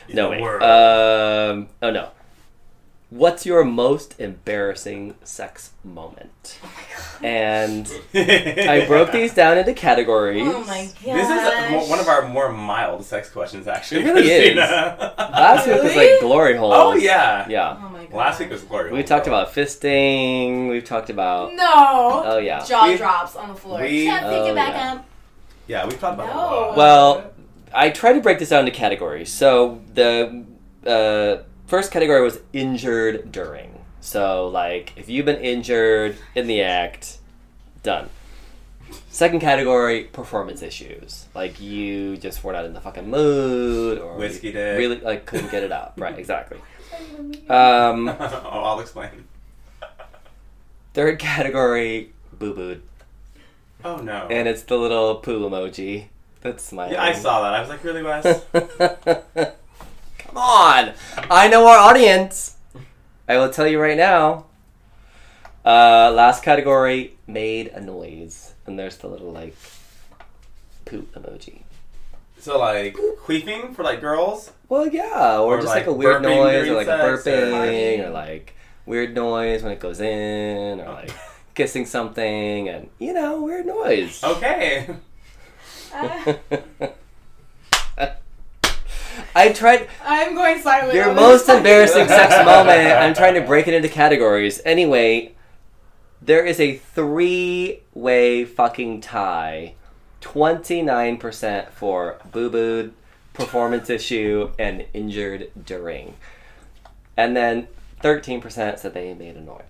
[0.08, 0.62] In No the wait.
[0.62, 1.68] Um.
[1.82, 2.08] Oh no.
[3.14, 6.58] What's your most embarrassing sex moment?
[7.22, 10.42] And I broke these down into categories.
[10.44, 11.14] Oh my god.
[11.14, 14.00] This is a, one of our more mild sex questions, actually.
[14.00, 14.56] It really is.
[14.58, 15.16] Chrystina.
[15.16, 16.74] Last week was like glory holes.
[16.76, 17.46] Oh yeah.
[17.48, 17.80] Yeah.
[17.80, 18.14] Oh my god.
[18.14, 18.88] Last week was glory.
[18.88, 18.94] Holes.
[18.94, 20.68] We Hole, talked so- about fisting.
[20.70, 21.54] We've talked about.
[21.54, 22.22] No.
[22.24, 22.64] Oh yeah.
[22.64, 23.80] Jaw We- drops on the floor.
[23.80, 24.92] we- Can't pick Oh, it back yeah.
[24.94, 25.06] up.
[25.68, 26.40] Yeah, we've talked about it a No.
[26.40, 26.76] lot.
[26.76, 27.32] Well,
[27.72, 29.32] I tried to break this down into categories.
[29.32, 30.44] So the
[30.84, 33.80] uh, first category was injured during.
[34.00, 37.18] So like if you've been injured in the act,
[37.82, 38.08] done.
[39.10, 41.26] Second category, performance issues.
[41.34, 44.78] Like you just were not in the fucking mood or Whiskey dick.
[44.78, 45.94] really like couldn't get it up.
[45.98, 46.58] right, exactly.
[47.48, 48.16] Um, oh,
[48.50, 49.24] I'll explain.
[50.92, 52.82] third category, boo booed.
[53.84, 54.26] Oh no.
[54.30, 56.06] And it's the little poo emoji
[56.40, 56.92] that's smiling.
[56.92, 57.54] yeah, I saw that.
[57.54, 58.44] I was like, really, Wes?
[60.34, 60.92] Come on!
[61.30, 62.56] I know our audience!
[63.28, 64.46] I will tell you right now.
[65.64, 68.54] Uh, last category, made a noise.
[68.66, 69.54] And there's the little, like,
[70.86, 71.62] poop emoji.
[72.40, 74.50] so like queefing for like girls.
[74.68, 77.30] Well, yeah, or, Or, just like, like, a weird noise, or like a sex, or-
[77.30, 78.54] burping, or like
[78.86, 81.12] weird noise when it goes in, or like
[81.54, 84.22] kissing something, and you know, weird noise.
[84.24, 84.88] Okay.
[85.94, 86.34] Uh,
[89.34, 89.88] I tried.
[90.04, 90.94] I'm going silent.
[90.94, 92.92] Your most embarrassing sex moment.
[92.92, 94.60] I'm trying to break it into categories.
[94.64, 95.34] Anyway,
[96.22, 99.74] there is a three-way fucking tie.
[100.20, 102.94] Twenty-nine percent for boo booed,
[103.34, 106.14] performance issue, and injured during,
[107.16, 107.68] and then
[108.00, 109.62] thirteen percent said they made a noise.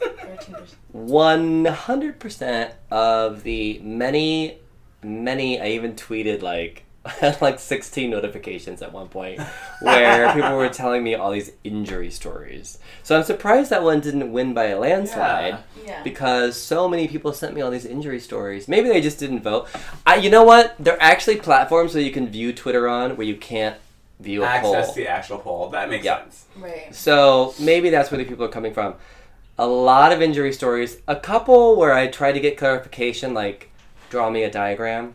[0.00, 0.74] 13%.
[0.92, 4.58] One hundred percent of the many,
[5.02, 5.60] many.
[5.60, 9.40] I even tweeted like I had like sixteen notifications at one point
[9.80, 12.78] where people were telling me all these injury stories.
[13.02, 16.02] So I'm surprised that one didn't win by a landslide Yeah.
[16.02, 18.68] because so many people sent me all these injury stories.
[18.68, 19.68] Maybe they just didn't vote.
[20.06, 20.74] I, you know what?
[20.78, 23.76] There are actually platforms where you can view Twitter on where you can't
[24.20, 24.94] view a Access poll.
[24.96, 25.68] the actual poll.
[25.70, 26.22] That makes Yeah.
[26.22, 26.44] sense.
[26.56, 26.94] Right.
[26.94, 28.94] So maybe that's where the people are coming from.
[29.58, 30.98] A lot of injury stories.
[31.08, 33.70] A couple where I tried to get clarification, like
[34.10, 35.14] draw me a diagram,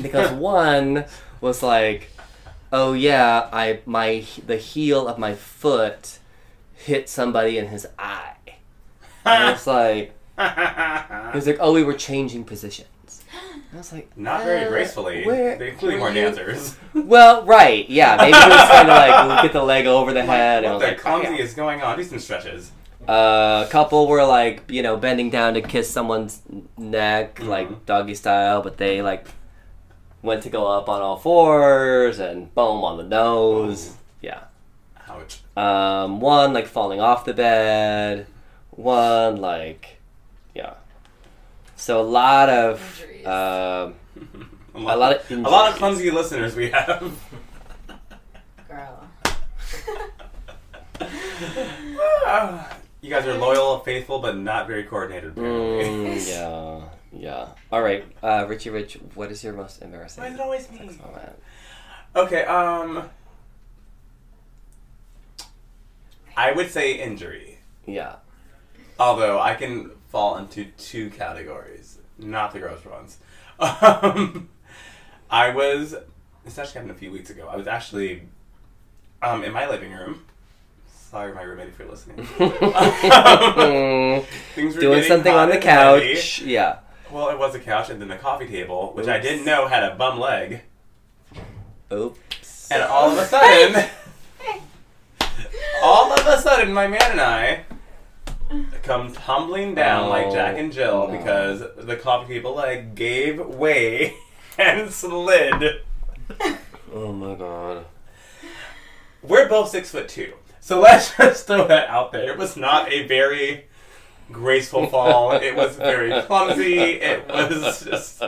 [0.00, 1.04] because one
[1.40, 2.10] was like,
[2.72, 6.18] "Oh yeah, I my the heel of my foot
[6.74, 8.36] hit somebody in his eye."
[9.24, 12.88] And it's like he was like, "Oh, we were changing positions."
[13.72, 16.76] I was like, Not very uh, gracefully, where- including more dancers.
[16.94, 18.14] Well, right, yeah.
[18.16, 20.80] Maybe he was trying to like get the leg over the head, and I what
[20.80, 21.96] was the like, clumsy "Yeah." is going on?
[21.98, 22.70] Do some stretches.
[23.08, 26.40] Uh, a couple were like, you know, bending down to kiss someone's
[26.78, 27.48] neck, Mhm.
[27.48, 29.26] like doggy style, but they like
[30.24, 33.94] went to go up on all fours and boom on the nose.
[34.20, 34.44] Yeah.
[35.08, 35.40] Ouch.
[35.56, 38.26] Um, one like falling off the bed.
[38.70, 40.00] One like,
[40.54, 40.74] yeah.
[41.76, 43.26] So a lot of, Injuries.
[43.26, 43.94] um,
[44.74, 45.74] a, a lot of a lot of injuries.
[45.76, 47.12] clumsy listeners we have.
[48.66, 49.08] Girl.
[53.02, 55.34] you guys are loyal, faithful, but not very coordinated.
[55.34, 57.48] Mm, yeah, yeah.
[57.72, 60.78] All right, uh, Richie Rich, what is your most embarrassing Why is it always me?
[60.78, 61.38] sex moment?
[62.16, 63.08] Okay, um,
[66.36, 67.58] I would say injury.
[67.86, 68.16] Yeah.
[68.98, 73.18] Although I can fall into two categories, not the gross ones.
[73.60, 74.48] Um,
[75.30, 75.94] I was.
[76.44, 77.46] This actually happened a few weeks ago.
[77.48, 78.22] I was actually
[79.22, 80.24] um, in my living room.
[80.88, 82.16] Sorry, my roommate, if you're listening.
[82.26, 84.24] Mm,
[84.56, 86.14] Things were Doing getting something hot on the and heavy.
[86.14, 86.42] couch.
[86.42, 86.78] Yeah.
[87.14, 89.84] Well, it was a couch and then the coffee table, which I didn't know had
[89.84, 90.62] a bum leg.
[91.92, 92.68] Oops.
[92.72, 93.84] And all of a sudden,
[95.84, 97.64] all of a sudden, my man and I
[98.82, 101.16] come tumbling down oh, like Jack and Jill Oh, no.
[101.16, 104.16] because the coffee table leg gave way
[104.58, 105.82] and slid.
[106.92, 107.86] Oh my god.
[109.22, 112.32] We're both six foot two, so let's just throw that out there.
[112.32, 113.66] It was not a very
[114.32, 115.32] graceful fall.
[115.32, 116.78] It was very clumsy.
[116.78, 118.22] It was just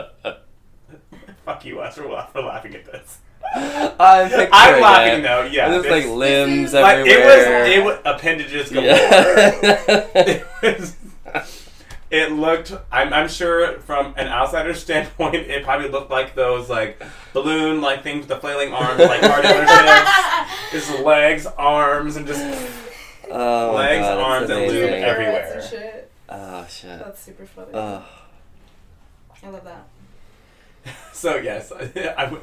[1.45, 3.19] fuck you, Wes, for, for laughing at this.
[3.55, 5.23] Uh, I'm I'm laughing it.
[5.23, 5.43] though.
[5.43, 7.61] Yeah, There's like limbs is- Like it everywhere.
[7.63, 8.85] was, it was appendages galore.
[8.87, 10.07] Yeah.
[10.15, 10.95] it, was,
[12.11, 12.73] it looked.
[12.91, 17.01] I'm, I'm sure from an outsider's standpoint, it probably looked like those like
[17.31, 20.71] balloon like things with the flailing arms, like car dealerships.
[20.73, 22.41] Just legs, arms, and just
[23.31, 25.15] oh my Legs, god, arms, that's and lube everywhere.
[25.15, 26.11] Pirouettes and shit.
[26.29, 26.99] Oh shit.
[26.99, 27.69] That's super funny.
[27.73, 28.03] Ugh.
[29.43, 29.87] I love that.
[31.13, 31.35] so.
[31.35, 31.71] Yes,
[32.17, 32.41] I, would.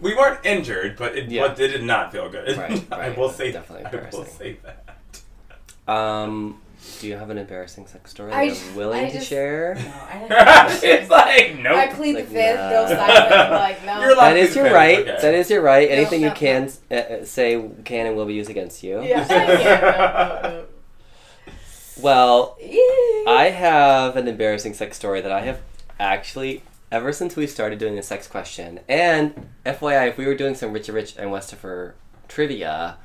[0.00, 1.46] We weren't injured, but it, Yeah.
[1.48, 2.56] but it did not feel good.
[2.56, 3.52] Right, I right, will that's say.
[3.52, 4.34] definitely I will embarrassing.
[4.38, 5.92] say that.
[5.92, 6.60] Um,
[7.00, 9.74] do you have an embarrassing sex story I that you're willing I to just- share?
[9.76, 11.76] No, I it's like nope.
[11.76, 12.56] I plead Like, the fifth.
[12.60, 12.70] nah.
[12.70, 13.50] Go silent.
[13.52, 14.00] Like no.
[14.00, 14.74] You're That is your Okay.
[14.74, 14.98] right.
[15.00, 15.18] Okay.
[15.22, 15.88] That is your right.
[15.88, 19.00] No, Anything you no, can uh, uh, say can and will be used against you.
[19.02, 19.26] Yeah.
[19.28, 20.40] yeah.
[20.42, 20.64] No, no,
[22.00, 22.56] Well.
[23.28, 25.60] I have an embarrassing sex story that I have
[26.00, 28.80] actually ever since we started doing the sex question.
[28.88, 31.92] And FYI, if we were doing some Richard Rich and Westifer
[32.28, 32.96] trivia,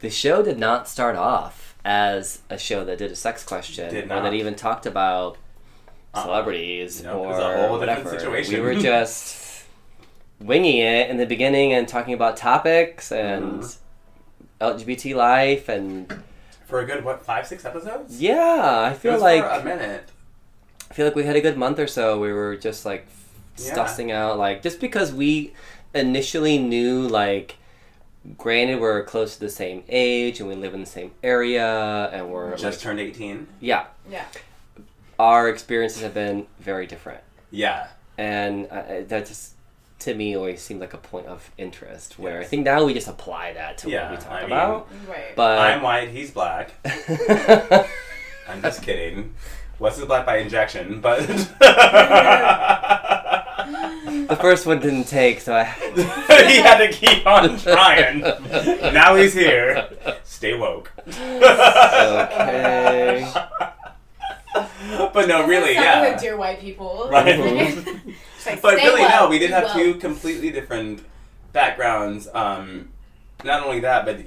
[0.00, 4.22] the show did not start off as a show that did a sex question or
[4.22, 5.36] that even talked about
[6.14, 6.22] Uh-uh.
[6.24, 7.34] celebrities No, or a
[7.68, 8.10] whole different whatever.
[8.10, 8.54] situation.
[8.54, 9.64] We were just
[10.40, 13.76] winging it in the beginning and talking about topics and Mhm.
[14.60, 16.22] LGBT life and
[16.66, 18.20] For a good what five six episodes?
[18.20, 20.04] yeah, I feel like for a minute.
[20.90, 22.18] I feel like we had a good month or so.
[22.20, 23.06] We were just like
[23.58, 23.74] Yeah.
[23.76, 25.52] sussing out, like just because we
[25.94, 27.56] initially knew, like,
[28.38, 32.30] granted we're close to the same age and we live in the same area and
[32.30, 33.46] we're Just like, turned eighteen.
[33.60, 34.24] yeah, Yeah.
[35.18, 37.20] our experiences have been very different,
[37.50, 37.88] Yeah.
[38.18, 39.52] and uh, that just
[40.00, 42.18] to me always seemed like a point of interest.
[42.18, 44.46] Where I think now we just apply that to Yeah, what we talk I mean,
[44.46, 45.36] about, Right.
[45.36, 46.08] but I'm white.
[46.10, 46.72] He's black.
[48.48, 49.34] I'm just kidding.
[49.78, 51.20] was his black by injection, but
[54.32, 55.64] The first one didn't take, so I.
[56.46, 58.20] he had to keep on trying.
[58.20, 59.90] Now he's here.
[60.24, 60.90] Stay woke.
[61.06, 63.30] Okay.
[65.12, 66.00] but no, really, yeah.
[66.00, 67.08] Like dear white people.
[67.10, 67.38] Right.
[68.44, 69.74] It's like, but really, well, no, we did be have well.
[69.74, 71.04] two completely different
[71.52, 72.26] backgrounds.
[72.32, 72.88] Um,
[73.44, 74.20] not only that, but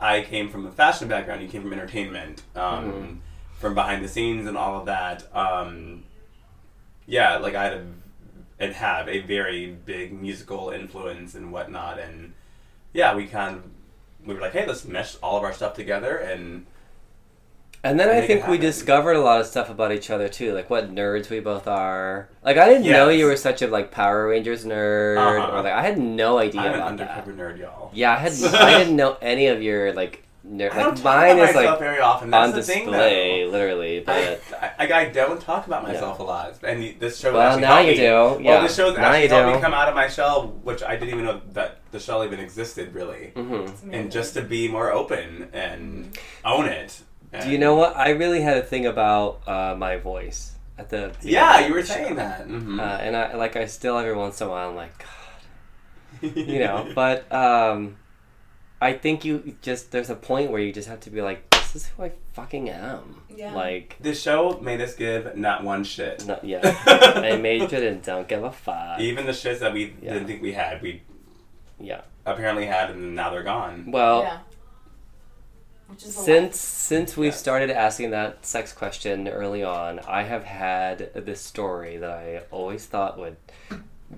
[0.00, 1.42] I came from a fashion background.
[1.42, 3.16] You came from entertainment, um, Mhm.
[3.60, 5.24] from behind the scenes and all of that.
[5.36, 6.04] Um,
[7.06, 7.84] yeah, like I had a,
[8.58, 12.32] and have a very big musical influence and whatnot, and
[12.92, 13.62] yeah, we kind of
[14.26, 16.66] we were like, hey, let's mesh all of our stuff together and
[17.84, 20.68] And then I think we discovered a lot of stuff about each other too, like
[20.68, 22.28] what nerds we both are.
[22.42, 25.56] Like I didn't know you were such a like Power Rangers nerd, Uh-huh.
[25.58, 27.40] or like I had no idea I'm an about undercover that.
[27.40, 27.90] nerd, y'all.
[27.94, 30.72] Yeah, I had I didn't know any of your like nerd.
[30.72, 32.30] I don't Like talk mine about is myself like very often.
[32.30, 33.50] That's on the thing, display, though.
[33.50, 33.98] literally.
[33.98, 34.42] I, But
[34.78, 37.32] I, I don't talk about myself a lot, and this show.
[37.32, 37.96] well, actually now helped you me.
[37.96, 38.02] do.
[38.44, 40.82] Yeah, Well, this show's now actually you helped me come out of my shell, which
[40.82, 43.32] I didn't even know that the shell even existed, really.
[43.34, 47.00] hmm And just to be more open and own it.
[47.42, 47.96] Do you know what?
[47.96, 51.12] I really had a thing about uh, my voice at the.
[51.22, 52.14] Yeah, you were saying show.
[52.14, 52.48] that.
[52.48, 52.78] Mhm.
[52.80, 56.60] Uh, and I like I still every once in a while I'm like God, you
[56.60, 56.90] know.
[56.94, 57.96] but um,
[58.80, 61.74] I think you just there's a point where you just have to be like, this
[61.76, 63.22] is who I fucking am.
[63.34, 63.54] Yeah.
[63.54, 66.26] Like, this show made us give not one shit.
[66.26, 66.60] not yeah.
[66.86, 69.00] I made it and don't give a fuck.
[69.00, 70.14] Even the shits that we Yeah.
[70.14, 71.02] didn't think we had, we
[71.80, 72.02] Yeah.
[72.26, 73.90] apparently had, and now they're gone.
[73.90, 74.38] Well, yeah.
[75.88, 77.38] Which is since since we Yes.
[77.38, 82.84] started asking that sex question early on, I have had this story that I always
[82.86, 83.36] thought would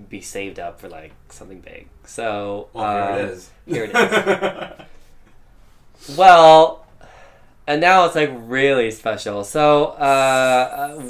[0.09, 1.87] be saved up for like something big.
[2.05, 3.49] So Well, here um, it is.
[3.65, 4.87] here it
[6.17, 6.85] Well,
[7.67, 9.43] and now it's like really special.
[9.43, 11.01] So, uh,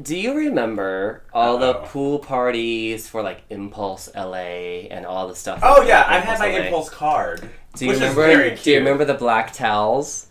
[0.00, 1.86] do you remember all the Uh-oh.
[1.86, 5.60] pool parties for like Impulse LA and all the stuff?
[5.62, 6.64] oh yeah, I had my LA?
[6.66, 7.48] impulse card.
[7.76, 8.54] Do you is remember?
[8.56, 10.26] Do you remember the black towels?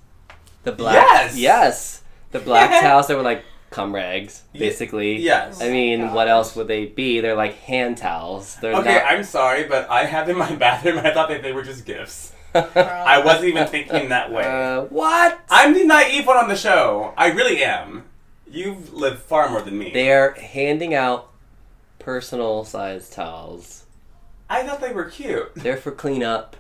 [0.64, 0.96] The black.
[0.96, 1.38] Yes!
[1.38, 2.02] Yes.
[2.32, 5.18] The black towels that were like cum rags, Ye- basically.
[5.18, 5.62] Yes.
[5.62, 7.20] I mean, Oh what else would they be?
[7.20, 8.56] They're like hand towels.
[8.62, 9.06] They're Okay, not.
[9.06, 11.00] I'm sorry, but I have in my bathroom.
[11.00, 12.34] I thought that they were just gifts.
[12.56, 14.44] I wasn't even thinking that way.
[14.48, 15.40] Uh, what?
[15.50, 17.14] I'm the naive one on the show.
[17.18, 18.06] I really am.
[18.50, 19.92] You've lived far more than me.
[19.94, 21.30] They're handing out
[22.00, 23.86] personal sized towels.
[24.50, 25.54] I thought they were cute.
[25.56, 26.56] They're for cleanup.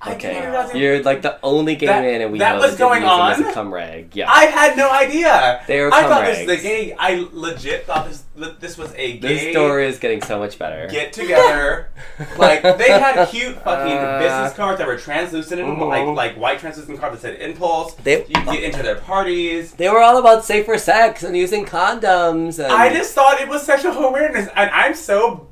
[0.00, 0.34] I Okay.
[0.34, 2.78] didn't realize You're like the only gay That- man and we that know was that
[2.78, 3.32] going didn't on?
[3.32, 4.14] as a cum rag.
[4.14, 4.30] Yeah.
[4.30, 5.60] I had no idea.
[5.66, 6.94] They were I cum thought this was a gay.
[6.96, 8.22] I legit thought this
[8.60, 10.86] this was a this gay story is getting so much better.
[10.88, 11.88] get together.
[12.36, 16.60] like they had cute fucking Uh, business cards that were translucent and like like white
[16.60, 17.94] translucent cards that said impulse.
[17.94, 19.72] They- you get into their parties.
[19.78, 22.62] They were all about safer sex and using condoms.
[22.62, 25.47] And I just thought it was sexual awareness, and I'm so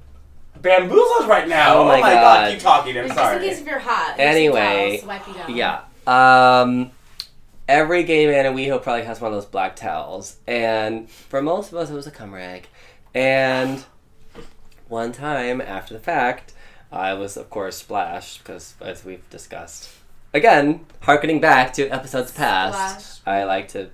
[0.63, 1.79] bamboozled right now.
[1.79, 2.13] Oh my god.
[2.13, 2.51] God.
[2.53, 2.99] keep talking.
[2.99, 4.17] I'm Just in case if you're hot.
[4.19, 5.57] Anyway, towels to wipe you down.
[5.57, 6.61] Yeah.
[6.61, 6.91] Um,
[7.69, 11.73] every gay man in WeHo probably has one of those black towels, and for most
[11.73, 12.69] of us, it was a cum rag.
[13.15, 13.85] And
[14.89, 16.53] one time after the fact,
[16.93, 19.91] I was of course splashed because, as we've discussed,
[20.33, 23.91] again, harkening back to episodes past, I like to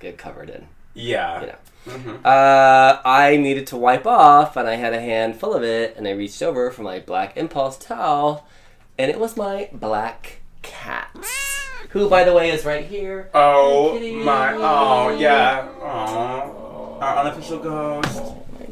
[0.00, 0.66] get covered in.
[0.94, 1.40] yeah.
[1.40, 1.54] You know.
[1.86, 6.06] Hmm Uh, I needed to wipe off, and I had a handful of it, and
[6.06, 8.46] I reached over for my black impulse towel,
[8.98, 11.10] and it was my black cat,
[11.90, 13.30] who, by the way, is right here.
[13.34, 14.52] Oh my!
[14.54, 15.68] Oh yeah!
[15.80, 18.20] Oh, our unofficial ghost.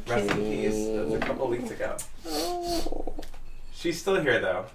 [0.06, 0.74] My Rest in peace.
[0.86, 1.96] That was a couple weeks ago.
[2.28, 3.14] Oh.
[3.72, 4.66] She's still here though,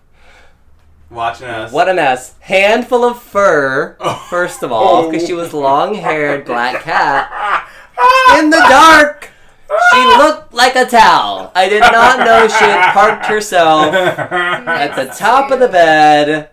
[1.10, 1.72] watching us.
[1.72, 2.36] What a mess!
[2.40, 4.26] Handful of fur, Oh.
[4.30, 7.68] first of all, because she was long-haired black cat.
[7.96, 9.30] cat In the dark,
[9.94, 11.52] she looked like a towel.
[11.56, 16.50] I did not know she had parked herself at the top of the bed.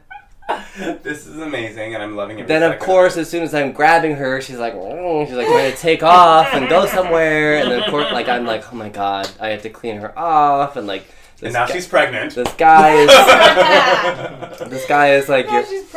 [1.03, 2.47] this is amazing, and I'm loving it.
[2.49, 5.53] Then of course, as soon as I'm grabbing her, she's like, "Mm," she's like "I'm
[5.53, 8.89] gonna take off and go somewhere, and then of course, like I'm like, oh my
[8.89, 11.05] god, I have to clean her off, and like
[11.41, 12.35] this and now guy, she's pregnant.
[12.35, 13.09] this guy is
[14.71, 15.95] this guy is like Now you're, she's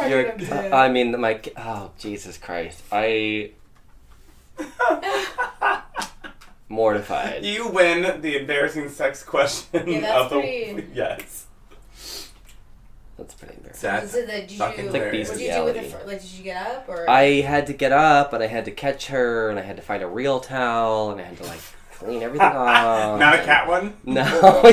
[0.51, 0.73] you're.
[0.73, 3.51] I mean my oh Jesus Christ, I
[6.69, 7.43] mortified.
[7.45, 11.47] you win the embarrassing sex question Yeah, that's of the pretty- yes.
[13.17, 13.89] That's pretty embarrassing.
[13.89, 15.29] That's So did you, fucking what like hilarious.
[15.29, 16.21] did you do with the like?
[16.21, 17.07] Did you get up or?
[17.09, 19.81] I had to get up and I had to catch her and I had to
[19.83, 21.59] find a real towel and I had to like
[21.93, 23.19] clean everything off.
[23.19, 23.95] Not a cat one.
[24.05, 24.23] No,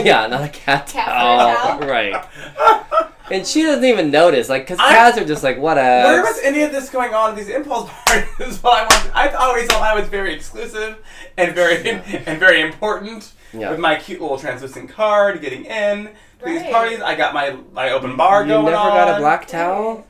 [0.03, 1.79] yeah, not a cat, Cat fur towel.
[1.79, 1.89] towel?
[1.89, 3.18] Right.
[3.31, 4.49] And she doesn't even notice.
[4.49, 6.23] Like, cause I- cats are just like what Where a.
[6.23, 7.35] was any of this going on?
[7.37, 8.63] These impulse parties.
[8.63, 10.97] Well, I, was, I always thought I was very exclusive
[11.37, 13.33] and very and very important.
[13.53, 13.71] Yeah.
[13.71, 16.11] With my cute little translucent card, getting in
[16.41, 17.01] to these parties.
[17.01, 18.89] I got my my open bar You going never on.
[18.89, 20.07] got a black towel.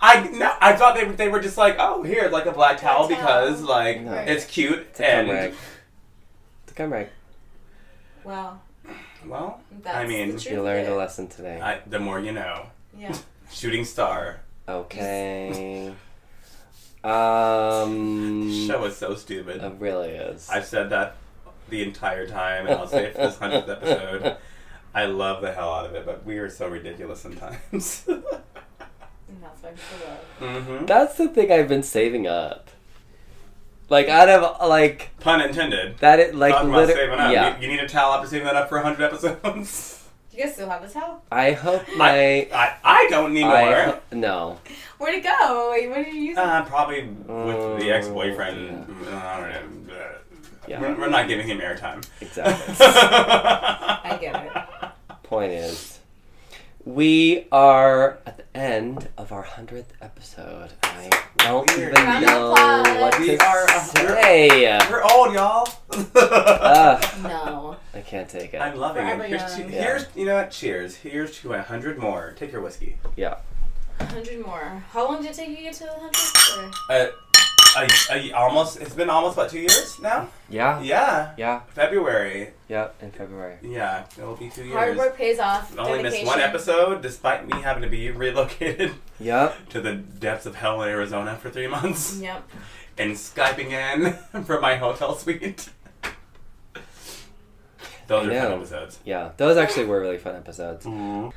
[0.00, 3.06] I no, I thought they they were just like, oh, here, like a black towel
[3.06, 3.68] Black because towel.
[3.68, 4.12] like No.
[4.14, 5.54] it's cute It's a and rag.
[6.62, 7.08] It's a cum rag.
[8.24, 8.60] Wow.
[9.26, 11.60] well, That's I mean, the truth You learned a lesson today.
[11.60, 12.66] I, the more you know.
[12.96, 13.16] Yeah.
[13.52, 14.40] Shooting star.
[14.68, 15.92] Okay.
[17.02, 18.66] Um.
[18.66, 19.62] Show is so stupid.
[19.62, 20.48] It really is.
[20.50, 21.16] I've said that
[21.68, 24.36] the entire time, and I'll say it for this hundredth episode.
[24.94, 28.04] I love the hell out of it, but we are so ridiculous sometimes.
[29.32, 30.08] And that's why people
[30.48, 30.66] love.
[30.66, 30.86] mm-hmm.
[30.86, 32.68] That's the thing I've been saving up.
[33.90, 35.98] Like out of like Pun intended.
[35.98, 37.00] that, it like Talking about literally.
[37.08, 37.32] saving up.
[37.32, 37.56] Yeah.
[37.58, 39.96] You, you need a towel after saving that up for hundred episodes.
[40.30, 41.22] Do you guys still have the towel?
[41.32, 42.48] I hope my.
[42.54, 43.74] I, I don't need I more.
[43.94, 44.58] ho- no.
[44.98, 45.70] Where'd it go?
[45.90, 46.38] What did you use?
[46.38, 48.86] it Uh, probably with Oh, the ex-boyfriend.
[49.08, 49.94] Uh, I don't know.
[50.68, 50.80] Yeah.
[50.80, 52.06] We're, we're not giving him airtime.
[52.20, 52.74] Exactly.
[52.86, 54.90] I get it.
[55.24, 55.99] Point is,
[56.84, 60.70] we are at the end of our hundredth episode.
[60.82, 61.92] I don't Weird.
[61.92, 63.00] even Round of know applause.
[63.00, 64.78] what We to are a hundred- say.
[64.90, 65.68] We're old, y'all.
[65.92, 67.76] Ugh, No.
[67.94, 68.58] I can't take it.
[68.60, 69.28] I'm loving Forever it.
[69.30, 69.68] Here's, young.
[69.68, 69.82] to, Yeah.
[69.82, 70.50] here's, you know what?
[70.50, 70.96] Cheers.
[70.96, 72.34] Here's to a hundred more.
[72.38, 72.96] Take your whiskey.
[73.16, 73.36] Yeah.
[73.98, 74.82] 100 more.
[74.92, 76.74] How long did it take you to get to the 100?
[76.88, 77.10] Uh,
[77.76, 78.80] a, a, almost.
[78.80, 80.28] It's been almost what two years now?
[80.48, 80.80] Yeah.
[80.82, 81.32] Yeah.
[81.36, 81.60] Yeah.
[81.74, 82.50] February.
[82.68, 82.88] Yeah.
[83.00, 83.56] In February.
[83.62, 84.74] Yeah, it'll be two years.
[84.74, 85.76] Hard work pays off.
[85.78, 89.68] I Only missed one episode, despite me having to be relocated Yep.
[89.70, 92.48] to the depths of hell in Arizona for three months Yep.
[92.98, 95.68] and skyping in from my hotel suite.
[98.06, 98.98] Those I are fun episodes.
[99.04, 99.30] Yeah.
[99.36, 100.84] Those actually were really fun episodes.
[100.86, 101.28] Mm-hmm.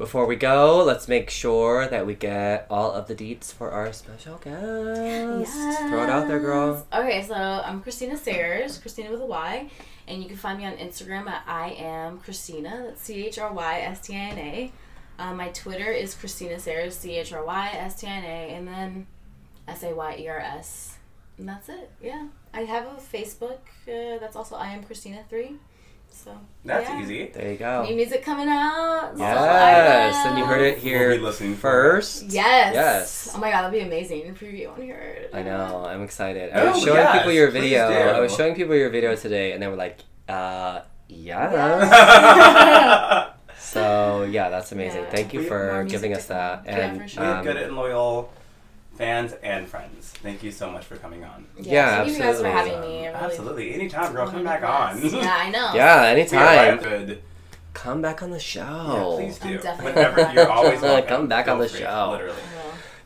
[0.00, 3.92] Before we go, let's make sure that we get all of the deets for our
[3.92, 5.52] special guest.
[5.52, 6.86] Throw it out there, girl.
[6.90, 9.68] Okay, so I'm Chrystina Sayers, Chrystina with a Y,
[10.08, 12.86] and you can find me on Instagram at I am Chrystina.
[12.86, 14.72] That's C H R Y S T I N A.
[15.18, 18.54] Um, my Twitter is Chrystina Sayers, C H R Y S T I N A,
[18.54, 19.06] and then
[19.68, 20.96] S A Y E R S.
[21.36, 21.90] And that's it.
[22.02, 22.28] Yeah.
[22.54, 23.58] I have a Facebook.
[23.86, 25.56] Uh, that's also I am Chrystina three.
[26.10, 27.00] So That's yeah.
[27.02, 27.26] easy.
[27.32, 27.84] There you go.
[27.84, 29.12] New music coming out.
[29.16, 32.24] so Yes, I and you heard it We'll here be listening first.
[32.24, 32.74] Yes.
[32.74, 33.32] Yes.
[33.34, 34.28] Oh my god, that'd be amazing.
[34.28, 35.28] A preview on here.
[35.32, 35.84] I know.
[35.86, 36.52] I'm excited.
[36.52, 37.86] I Oh, was showing yes, people your video.
[37.88, 43.36] I was showing people your video today, and they were like, "Uh, yeah." Yes.
[43.60, 45.02] So yeah, that's amazing.
[45.04, 45.10] Yeah.
[45.10, 46.64] Thank you We- for giving us that.
[46.64, 46.74] come.
[46.76, 47.22] Yeah, And for sure.
[47.22, 48.32] we have um, good and loyal
[49.00, 50.10] fans and friends.
[50.22, 51.46] Thank you so much for coming on.
[51.58, 52.50] Yeah, thank you guys for absolutely.
[52.50, 53.06] having me.
[53.06, 53.74] Really Absolutely.
[53.74, 55.02] Anytime, girl, come back on.
[55.02, 55.72] Yeah, I know.
[55.74, 57.18] yeah, anytime.
[57.72, 59.16] Come back on the Yeah, show.
[59.16, 59.48] please do.
[59.48, 61.08] I'm definitely Whenever you're always welcome.
[61.08, 62.08] Come back on the free, show.
[62.12, 62.36] Literally.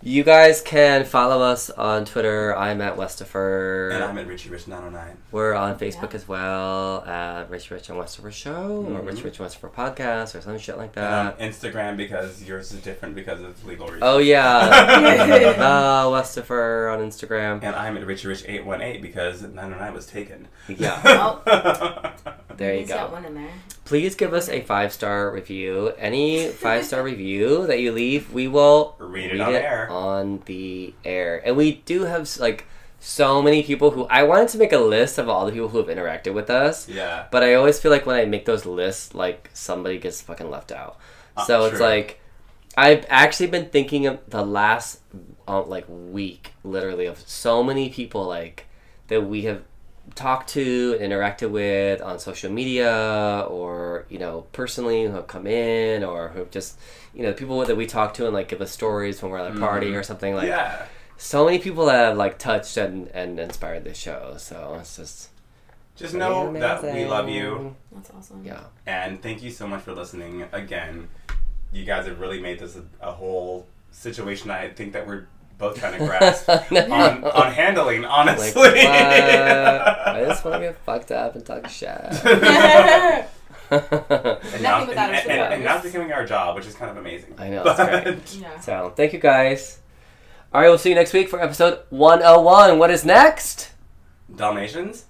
[0.05, 0.13] I will.
[0.15, 2.55] You guys can follow us on Twitter.
[2.57, 3.93] I'm at Westifer.
[3.95, 5.17] And I'm at Richie Rich 909.
[5.33, 6.17] We're on Facebook Yeah.
[6.17, 9.07] as well at Rich Rich and Westifer Show or Mhm.
[9.07, 11.41] Rich Rich and Westifer Podcast or some shit like And that.
[11.41, 14.03] on Instagram because yours is different because of legal reasons.
[14.05, 14.45] Oh yeah,
[15.59, 17.63] uh, Westifer on Instagram.
[17.63, 20.49] And I'm at Richie Rich 818 because 909 was taken.
[20.69, 21.37] Yeah.
[22.57, 23.09] There you go.
[23.09, 23.51] one in there.
[23.85, 25.93] Please give us a five star review.
[25.99, 29.89] Any five star review that you leave, we will Read it on air.
[29.95, 31.41] On the air.
[31.45, 32.67] And we do have like
[32.99, 35.79] so many people who I wanted to make a list of all the people who
[35.79, 36.89] have interacted with us.
[36.89, 37.27] yeah.
[37.31, 40.73] But I always feel like when I make those lists, like somebody gets fucking left
[40.73, 40.99] out.
[41.37, 41.87] Uh, so it's true.
[41.87, 42.21] like
[42.77, 45.01] I've actually been thinking of the last
[45.47, 48.67] uh, like week, literally, of so many people like
[49.09, 49.63] that we have
[50.15, 55.47] talked to and interacted with on social media or you know personally who have come
[55.47, 56.79] in or who have just
[57.15, 59.57] you know people that we talk to and like give us stories when we're at
[59.57, 59.99] a party Mhm.
[59.99, 60.87] or something like yeah.
[61.17, 65.31] so many people that have like touched and, and inspired this show so it's just
[65.97, 67.75] Just pretty know that we love you.
[67.93, 68.43] That's awesome.
[68.45, 71.09] yeah And thank you so much for listening again.
[71.73, 75.27] You guys have really made this a, a whole situation I think that we're
[75.59, 78.53] both trying to grasp on, on handling, like, honestly.
[78.53, 78.77] what?
[78.77, 81.89] I just want to get fucked up and talk shit.
[83.71, 86.75] and now, Nothing without and, a and, and now it's becoming our job, which is
[86.75, 87.35] kind of amazing.
[87.39, 88.43] I know, it's great.
[88.43, 88.61] yeah.
[88.61, 89.81] so, thank you guys.
[90.53, 92.79] All right, we'll see you next week for episode 101.
[92.79, 93.73] What is next?
[94.35, 95.07] Dalmatians?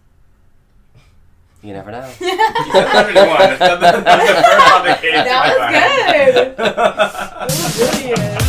[1.62, 2.06] You never know.
[2.20, 3.14] You said 101.
[3.14, 5.24] That's the, that's the first on the case.
[5.24, 5.66] That was
[6.14, 6.56] good.
[7.50, 8.43] It was brilliant.